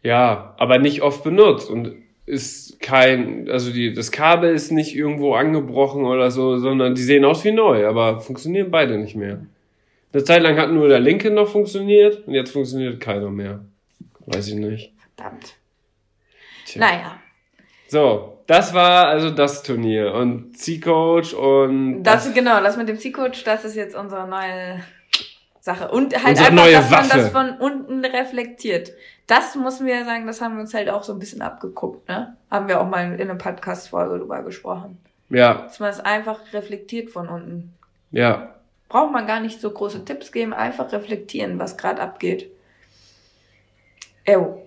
Ja, 0.03 0.55
aber 0.59 0.79
nicht 0.79 1.03
oft 1.03 1.23
benutzt 1.23 1.71
und 1.71 1.95
ist 2.27 2.81
kein, 2.81 3.51
also 3.51 3.71
die, 3.71 3.93
das 3.93 4.11
Kabel 4.11 4.55
ist 4.55 4.71
nicht 4.71 4.97
irgendwo 4.97 5.35
angebrochen 5.35 6.05
oder 6.05 6.31
so, 6.31 6.59
sondern 6.59 6.95
die 6.95 7.03
sehen 7.03 7.25
aus 7.25 7.45
wie 7.45 7.53
neu, 7.53 7.87
aber 7.87 8.21
funktionieren 8.21 8.71
beide 8.71 8.99
nicht 8.99 9.15
mehr. 9.15 9.45
Eine 10.13 10.25
Zeit 10.25 10.43
lang 10.43 10.57
hat 10.59 10.71
nur 10.71 10.89
der 10.89 11.01
linke 11.01 11.31
noch 11.31 11.49
funktioniert 11.49 12.27
und 12.27 12.35
jetzt 12.35 12.53
funktioniert 12.53 13.01
keiner 13.01 13.31
mehr. 13.31 13.65
Weiß 14.27 14.49
ich 14.49 14.55
nicht. 14.55 14.93
Verdammt. 15.17 15.57
Tja. 16.67 16.81
Naja. 16.81 17.19
So, 17.89 18.39
das 18.47 18.73
war 18.73 19.09
also 19.09 19.31
das 19.31 19.63
Turnier 19.63 20.15
und 20.15 20.57
C-Coach 20.57 21.35
und. 21.35 22.03
Das, 22.03 22.25
das, 22.25 22.35
genau, 22.35 22.63
das 22.63 22.77
mit 22.77 22.89
dem 22.89 22.99
C-Coach, 22.99 23.45
das 23.45 23.65
ist 23.65 23.77
jetzt 23.77 23.97
unsere 23.97 24.27
neue 24.27 24.83
Sache. 25.61 25.91
Und 25.91 26.15
halt 26.23 26.39
Unsere 26.39 26.63
einfach, 26.77 26.91
dass 26.91 26.91
Waffe. 26.91 27.09
man 27.09 27.19
das 27.19 27.31
von 27.31 27.59
unten 27.59 28.05
reflektiert. 28.05 28.93
Das 29.27 29.55
muss 29.55 29.83
wir 29.83 30.05
sagen, 30.05 30.27
das 30.27 30.41
haben 30.41 30.57
wir 30.57 30.61
uns 30.61 30.75
halt 30.75 30.91
auch 30.91 31.03
so 31.03 31.13
ein 31.13 31.19
bisschen 31.19 31.41
abgeguckt, 31.41 32.09
ne? 32.09 32.37
Haben 32.51 32.69
wir 32.69 32.81
auch 32.81 32.89
mal 32.89 33.15
in 33.15 33.21
einer 33.21 33.37
Podcast-Folge 33.37 34.19
drüber 34.19 34.43
gesprochen. 34.43 34.99
Ja. 35.31 35.63
Dass 35.63 35.81
man 35.81 35.91
es 35.91 36.01
einfach 36.01 36.41
reflektiert 36.53 37.11
von 37.11 37.29
unten. 37.29 37.73
Ja. 38.11 38.55
Braucht 38.89 39.13
man 39.13 39.27
gar 39.27 39.41
nicht 39.41 39.61
so 39.61 39.71
große 39.71 40.05
Tipps 40.05 40.31
geben, 40.31 40.53
einfach 40.53 40.93
reflektieren, 40.93 41.59
was 41.59 41.77
gerade 41.77 42.03
abgeht. 42.03 42.51
Ew. 44.27 44.59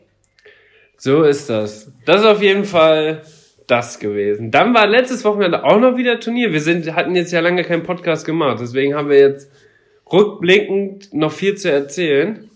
So 0.97 1.23
ist 1.23 1.49
das. 1.49 1.91
Das 2.05 2.21
ist 2.21 2.27
auf 2.27 2.41
jeden 2.41 2.65
Fall 2.65 3.21
das 3.67 3.99
gewesen. 3.99 4.49
Dann 4.49 4.73
war 4.73 4.87
letztes 4.87 5.23
Wochenende 5.23 5.63
auch 5.63 5.79
noch 5.79 5.97
wieder 5.97 6.19
Turnier. 6.19 6.51
Wir 6.51 6.61
sind, 6.61 6.93
hatten 6.95 7.15
jetzt 7.15 7.31
ja 7.31 7.41
lange 7.41 7.63
keinen 7.63 7.83
Podcast 7.83 8.25
gemacht, 8.25 8.59
deswegen 8.59 8.95
haben 8.95 9.09
wir 9.09 9.19
jetzt 9.19 9.51
rückblickend 10.11 11.13
noch 11.13 11.31
viel 11.31 11.55
zu 11.55 11.71
erzählen. 11.71 12.49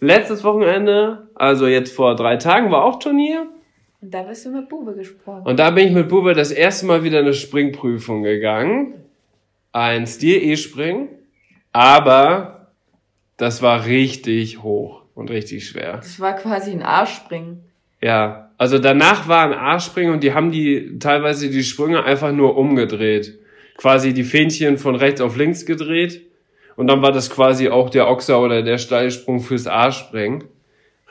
Letztes 0.00 0.44
Wochenende, 0.44 1.28
also 1.34 1.66
jetzt 1.66 1.94
vor 1.94 2.16
drei 2.16 2.36
Tagen, 2.36 2.70
war 2.70 2.84
auch 2.84 2.98
Turnier. 2.98 3.46
Und 4.02 4.12
da 4.12 4.22
bist 4.22 4.44
du 4.44 4.50
mit 4.50 4.68
Bube 4.68 4.94
gesprochen. 4.94 5.46
Und 5.46 5.58
da 5.58 5.70
bin 5.70 5.88
ich 5.88 5.94
mit 5.94 6.08
Bube 6.08 6.34
das 6.34 6.50
erste 6.50 6.86
Mal 6.86 7.02
wieder 7.02 7.20
eine 7.20 7.32
Springprüfung 7.32 8.22
gegangen. 8.22 8.94
Ein 9.72 10.06
Stil-E-Spring. 10.06 11.08
Aber 11.72 12.68
das 13.36 13.62
war 13.62 13.86
richtig 13.86 14.62
hoch 14.62 15.02
und 15.14 15.30
richtig 15.30 15.66
schwer. 15.66 15.96
Das 15.96 16.20
war 16.20 16.34
quasi 16.34 16.72
ein 16.72 16.82
Arschspringen. 16.82 17.60
Ja, 18.02 18.50
also 18.58 18.78
danach 18.78 19.28
war 19.28 19.44
ein 19.44 19.54
Arschspringen 19.54 20.12
und 20.12 20.22
die 20.22 20.34
haben 20.34 20.50
die 20.50 20.98
teilweise 20.98 21.50
die 21.50 21.64
Sprünge 21.64 22.04
einfach 22.04 22.32
nur 22.32 22.56
umgedreht. 22.56 23.38
Quasi 23.78 24.14
die 24.14 24.24
Fähnchen 24.24 24.78
von 24.78 24.94
rechts 24.94 25.20
auf 25.20 25.36
links 25.36 25.66
gedreht 25.66 26.25
und 26.76 26.86
dann 26.86 27.02
war 27.02 27.12
das 27.12 27.30
quasi 27.30 27.68
auch 27.68 27.90
der 27.90 28.08
Ochser 28.08 28.40
oder 28.40 28.62
der 28.62 28.78
Steilsprung 28.78 29.40
fürs 29.40 29.66
A-Springen. 29.66 30.44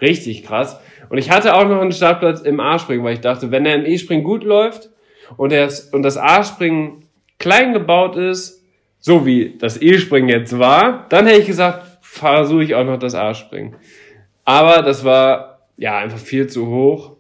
Richtig 0.02 0.44
krass. 0.44 0.80
Und 1.10 1.18
ich 1.18 1.32
hatte 1.32 1.56
auch 1.56 1.68
noch 1.68 1.82
einen 1.82 1.92
Startplatz 1.92 2.42
im 2.42 2.60
A-Springen, 2.60 3.04
weil 3.04 3.14
ich 3.14 3.22
dachte, 3.22 3.52
wenn 3.52 3.64
der 3.64 3.76
im 3.76 3.86
E-Springen 3.86 4.24
gut 4.24 4.44
läuft 4.44 4.90
und, 5.38 5.52
das, 5.52 5.90
und 5.90 6.04
das 6.04 6.18
A-Springen 6.18 7.06
klein 7.40 7.74
gebaut 7.74 8.16
ist, 8.16 8.64
so 9.00 9.26
wie 9.26 9.58
das 9.58 9.82
E-Springen 9.82 10.30
jetzt 10.30 10.58
war, 10.58 11.06
dann 11.10 11.28
hätte 11.28 11.42
ich 11.42 11.48
gesagt, 11.48 11.84
versuche 12.02 12.64
ich 12.64 12.76
auch 12.76 12.86
noch 12.86 12.98
das 12.98 13.16
A-Springen. 13.16 13.76
Aber 14.44 14.82
das 14.82 15.04
war 15.04 15.60
ja 15.78 15.98
einfach 15.98 16.18
viel 16.18 16.48
zu 16.48 16.68
hoch. 16.68 17.14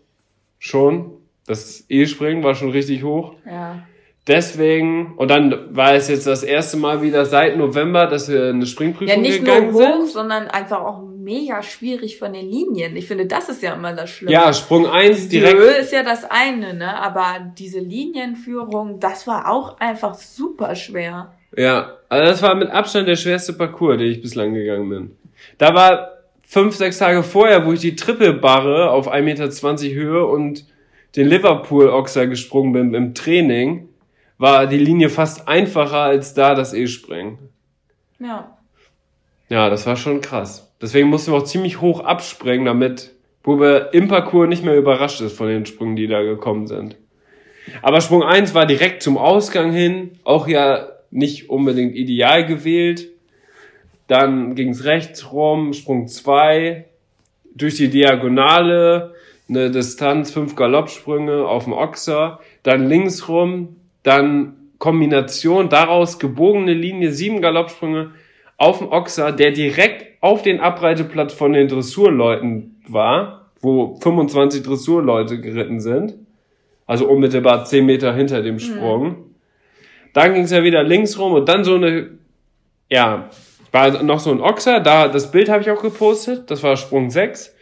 Schon. 0.59 1.11
Das 1.47 1.85
E-Springen 1.89 2.43
war 2.43 2.55
schon 2.55 2.71
richtig 2.71 3.03
hoch. 3.03 3.33
Ja. 3.45 3.83
Deswegen, 4.27 5.13
und 5.17 5.29
dann 5.29 5.75
war 5.75 5.93
es 5.93 6.07
jetzt 6.07 6.25
das 6.25 6.41
erste 6.41 6.77
Mal 6.77 7.03
wieder 7.03 7.25
seit 7.25 7.57
November, 7.57 8.07
dass 8.07 8.27
wir 8.27 8.49
eine 8.49 8.65
Springprüfung 8.65 9.15
ja, 9.15 9.21
nicht 9.21 9.45
gegangen 9.45 9.71
nur 9.71 9.81
hoch, 9.81 9.95
sind. 9.97 10.09
sondern 10.09 10.47
einfach 10.47 10.81
auch 10.81 11.03
mega 11.03 11.61
schwierig 11.61 12.17
von 12.17 12.33
den 12.33 12.49
Linien. 12.49 12.95
Ich 12.95 13.07
finde, 13.07 13.27
das 13.27 13.49
ist 13.49 13.61
ja 13.61 13.75
immer 13.75 13.93
das 13.93 14.09
Schlimme. 14.09 14.31
Ja, 14.31 14.51
Sprung 14.51 14.87
eins 14.87 15.29
direkt. 15.29 15.57
Höhe 15.57 15.75
ist 15.75 15.93
ja 15.93 16.01
das 16.01 16.25
eine, 16.27 16.73
ne? 16.73 16.97
Aber 16.97 17.53
diese 17.55 17.79
Linienführung, 17.79 18.99
das 18.99 19.27
war 19.27 19.51
auch 19.51 19.79
einfach 19.79 20.15
super 20.15 20.73
schwer. 20.75 21.31
Ja, 21.55 21.93
also 22.09 22.25
das 22.25 22.41
war 22.41 22.55
mit 22.55 22.71
Abstand 22.71 23.07
der 23.07 23.17
schwerste 23.17 23.53
Parcours, 23.53 23.99
den 23.99 24.07
ich 24.07 24.21
bislang 24.23 24.55
gegangen 24.55 24.89
bin. 24.89 25.11
Da 25.59 25.75
war 25.75 26.13
fünf, 26.41 26.75
sechs 26.75 26.97
Tage 26.97 27.21
vorher, 27.21 27.67
wo 27.67 27.73
ich 27.73 27.79
die 27.79 27.95
Trippelbarre 27.95 28.89
auf 28.89 29.11
1,20 29.11 29.21
Meter 29.21 29.93
Höhe 29.93 30.25
und 30.25 30.65
den 31.15 31.27
Liverpool-Oxer 31.27 32.25
gesprungen 32.25 32.73
bin 32.73 32.93
im 32.95 33.13
Training 33.13 33.89
war 34.37 34.67
die 34.67 34.77
Linie 34.77 35.09
fast 35.09 35.47
einfacher 35.47 36.01
als 36.01 36.33
da 36.33 36.55
das 36.55 36.73
E-Springen. 36.73 37.39
Ja. 38.19 38.57
Ja, 39.49 39.69
das 39.69 39.85
war 39.85 39.95
schon 39.95 40.21
krass. 40.21 40.73
Deswegen 40.81 41.09
mussten 41.09 41.31
wir 41.31 41.37
auch 41.37 41.45
ziemlich 41.45 41.81
hoch 41.81 42.01
abspringen, 42.01 42.65
damit 42.65 43.13
Bube 43.43 43.89
im 43.93 44.07
Parcours 44.07 44.49
nicht 44.49 44.63
mehr 44.63 44.75
überrascht 44.75 45.21
ist 45.21 45.37
von 45.37 45.47
den 45.47 45.65
Sprüngen, 45.65 45.95
die 45.95 46.07
da 46.07 46.21
gekommen 46.23 46.67
sind. 46.67 46.97
Aber 47.81 48.01
Sprung 48.01 48.23
1 48.23 48.53
war 48.53 48.65
direkt 48.65 49.01
zum 49.01 49.17
Ausgang 49.17 49.71
hin, 49.71 50.19
auch 50.23 50.47
ja 50.47 50.89
nicht 51.11 51.49
unbedingt 51.49 51.95
ideal 51.95 52.45
gewählt. 52.45 53.07
Dann 54.07 54.55
ging's 54.55 54.83
rechts 54.83 55.31
rum, 55.31 55.73
Sprung 55.73 56.07
2, 56.07 56.85
durch 57.55 57.75
die 57.75 57.89
Diagonale, 57.89 59.15
eine 59.47 59.71
Distanz, 59.71 60.31
fünf 60.31 60.55
Galoppsprünge 60.55 61.47
auf 61.47 61.63
dem 61.63 61.73
Ochser, 61.73 62.39
dann 62.63 62.87
links 62.87 63.27
rum, 63.27 63.77
dann 64.05 64.55
Kombination 64.77 65.69
daraus 65.69 66.19
gebogene 66.19 66.73
Linie, 66.73 67.11
sieben 67.11 67.41
Galoppsprünge 67.41 68.11
auf 68.57 68.79
dem 68.79 68.89
Ochser, 68.89 69.31
der 69.31 69.51
direkt 69.51 70.21
auf 70.21 70.41
den 70.41 70.59
Abreiteplatz 70.59 71.33
von 71.33 71.53
den 71.53 71.67
Dressurleuten 71.67 72.81
war, 72.87 73.51
wo 73.61 73.95
25 73.95 74.63
Dressurleute 74.63 75.41
geritten 75.41 75.79
sind. 75.79 76.15
Also 76.85 77.07
unmittelbar 77.07 77.65
10 77.65 77.85
Meter 77.85 78.13
hinter 78.13 78.43
dem 78.43 78.59
Sprung. 78.59 79.03
Mhm. 79.03 79.15
Dann 80.13 80.33
ging 80.33 80.43
es 80.43 80.51
ja 80.51 80.63
wieder 80.63 80.83
links 80.83 81.17
rum 81.17 81.33
und 81.33 81.49
dann 81.49 81.63
so 81.63 81.75
eine, 81.75 82.11
ja, 82.89 83.29
war 83.71 84.03
noch 84.03 84.19
so 84.19 84.31
ein 84.31 84.39
Ochser, 84.39 84.79
da, 84.79 85.07
das 85.07 85.31
Bild 85.31 85.49
habe 85.49 85.61
ich 85.61 85.69
auch 85.71 85.81
gepostet, 85.81 86.49
das 86.51 86.63
war 86.63 86.77
Sprung 86.77 87.09
6. 87.09 87.53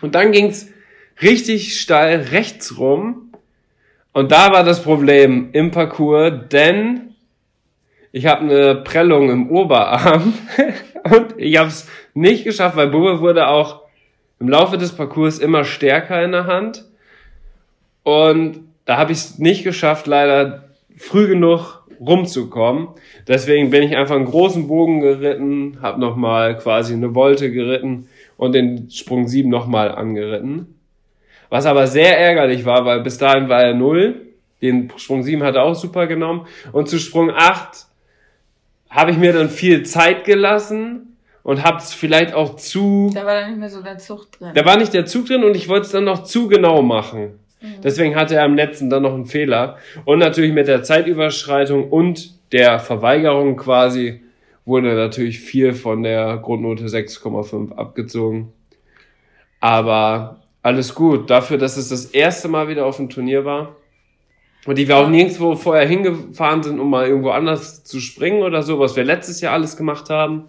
Und 0.00 0.14
dann 0.14 0.32
ging 0.32 0.46
es 0.46 0.72
richtig 1.20 1.80
steil 1.80 2.20
rechts 2.30 2.78
rum 2.78 3.27
und 4.18 4.32
da 4.32 4.50
war 4.50 4.64
das 4.64 4.82
Problem 4.82 5.50
im 5.52 5.70
Parcours, 5.70 6.32
denn 6.50 7.14
ich 8.10 8.26
habe 8.26 8.40
eine 8.40 8.74
Prellung 8.74 9.30
im 9.30 9.48
Oberarm 9.48 10.34
und 11.04 11.34
ich 11.36 11.56
habe 11.56 11.68
es 11.68 11.88
nicht 12.14 12.42
geschafft, 12.42 12.74
weil 12.74 12.88
Bube 12.88 13.20
wurde 13.20 13.46
auch 13.46 13.82
im 14.40 14.48
Laufe 14.48 14.76
des 14.76 14.90
Parcours 14.90 15.38
immer 15.38 15.62
stärker 15.62 16.20
in 16.24 16.32
der 16.32 16.46
Hand. 16.46 16.84
Und 18.02 18.58
da 18.86 18.96
habe 18.96 19.12
ich 19.12 19.18
es 19.18 19.38
nicht 19.38 19.62
geschafft, 19.62 20.08
leider 20.08 20.64
früh 20.96 21.28
genug 21.28 21.86
rumzukommen. 22.00 22.88
Deswegen 23.28 23.70
bin 23.70 23.84
ich 23.84 23.96
einfach 23.96 24.16
einen 24.16 24.24
großen 24.24 24.66
Bogen 24.66 24.98
geritten, 24.98 25.78
habe 25.80 26.00
nochmal 26.00 26.58
quasi 26.58 26.92
eine 26.92 27.14
Wolte 27.14 27.52
geritten 27.52 28.08
und 28.36 28.52
den 28.52 28.90
Sprung 28.90 29.28
7 29.28 29.48
nochmal 29.48 29.92
angeritten. 29.92 30.77
Was 31.50 31.66
aber 31.66 31.86
sehr 31.86 32.18
ärgerlich 32.18 32.64
war, 32.64 32.84
weil 32.84 33.00
bis 33.00 33.18
dahin 33.18 33.48
war 33.48 33.62
er 33.62 33.74
null. 33.74 34.26
Den 34.60 34.92
Sprung 34.96 35.22
7 35.22 35.42
hat 35.42 35.54
er 35.54 35.62
auch 35.62 35.74
super 35.74 36.06
genommen. 36.06 36.46
Und 36.72 36.88
zu 36.88 36.98
Sprung 36.98 37.30
8 37.30 37.86
habe 38.90 39.10
ich 39.10 39.16
mir 39.16 39.32
dann 39.32 39.48
viel 39.48 39.84
Zeit 39.84 40.24
gelassen 40.24 41.16
und 41.42 41.64
habe 41.64 41.78
es 41.78 41.94
vielleicht 41.94 42.34
auch 42.34 42.56
zu... 42.56 43.10
Da 43.14 43.24
war 43.24 43.40
dann 43.40 43.50
nicht 43.50 43.60
mehr 43.60 43.70
so 43.70 43.82
der 43.82 43.98
Zug 43.98 44.32
drin. 44.32 44.50
Da 44.54 44.64
war 44.64 44.76
nicht 44.76 44.92
der 44.92 45.06
Zug 45.06 45.26
drin 45.26 45.44
und 45.44 45.56
ich 45.56 45.68
wollte 45.68 45.86
es 45.86 45.92
dann 45.92 46.04
noch 46.04 46.24
zu 46.24 46.48
genau 46.48 46.82
machen. 46.82 47.38
Mhm. 47.60 47.80
Deswegen 47.82 48.16
hatte 48.16 48.34
er 48.34 48.44
am 48.44 48.56
letzten 48.56 48.90
dann 48.90 49.02
noch 49.02 49.14
einen 49.14 49.26
Fehler. 49.26 49.78
Und 50.04 50.18
natürlich 50.18 50.52
mit 50.52 50.68
der 50.68 50.82
Zeitüberschreitung 50.82 51.90
und 51.90 52.32
der 52.52 52.78
Verweigerung 52.80 53.56
quasi 53.56 54.22
wurde 54.64 54.94
natürlich 54.94 55.40
viel 55.40 55.72
von 55.72 56.02
der 56.02 56.36
Grundnote 56.38 56.84
6,5 56.84 57.74
abgezogen. 57.74 58.52
Aber 59.60 60.40
alles 60.62 60.94
gut. 60.94 61.30
Dafür, 61.30 61.58
dass 61.58 61.76
es 61.76 61.88
das 61.88 62.06
erste 62.06 62.48
Mal 62.48 62.68
wieder 62.68 62.86
auf 62.86 62.96
dem 62.96 63.08
Turnier 63.08 63.44
war. 63.44 63.76
Und 64.66 64.76
die 64.76 64.88
wir 64.88 64.96
auch 64.96 65.08
nirgendwo 65.08 65.54
vorher 65.54 65.86
hingefahren 65.86 66.62
sind, 66.62 66.80
um 66.80 66.90
mal 66.90 67.06
irgendwo 67.06 67.30
anders 67.30 67.84
zu 67.84 68.00
springen 68.00 68.42
oder 68.42 68.62
so, 68.62 68.78
was 68.78 68.96
wir 68.96 69.04
letztes 69.04 69.40
Jahr 69.40 69.54
alles 69.54 69.76
gemacht 69.76 70.10
haben, 70.10 70.48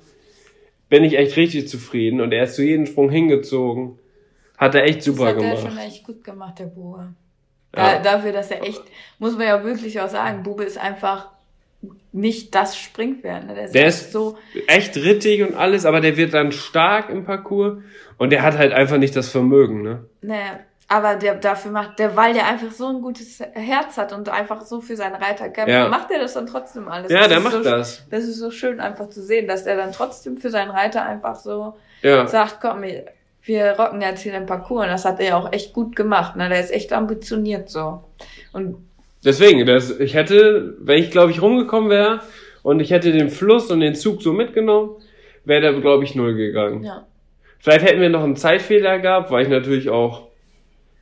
bin 0.89 1.03
ich 1.03 1.17
echt 1.17 1.37
richtig 1.37 1.69
zufrieden. 1.69 2.19
Und 2.19 2.33
er 2.33 2.43
ist 2.43 2.55
zu 2.55 2.63
jedem 2.63 2.85
Sprung 2.85 3.09
hingezogen. 3.09 3.99
Hat 4.57 4.75
er 4.75 4.83
echt 4.83 5.03
super 5.03 5.33
gemacht. 5.33 5.53
Das 5.53 5.59
hat 5.59 5.65
er 5.65 5.71
schon 5.71 5.79
echt 5.87 6.03
gut 6.03 6.23
gemacht, 6.23 6.59
der 6.59 6.65
Boa. 6.65 7.13
Ja. 7.75 7.99
Da, 7.99 7.99
dafür, 7.99 8.31
dass 8.31 8.51
er 8.51 8.63
echt, 8.63 8.81
muss 9.19 9.37
man 9.37 9.47
ja 9.47 9.63
wirklich 9.63 10.01
auch 10.01 10.09
sagen, 10.09 10.43
Bube 10.43 10.63
ist 10.63 10.77
einfach 10.77 11.29
nicht 12.11 12.55
das 12.55 12.77
Springpferd. 12.77 13.47
Ne? 13.47 13.55
Der 13.55 13.65
ist, 13.65 13.75
der 13.75 13.87
ist 13.87 14.11
so 14.11 14.37
echt 14.67 14.95
rittig 14.97 15.43
und 15.43 15.55
alles, 15.55 15.85
aber 15.85 16.01
der 16.01 16.17
wird 16.17 16.33
dann 16.33 16.51
stark 16.51 17.09
im 17.09 17.23
Parcours 17.23 17.81
und 18.17 18.31
der 18.31 18.41
hat 18.41 18.57
halt 18.57 18.73
einfach 18.73 18.97
nicht 18.97 19.15
das 19.15 19.29
Vermögen, 19.29 19.81
ne? 19.81 20.05
Naja, 20.21 20.59
aber 20.87 21.15
der 21.15 21.35
dafür 21.35 21.71
macht, 21.71 21.99
der, 21.99 22.15
weil 22.15 22.33
der 22.33 22.47
einfach 22.47 22.71
so 22.71 22.87
ein 22.87 23.01
gutes 23.01 23.39
Herz 23.53 23.97
hat 23.97 24.11
und 24.11 24.27
einfach 24.27 24.61
so 24.61 24.81
für 24.81 24.95
seinen 24.95 25.15
Reiter 25.15 25.49
kämpft, 25.49 25.69
ja. 25.69 25.87
macht 25.87 26.09
er 26.11 26.19
das 26.19 26.33
dann 26.33 26.47
trotzdem 26.47 26.87
alles. 26.87 27.11
Ja, 27.11 27.19
das 27.19 27.29
der 27.29 27.39
macht 27.39 27.53
so, 27.53 27.63
das. 27.63 28.07
Das 28.09 28.23
ist 28.23 28.39
so 28.39 28.49
schön 28.49 28.79
einfach 28.79 29.09
zu 29.09 29.21
sehen, 29.21 29.47
dass 29.47 29.63
der 29.63 29.77
dann 29.77 29.91
trotzdem 29.91 30.37
für 30.37 30.49
seinen 30.49 30.71
Reiter 30.71 31.05
einfach 31.05 31.35
so 31.35 31.75
ja. 32.01 32.25
sagt, 32.25 32.59
komm, 32.59 32.83
wir 33.43 33.71
rocken 33.79 34.01
jetzt 34.01 34.21
hier 34.21 34.31
den 34.31 34.47
Parcours 34.47 34.85
und 34.85 34.89
das 34.89 35.05
hat 35.05 35.19
er 35.19 35.37
auch 35.37 35.53
echt 35.53 35.73
gut 35.73 35.95
gemacht, 35.95 36.35
ne? 36.35 36.49
Der 36.49 36.59
ist 36.59 36.71
echt 36.71 36.91
ambitioniert 36.91 37.69
so. 37.69 38.03
Und 38.51 38.88
Deswegen, 39.25 39.65
das, 39.65 39.99
ich 39.99 40.13
hätte, 40.13 40.75
wenn 40.79 40.99
ich 40.99 41.11
glaube 41.11 41.31
ich 41.31 41.41
rumgekommen 41.41 41.89
wäre 41.89 42.21
und 42.63 42.79
ich 42.79 42.91
hätte 42.91 43.11
den 43.11 43.29
Fluss 43.29 43.69
und 43.71 43.81
den 43.81 43.95
Zug 43.95 44.21
so 44.21 44.31
mitgenommen, 44.31 44.95
wäre 45.45 45.61
der 45.61 45.81
glaube 45.81 46.03
ich 46.03 46.15
null 46.15 46.35
gegangen. 46.35 46.83
Ja. 46.83 47.05
Vielleicht 47.59 47.85
hätten 47.85 48.01
wir 48.01 48.09
noch 48.09 48.23
einen 48.23 48.37
Zeitfehler 48.37 48.99
gehabt, 48.99 49.31
weil 49.31 49.43
ich 49.43 49.49
natürlich 49.49 49.89
auch 49.89 50.29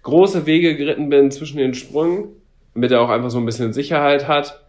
große 0.02 0.46
Wege 0.46 0.76
geritten 0.76 1.10
bin 1.10 1.30
zwischen 1.30 1.58
den 1.58 1.74
Sprüngen, 1.74 2.30
damit 2.74 2.92
er 2.92 3.02
auch 3.02 3.10
einfach 3.10 3.30
so 3.30 3.38
ein 3.38 3.46
bisschen 3.46 3.74
Sicherheit 3.74 4.28
hat. 4.28 4.64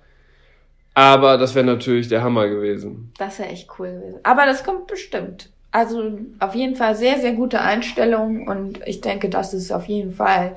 Aber 0.94 1.38
das 1.38 1.54
wäre 1.54 1.64
natürlich 1.64 2.08
der 2.08 2.22
Hammer 2.22 2.48
gewesen. 2.48 3.12
Das 3.18 3.38
wäre 3.38 3.50
echt 3.50 3.68
cool 3.78 3.86
gewesen. 3.86 4.20
Aber 4.24 4.46
das 4.46 4.64
kommt 4.64 4.88
bestimmt. 4.88 5.50
Also 5.70 6.18
auf 6.40 6.54
jeden 6.54 6.74
Fall 6.74 6.94
sehr, 6.94 7.18
sehr 7.18 7.34
gute 7.34 7.60
Einstellung 7.60 8.48
und 8.48 8.80
ich 8.86 9.00
denke, 9.00 9.28
das 9.28 9.54
ist 9.54 9.70
auf 9.70 9.84
jeden 9.84 10.12
Fall 10.12 10.56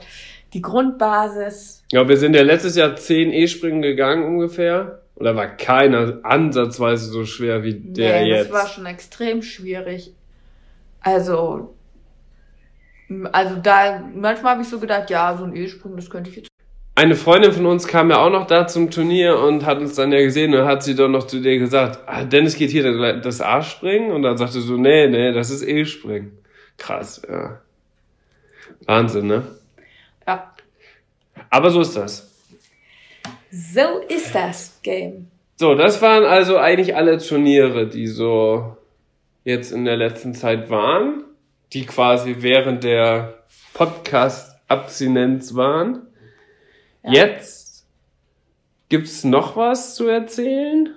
die 0.54 0.62
Grundbasis. 0.62 1.84
Ja, 1.92 2.08
wir 2.08 2.18
sind 2.18 2.36
ja 2.36 2.42
letztes 2.42 2.76
Jahr 2.76 2.96
zehn 2.96 3.32
E-Springen 3.32 3.82
gegangen 3.82 4.26
ungefähr. 4.26 5.02
Und 5.16 5.26
da 5.26 5.36
war 5.36 5.48
keiner 5.48 6.20
ansatzweise 6.24 7.06
so 7.06 7.26
schwer 7.26 7.64
wie 7.64 7.76
der 7.76 8.22
nee, 8.22 8.30
jetzt. 8.30 8.50
Das 8.50 8.54
war 8.54 8.68
schon 8.68 8.86
extrem 8.86 9.42
schwierig. 9.42 10.14
Also, 11.00 11.76
also 13.32 13.56
da, 13.62 14.04
manchmal 14.16 14.54
habe 14.54 14.64
ich 14.64 14.70
so 14.70 14.80
gedacht, 14.80 15.10
ja, 15.10 15.36
so 15.38 15.44
ein 15.44 15.56
E-Springen, 15.56 15.98
das 15.98 16.10
könnte 16.10 16.30
ich 16.30 16.38
jetzt. 16.38 16.48
Eine 16.96 17.16
Freundin 17.16 17.54
von 17.54 17.66
uns 17.68 17.88
kam 17.88 18.10
ja 18.10 18.18
auch 18.18 18.30
noch 18.30 18.48
da 18.48 18.68
zum 18.68 18.92
Turnier 18.92 19.40
und 19.40 19.66
hat 19.66 19.80
uns 19.80 19.96
dann 19.96 20.12
ja 20.12 20.22
gesehen 20.22 20.54
und 20.54 20.66
hat 20.66 20.84
sie 20.84 20.96
dann 20.96 21.12
noch 21.12 21.26
zu 21.26 21.40
dir 21.40 21.58
gesagt, 21.58 22.00
ah, 22.06 22.24
Dennis 22.24 22.56
geht 22.56 22.70
hier 22.70 23.22
das 23.22 23.42
A-Springen 23.42 24.12
und 24.12 24.24
dann 24.24 24.38
sagte 24.38 24.60
so, 24.60 24.76
nee, 24.76 25.08
nee, 25.08 25.32
das 25.32 25.52
ist 25.52 25.64
E-Springen. 25.64 26.38
Krass, 26.78 27.22
ja. 27.30 27.62
Wahnsinn, 28.86 29.28
ne? 29.28 29.44
Aber 31.52 31.70
so 31.70 31.82
ist 31.82 31.96
das. 31.96 32.28
So 33.52 34.00
ist 34.08 34.34
das 34.34 34.80
Game. 34.82 35.30
So, 35.58 35.76
das 35.76 36.02
waren 36.02 36.24
also 36.24 36.58
eigentlich 36.58 36.96
alle 36.96 37.20
Turniere, 37.20 37.88
die 37.88 38.08
so 38.08 38.78
jetzt 39.44 39.72
in 39.72 39.86
der 39.86 39.98
letzten 39.98 40.34
Zeit 40.34 40.70
waren, 40.70 41.26
die 41.74 41.86
quasi 41.86 42.38
während 42.40 42.84
der 42.84 43.44
Podcast-Abstinenz 43.74 45.54
waren. 45.54 46.08
Ja. 47.04 47.12
Jetzt 47.12 47.86
gibt's 48.90 49.24
noch 49.24 49.56
was 49.58 49.96
zu 49.96 50.08
erzählen? 50.08 50.96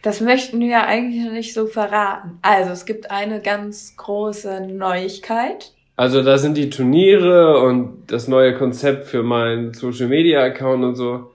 Das 0.00 0.20
möchten 0.20 0.60
wir 0.60 0.68
ja 0.68 0.86
eigentlich 0.86 1.24
noch 1.24 1.32
nicht 1.32 1.52
so 1.52 1.66
verraten. 1.66 2.38
Also 2.40 2.70
es 2.70 2.86
gibt 2.86 3.10
eine 3.10 3.42
ganz 3.42 3.96
große 3.96 4.62
Neuigkeit. 4.62 5.75
Also 5.96 6.22
da 6.22 6.36
sind 6.36 6.58
die 6.58 6.68
Turniere 6.68 7.58
und 7.60 8.06
das 8.08 8.28
neue 8.28 8.54
Konzept 8.54 9.06
für 9.06 9.22
meinen 9.22 9.72
Social 9.72 10.08
Media 10.08 10.42
Account 10.42 10.84
und 10.84 10.94
so. 10.94 11.32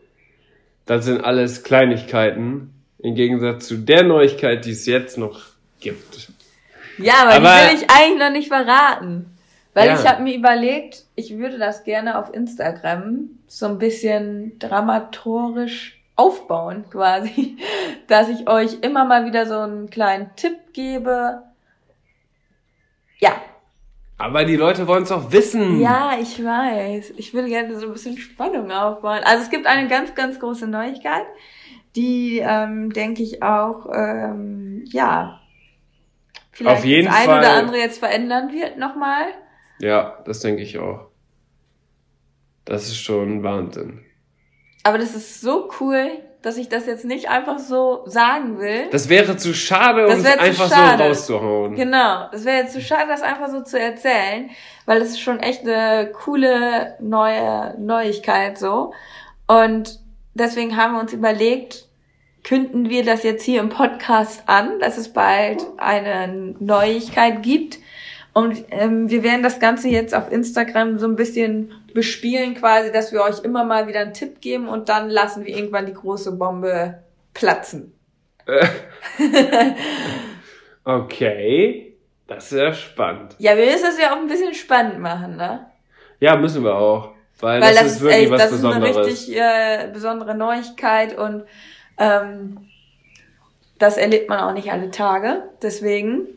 Das 0.86 1.06
sind 1.06 1.24
alles 1.24 1.64
Kleinigkeiten 1.64 2.74
im 3.00 3.16
Gegensatz 3.16 3.68
zu 3.68 3.78
der 3.78 4.04
Neuigkeit, 4.04 4.66
die 4.66 4.72
es 4.72 4.86
jetzt 4.86 5.18
noch 5.18 5.42
gibt. 5.80 6.30
Ja, 7.00 7.24
aber, 7.24 7.34
aber 7.34 7.50
die 7.50 7.70
will 7.70 7.84
ich 7.84 7.90
eigentlich 7.90 8.20
noch 8.20 8.32
nicht 8.32 8.48
verraten. 8.50 9.26
Weil 9.74 9.88
ja. 9.88 10.00
ich 10.00 10.08
habe 10.08 10.22
mir 10.22 10.36
überlegt, 10.36 11.06
ich 11.16 11.38
würde 11.38 11.58
das 11.58 11.84
gerne 11.84 12.20
auf 12.20 12.34
Instagram 12.34 13.30
so 13.48 13.68
ein 13.68 13.80
bisschen 13.80 14.60
dramatorisch 14.60 16.00
aufbauen, 16.16 16.86
quasi. 16.92 17.58
Dass 18.08 18.30
ich 18.30 18.48
euch 18.48 18.80
immer 18.82 19.06
mal 19.06 19.26
wieder 19.26 19.48
so 19.48 19.58
einen 19.58 19.90
kleinen 19.90 20.36
Tipp 20.36 20.74
gebe. 20.74 21.42
Ja, 23.18 23.34
aber 24.22 24.46
die 24.46 24.56
Leute 24.56 24.88
wollen 24.88 25.04
es 25.04 25.12
auch 25.12 25.32
wissen. 25.32 25.80
Ja, 25.82 26.18
ich 26.22 26.44
weiß. 26.44 27.14
Ich 27.18 27.34
will 27.34 27.48
gerne 27.48 27.78
so 27.80 27.88
ein 27.88 27.94
bisschen 27.94 28.18
Spannung 28.18 28.72
aufbauen. 28.72 29.22
Also 29.24 29.44
es 29.44 29.50
gibt 29.50 29.66
eine 29.66 29.88
ganz, 29.88 30.14
ganz 30.16 30.40
große 30.40 30.68
Neuigkeit, 30.68 31.26
die, 31.96 32.40
ähm, 32.40 32.92
denke 32.92 33.24
ich, 33.24 33.42
auch, 33.42 33.88
ähm, 33.94 34.84
ja, 34.86 35.42
vielleicht 36.52 36.80
Auf 36.80 36.86
jeden 36.86 37.08
das 37.08 37.16
eine 37.16 37.26
Fall. 37.26 37.40
oder 37.40 37.54
andere 37.54 37.78
jetzt 37.78 38.00
verändern 38.00 38.52
wird 38.52 38.78
nochmal. 38.78 39.26
Ja, 39.80 40.22
das 40.26 40.40
denke 40.40 40.62
ich 40.62 40.78
auch. 40.78 41.08
Das 42.66 42.84
ist 42.88 42.98
schon 42.98 43.44
Wahnsinn. 43.44 44.06
Aber 44.84 44.98
das 44.98 45.16
ist 45.16 45.42
so 45.42 45.70
cool 45.80 46.12
dass 46.42 46.58
ich 46.58 46.70
das 46.70 46.88
jetzt 46.88 47.06
nicht 47.06 47.30
einfach 47.30 47.60
so 47.60 48.02
sagen 48.06 48.58
will. 48.60 48.88
Das 48.92 49.10
wäre 49.10 49.38
zu 49.38 49.54
schade, 49.54 50.08
um 50.08 50.14
es 50.14 50.26
einfach 50.26 50.70
schade. 50.70 50.98
so 50.98 51.10
rauszuhauen. 51.10 51.76
Genau, 51.76 52.28
das 52.32 52.46
wäre 52.46 52.64
jetzt 52.64 52.74
zu 52.74 52.82
schade, 52.82 53.08
das 53.08 53.22
einfach 53.22 53.50
so 53.50 53.62
zu 53.62 53.80
erzählen, 53.80 54.50
weil 54.86 55.00
das 55.00 55.10
ist 55.10 55.22
schon 55.22 55.40
echt 55.40 55.62
eine 55.62 56.12
coole 56.12 56.96
neue 57.00 57.76
Neuigkeit 57.80 58.58
so. 58.58 58.94
Und 59.48 60.00
deswegen 60.34 60.78
haben 60.78 60.94
wir 60.94 61.02
uns 61.02 61.14
überlegt, 61.14 61.86
künden 62.44 62.90
wir 62.90 63.06
das 63.06 63.24
jetzt 63.24 63.44
hier 63.44 63.60
im 63.60 63.70
Podcast 63.70 64.44
an, 64.48 64.80
dass 64.80 64.98
es 64.98 65.14
bald 65.14 65.64
eine 65.78 66.56
Neuigkeit 66.60 67.44
gibt. 67.44 67.78
Und 68.34 68.64
ähm, 68.72 69.10
wir 69.10 69.24
werden 69.24 69.44
das 69.44 69.60
Ganze 69.60 69.90
jetzt 69.90 70.16
auf 70.16 70.32
Instagram 70.32 70.98
so 70.98 71.06
ein 71.06 71.18
bisschen 71.18 71.72
bespielen, 71.94 72.56
quasi, 72.56 72.92
dass 72.92 73.12
wir 73.12 73.22
euch 73.22 73.44
immer 73.44 73.64
mal 73.64 73.88
wieder 73.88 74.00
einen 74.02 74.14
Tipp 74.14 74.42
geben 74.42 74.68
und 74.68 74.90
dann 74.90 75.10
lassen 75.10 75.46
wir 75.46 75.56
irgendwann 75.56 75.86
die 75.86 75.94
große 75.94 76.34
Bombe 76.34 77.04
platzen. 77.34 77.94
okay, 80.84 81.98
das 82.28 82.52
ist 82.52 82.58
ja 82.60 82.74
spannend. 82.74 83.36
Ja, 83.40 83.56
wir 83.56 83.66
müssen 83.66 83.84
das 83.84 84.00
ja 84.00 84.14
auch 84.14 84.18
ein 84.18 84.28
bisschen 84.28 84.54
spannend 84.54 85.00
machen, 85.00 85.38
ne? 85.38 85.68
Ja, 86.20 86.36
müssen 86.36 86.64
wir 86.64 86.76
auch. 86.76 87.12
Weil, 87.40 87.62
weil 87.62 87.74
das, 87.74 87.84
das, 87.84 87.92
ist 87.94 88.02
wirklich 88.02 88.26
ey, 88.26 88.32
was 88.32 88.42
das 88.42 88.52
Besonderes. 88.52 88.96
Das 88.96 89.08
ist 89.08 89.30
eine 89.30 89.48
richtig 89.48 89.88
äh, 89.88 89.90
besondere 89.92 90.36
Neuigkeit 90.36 91.18
und 91.18 91.44
ähm, 91.98 92.68
das 93.80 93.98
erlebt 93.98 94.30
man 94.30 94.40
auch 94.40 94.54
nicht 94.54 94.72
alle 94.72 94.92
Tage. 94.92 95.44
Deswegen 95.62 96.28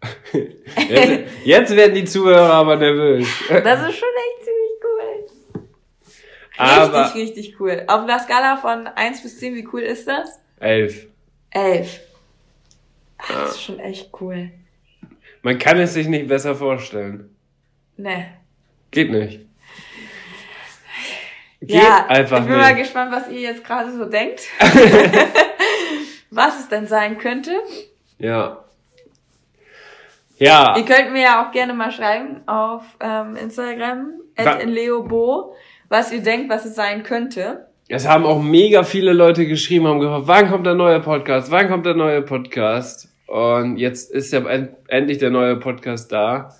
jetzt, 0.32 1.24
jetzt, 1.44 1.76
werden 1.76 1.94
die 1.94 2.04
Zuhörer 2.04 2.52
aber 2.52 2.76
nervös. 2.76 3.26
Das 3.48 3.80
ist 3.80 3.96
schon 3.96 4.08
echt 4.08 4.47
aber 6.58 7.14
richtig 7.14 7.60
cool. 7.60 7.84
Auf 7.86 8.02
einer 8.02 8.18
Skala 8.18 8.56
von 8.56 8.86
1 8.86 9.22
bis 9.22 9.38
10, 9.38 9.54
wie 9.54 9.68
cool 9.72 9.82
ist 9.82 10.08
das? 10.08 10.40
11. 10.60 11.06
11. 11.50 12.00
Ach, 13.18 13.30
ja. 13.30 13.40
Das 13.42 13.50
ist 13.52 13.62
schon 13.62 13.78
echt 13.78 14.10
cool. 14.20 14.50
Man 15.42 15.58
kann 15.58 15.78
es 15.78 15.94
sich 15.94 16.08
nicht 16.08 16.28
besser 16.28 16.54
vorstellen. 16.54 17.34
Nee. 17.96 18.26
Geht 18.90 19.10
nicht. 19.10 19.40
Geht 21.60 21.70
ja, 21.70 22.06
einfach 22.06 22.40
ich 22.40 22.46
bin 22.46 22.56
nicht. 22.56 22.62
mal 22.62 22.74
gespannt, 22.76 23.12
was 23.12 23.28
ihr 23.28 23.40
jetzt 23.40 23.64
gerade 23.64 23.92
so 23.92 24.04
denkt. 24.04 24.42
was 26.30 26.60
es 26.60 26.68
denn 26.68 26.86
sein 26.86 27.18
könnte. 27.18 27.52
Ja. 28.18 28.64
Ja. 30.38 30.76
Ihr 30.76 30.84
könnt 30.84 31.12
mir 31.12 31.22
ja 31.22 31.46
auch 31.46 31.50
gerne 31.50 31.74
mal 31.74 31.90
schreiben 31.90 32.46
auf 32.46 32.84
ähm, 33.00 33.34
Instagram, 33.34 34.12
at 34.36 34.64
leobo, 34.66 35.56
was 35.88 36.12
ihr 36.12 36.22
denkt, 36.22 36.50
was 36.50 36.64
es 36.64 36.74
sein 36.74 37.02
könnte. 37.02 37.66
Es 37.88 38.06
haben 38.06 38.26
auch 38.26 38.42
mega 38.42 38.82
viele 38.82 39.12
Leute 39.12 39.46
geschrieben, 39.46 39.86
haben 39.86 40.00
gefragt, 40.00 40.26
wann 40.26 40.50
kommt 40.50 40.66
der 40.66 40.74
neue 40.74 41.00
Podcast? 41.00 41.50
Wann 41.50 41.68
kommt 41.68 41.86
der 41.86 41.94
neue 41.94 42.22
Podcast? 42.22 43.08
Und 43.26 43.78
jetzt 43.78 44.10
ist 44.10 44.32
ja 44.32 44.42
endlich 44.88 45.18
der 45.18 45.30
neue 45.30 45.56
Podcast 45.56 46.12
da. 46.12 46.54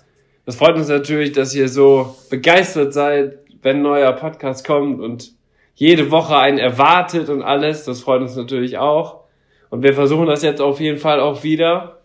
Das 0.45 0.55
freut 0.55 0.75
uns 0.75 0.87
natürlich, 0.87 1.31
dass 1.31 1.53
ihr 1.53 1.69
so 1.69 2.15
begeistert 2.29 2.93
seid, 2.93 3.37
wenn 3.61 3.77
ein 3.77 3.81
neuer 3.83 4.13
Podcast 4.13 4.65
kommt 4.65 4.99
und 4.99 5.33
jede 5.75 6.09
Woche 6.11 6.37
einen 6.37 6.57
erwartet 6.57 7.29
und 7.29 7.43
alles. 7.43 7.85
Das 7.85 8.01
freut 8.01 8.21
uns 8.21 8.35
natürlich 8.35 8.77
auch. 8.77 9.25
Und 9.69 9.83
wir 9.83 9.93
versuchen 9.93 10.25
das 10.25 10.41
jetzt 10.41 10.61
auf 10.61 10.79
jeden 10.79 10.97
Fall 10.97 11.19
auch 11.19 11.43
wieder 11.43 12.01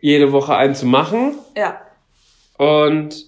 jede 0.00 0.32
Woche 0.32 0.54
einen 0.54 0.74
zu 0.74 0.86
machen. 0.86 1.34
Ja. 1.56 1.80
Und 2.58 3.26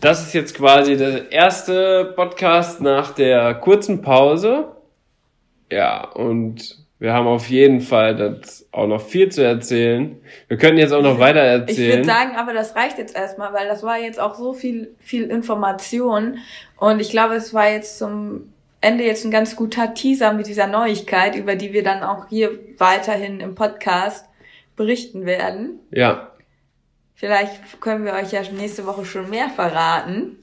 das 0.00 0.26
ist 0.26 0.34
jetzt 0.34 0.54
quasi 0.54 0.96
der 0.96 1.30
erste 1.32 2.12
Podcast 2.16 2.80
nach 2.80 3.12
der 3.12 3.54
kurzen 3.54 4.02
Pause. 4.02 4.68
Ja, 5.70 6.08
und 6.10 6.84
Wir 7.04 7.12
haben 7.12 7.26
auf 7.26 7.50
jeden 7.50 7.82
Fall 7.82 8.16
das 8.16 8.66
auch 8.72 8.86
noch 8.86 9.02
viel 9.02 9.28
zu 9.28 9.44
erzählen. 9.44 10.16
Wir 10.48 10.56
können 10.56 10.78
jetzt 10.78 10.92
auch 10.92 11.02
noch 11.02 11.18
weiter 11.18 11.40
erzählen. 11.40 11.90
Ich 11.90 11.96
würde 11.96 12.04
sagen, 12.04 12.36
aber 12.36 12.54
das 12.54 12.74
reicht 12.76 12.96
jetzt 12.96 13.14
erstmal, 13.14 13.52
weil 13.52 13.68
das 13.68 13.82
war 13.82 13.98
jetzt 13.98 14.18
auch 14.18 14.36
so 14.36 14.54
viel, 14.54 14.94
viel 15.00 15.24
Information. 15.24 16.38
Und 16.78 17.00
ich 17.00 17.10
glaube, 17.10 17.34
es 17.34 17.52
war 17.52 17.68
jetzt 17.68 17.98
zum 17.98 18.52
Ende 18.80 19.04
jetzt 19.04 19.24
ein 19.24 19.30
ganz 19.30 19.54
guter 19.54 19.92
Teaser 19.92 20.32
mit 20.32 20.46
dieser 20.46 20.66
Neuigkeit, 20.66 21.36
über 21.36 21.56
die 21.56 21.74
wir 21.74 21.82
dann 21.82 22.02
auch 22.02 22.28
hier 22.30 22.58
weiterhin 22.78 23.40
im 23.40 23.54
Podcast 23.54 24.26
berichten 24.74 25.26
werden. 25.26 25.80
Ja. 25.90 26.30
Vielleicht 27.14 27.80
können 27.80 28.04
wir 28.04 28.12
euch 28.14 28.32
ja 28.32 28.42
nächste 28.52 28.86
Woche 28.86 29.04
schon 29.04 29.30
mehr 29.30 29.48
verraten. 29.48 30.38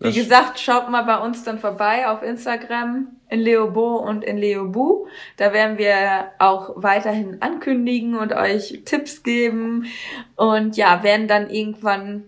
Wie 0.00 0.08
das 0.08 0.14
gesagt, 0.14 0.58
schaut 0.58 0.90
mal 0.90 1.02
bei 1.02 1.18
uns 1.18 1.44
dann 1.44 1.58
vorbei 1.58 2.08
auf 2.08 2.22
Instagram 2.22 3.08
in 3.28 3.40
Leobo 3.40 3.96
und 3.96 4.24
in 4.24 4.36
Leobu. 4.36 5.06
Da 5.36 5.52
werden 5.52 5.78
wir 5.78 6.32
auch 6.38 6.72
weiterhin 6.76 7.40
ankündigen 7.40 8.16
und 8.16 8.32
euch 8.32 8.82
Tipps 8.84 9.22
geben 9.22 9.86
und 10.36 10.76
ja, 10.76 11.02
werden 11.02 11.28
dann 11.28 11.48
irgendwann 11.48 12.24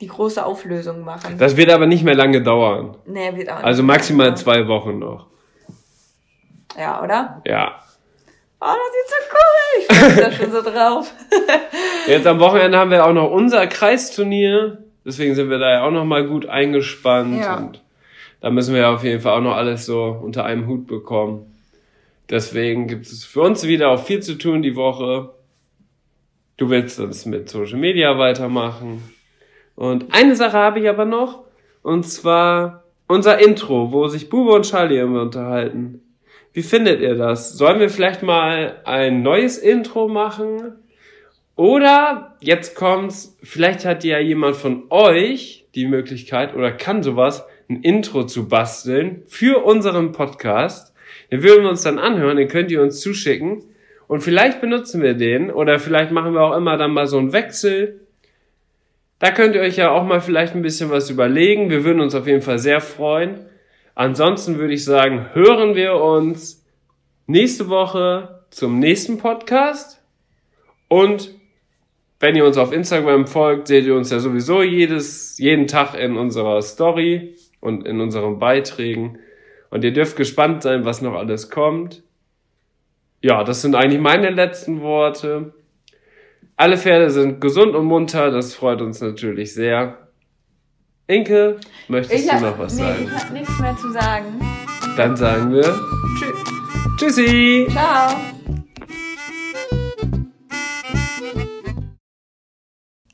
die 0.00 0.08
große 0.08 0.44
Auflösung 0.44 1.04
machen. 1.04 1.38
Das 1.38 1.56
wird 1.56 1.70
aber 1.70 1.86
nicht 1.86 2.02
mehr 2.02 2.14
lange 2.16 2.42
dauern. 2.42 2.96
Nee, 3.06 3.36
wird 3.36 3.50
auch 3.50 3.56
nicht 3.56 3.64
Also 3.64 3.82
maximal 3.82 4.36
zwei 4.36 4.66
Wochen 4.66 4.98
noch. 4.98 5.26
Ja, 6.76 7.02
oder? 7.02 7.42
Ja. 7.46 7.82
Oh, 8.64 8.74
das 8.78 8.92
sieht 8.94 9.08
so 9.08 9.16
cool. 9.34 10.06
Ich 10.06 10.16
mich 10.16 10.24
da 10.24 10.30
schon 10.30 10.52
so 10.52 10.62
drauf. 10.62 11.12
Jetzt 12.06 12.28
am 12.28 12.38
Wochenende 12.38 12.78
haben 12.78 12.92
wir 12.92 13.04
auch 13.04 13.12
noch 13.12 13.28
unser 13.28 13.66
Kreisturnier. 13.66 14.78
Deswegen 15.04 15.34
sind 15.34 15.50
wir 15.50 15.58
da 15.58 15.70
ja 15.72 15.84
auch 15.84 15.90
noch 15.90 16.04
mal 16.04 16.24
gut 16.24 16.46
eingespannt. 16.46 17.40
Ja. 17.40 17.56
Und 17.56 17.82
da 18.40 18.50
müssen 18.50 18.72
wir 18.72 18.88
auf 18.88 19.02
jeden 19.02 19.20
Fall 19.20 19.36
auch 19.36 19.42
noch 19.42 19.56
alles 19.56 19.84
so 19.84 20.16
unter 20.22 20.44
einem 20.44 20.68
Hut 20.68 20.86
bekommen. 20.86 21.52
Deswegen 22.30 22.86
gibt 22.86 23.06
es 23.06 23.24
für 23.24 23.40
uns 23.40 23.66
wieder 23.66 23.88
auch 23.88 24.04
viel 24.04 24.20
zu 24.20 24.38
tun 24.38 24.62
die 24.62 24.76
Woche. 24.76 25.30
Du 26.56 26.70
willst 26.70 27.00
das 27.00 27.26
mit 27.26 27.48
Social 27.48 27.78
Media 27.78 28.16
weitermachen. 28.16 29.02
Und 29.74 30.14
eine 30.14 30.36
Sache 30.36 30.56
habe 30.56 30.78
ich 30.78 30.88
aber 30.88 31.04
noch. 31.04 31.42
Und 31.82 32.04
zwar 32.04 32.84
unser 33.08 33.40
Intro, 33.40 33.90
wo 33.90 34.06
sich 34.06 34.28
Bube 34.28 34.52
und 34.52 34.66
Charlie 34.66 34.98
immer 34.98 35.22
unterhalten. 35.22 36.11
Wie 36.52 36.62
findet 36.62 37.00
ihr 37.00 37.14
das? 37.14 37.52
Sollen 37.52 37.80
wir 37.80 37.88
vielleicht 37.88 38.22
mal 38.22 38.80
ein 38.84 39.22
neues 39.22 39.56
Intro 39.56 40.08
machen? 40.08 40.74
Oder, 41.56 42.36
jetzt 42.40 42.74
kommt's, 42.74 43.38
vielleicht 43.42 43.84
hat 43.84 44.04
ja 44.04 44.18
jemand 44.18 44.56
von 44.56 44.84
euch 44.90 45.66
die 45.74 45.86
Möglichkeit 45.86 46.54
oder 46.54 46.72
kann 46.72 47.02
sowas, 47.02 47.44
ein 47.70 47.82
Intro 47.82 48.24
zu 48.24 48.48
basteln 48.48 49.22
für 49.26 49.64
unseren 49.64 50.12
Podcast. 50.12 50.94
Den 51.30 51.42
würden 51.42 51.62
wir 51.62 51.70
uns 51.70 51.82
dann 51.82 51.98
anhören, 51.98 52.36
den 52.36 52.48
könnt 52.48 52.70
ihr 52.70 52.82
uns 52.82 53.00
zuschicken. 53.00 53.64
Und 54.06 54.20
vielleicht 54.20 54.60
benutzen 54.60 55.00
wir 55.00 55.14
den 55.14 55.50
oder 55.50 55.78
vielleicht 55.78 56.12
machen 56.12 56.34
wir 56.34 56.42
auch 56.42 56.56
immer 56.56 56.76
dann 56.76 56.92
mal 56.92 57.06
so 57.06 57.16
einen 57.16 57.32
Wechsel. 57.32 58.00
Da 59.18 59.30
könnt 59.30 59.54
ihr 59.54 59.62
euch 59.62 59.76
ja 59.76 59.90
auch 59.90 60.04
mal 60.04 60.20
vielleicht 60.20 60.54
ein 60.54 60.62
bisschen 60.62 60.90
was 60.90 61.08
überlegen. 61.08 61.70
Wir 61.70 61.84
würden 61.84 62.00
uns 62.00 62.14
auf 62.14 62.26
jeden 62.26 62.42
Fall 62.42 62.58
sehr 62.58 62.80
freuen. 62.80 63.46
Ansonsten 63.94 64.58
würde 64.58 64.74
ich 64.74 64.84
sagen, 64.84 65.26
hören 65.34 65.74
wir 65.74 65.94
uns 65.96 66.64
nächste 67.26 67.68
Woche 67.68 68.44
zum 68.50 68.78
nächsten 68.78 69.18
Podcast. 69.18 70.02
Und 70.88 71.30
wenn 72.20 72.36
ihr 72.36 72.46
uns 72.46 72.56
auf 72.56 72.72
Instagram 72.72 73.26
folgt, 73.26 73.68
seht 73.68 73.84
ihr 73.84 73.96
uns 73.96 74.10
ja 74.10 74.18
sowieso 74.20 74.62
jedes, 74.62 75.38
jeden 75.38 75.66
Tag 75.66 75.94
in 75.94 76.16
unserer 76.16 76.62
Story 76.62 77.34
und 77.60 77.86
in 77.86 78.00
unseren 78.00 78.38
Beiträgen. 78.38 79.18
Und 79.70 79.84
ihr 79.84 79.92
dürft 79.92 80.16
gespannt 80.16 80.62
sein, 80.62 80.84
was 80.84 81.02
noch 81.02 81.14
alles 81.14 81.50
kommt. 81.50 82.02
Ja, 83.22 83.44
das 83.44 83.62
sind 83.62 83.74
eigentlich 83.74 84.00
meine 84.00 84.30
letzten 84.30 84.82
Worte. 84.82 85.54
Alle 86.56 86.76
Pferde 86.76 87.10
sind 87.10 87.40
gesund 87.40 87.74
und 87.74 87.86
munter, 87.86 88.30
das 88.30 88.54
freut 88.54 88.82
uns 88.82 89.00
natürlich 89.00 89.54
sehr. 89.54 90.01
Inke, 91.12 91.56
möchtest 91.88 92.24
ich 92.24 92.30
du 92.30 92.40
noch 92.40 92.58
was 92.58 92.74
nee, 92.74 92.82
sagen? 92.82 93.04
Ich 93.04 93.22
habe 93.22 93.34
nichts 93.34 93.58
mehr 93.58 93.76
zu 93.76 93.92
sagen. 93.92 94.40
Dann 94.96 95.16
sagen 95.16 95.52
wir 95.52 95.62
Tschüss. 96.18 96.44
Tschüssi. 96.96 97.66
Ciao. 97.70 98.16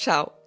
Ciao. 0.00 0.39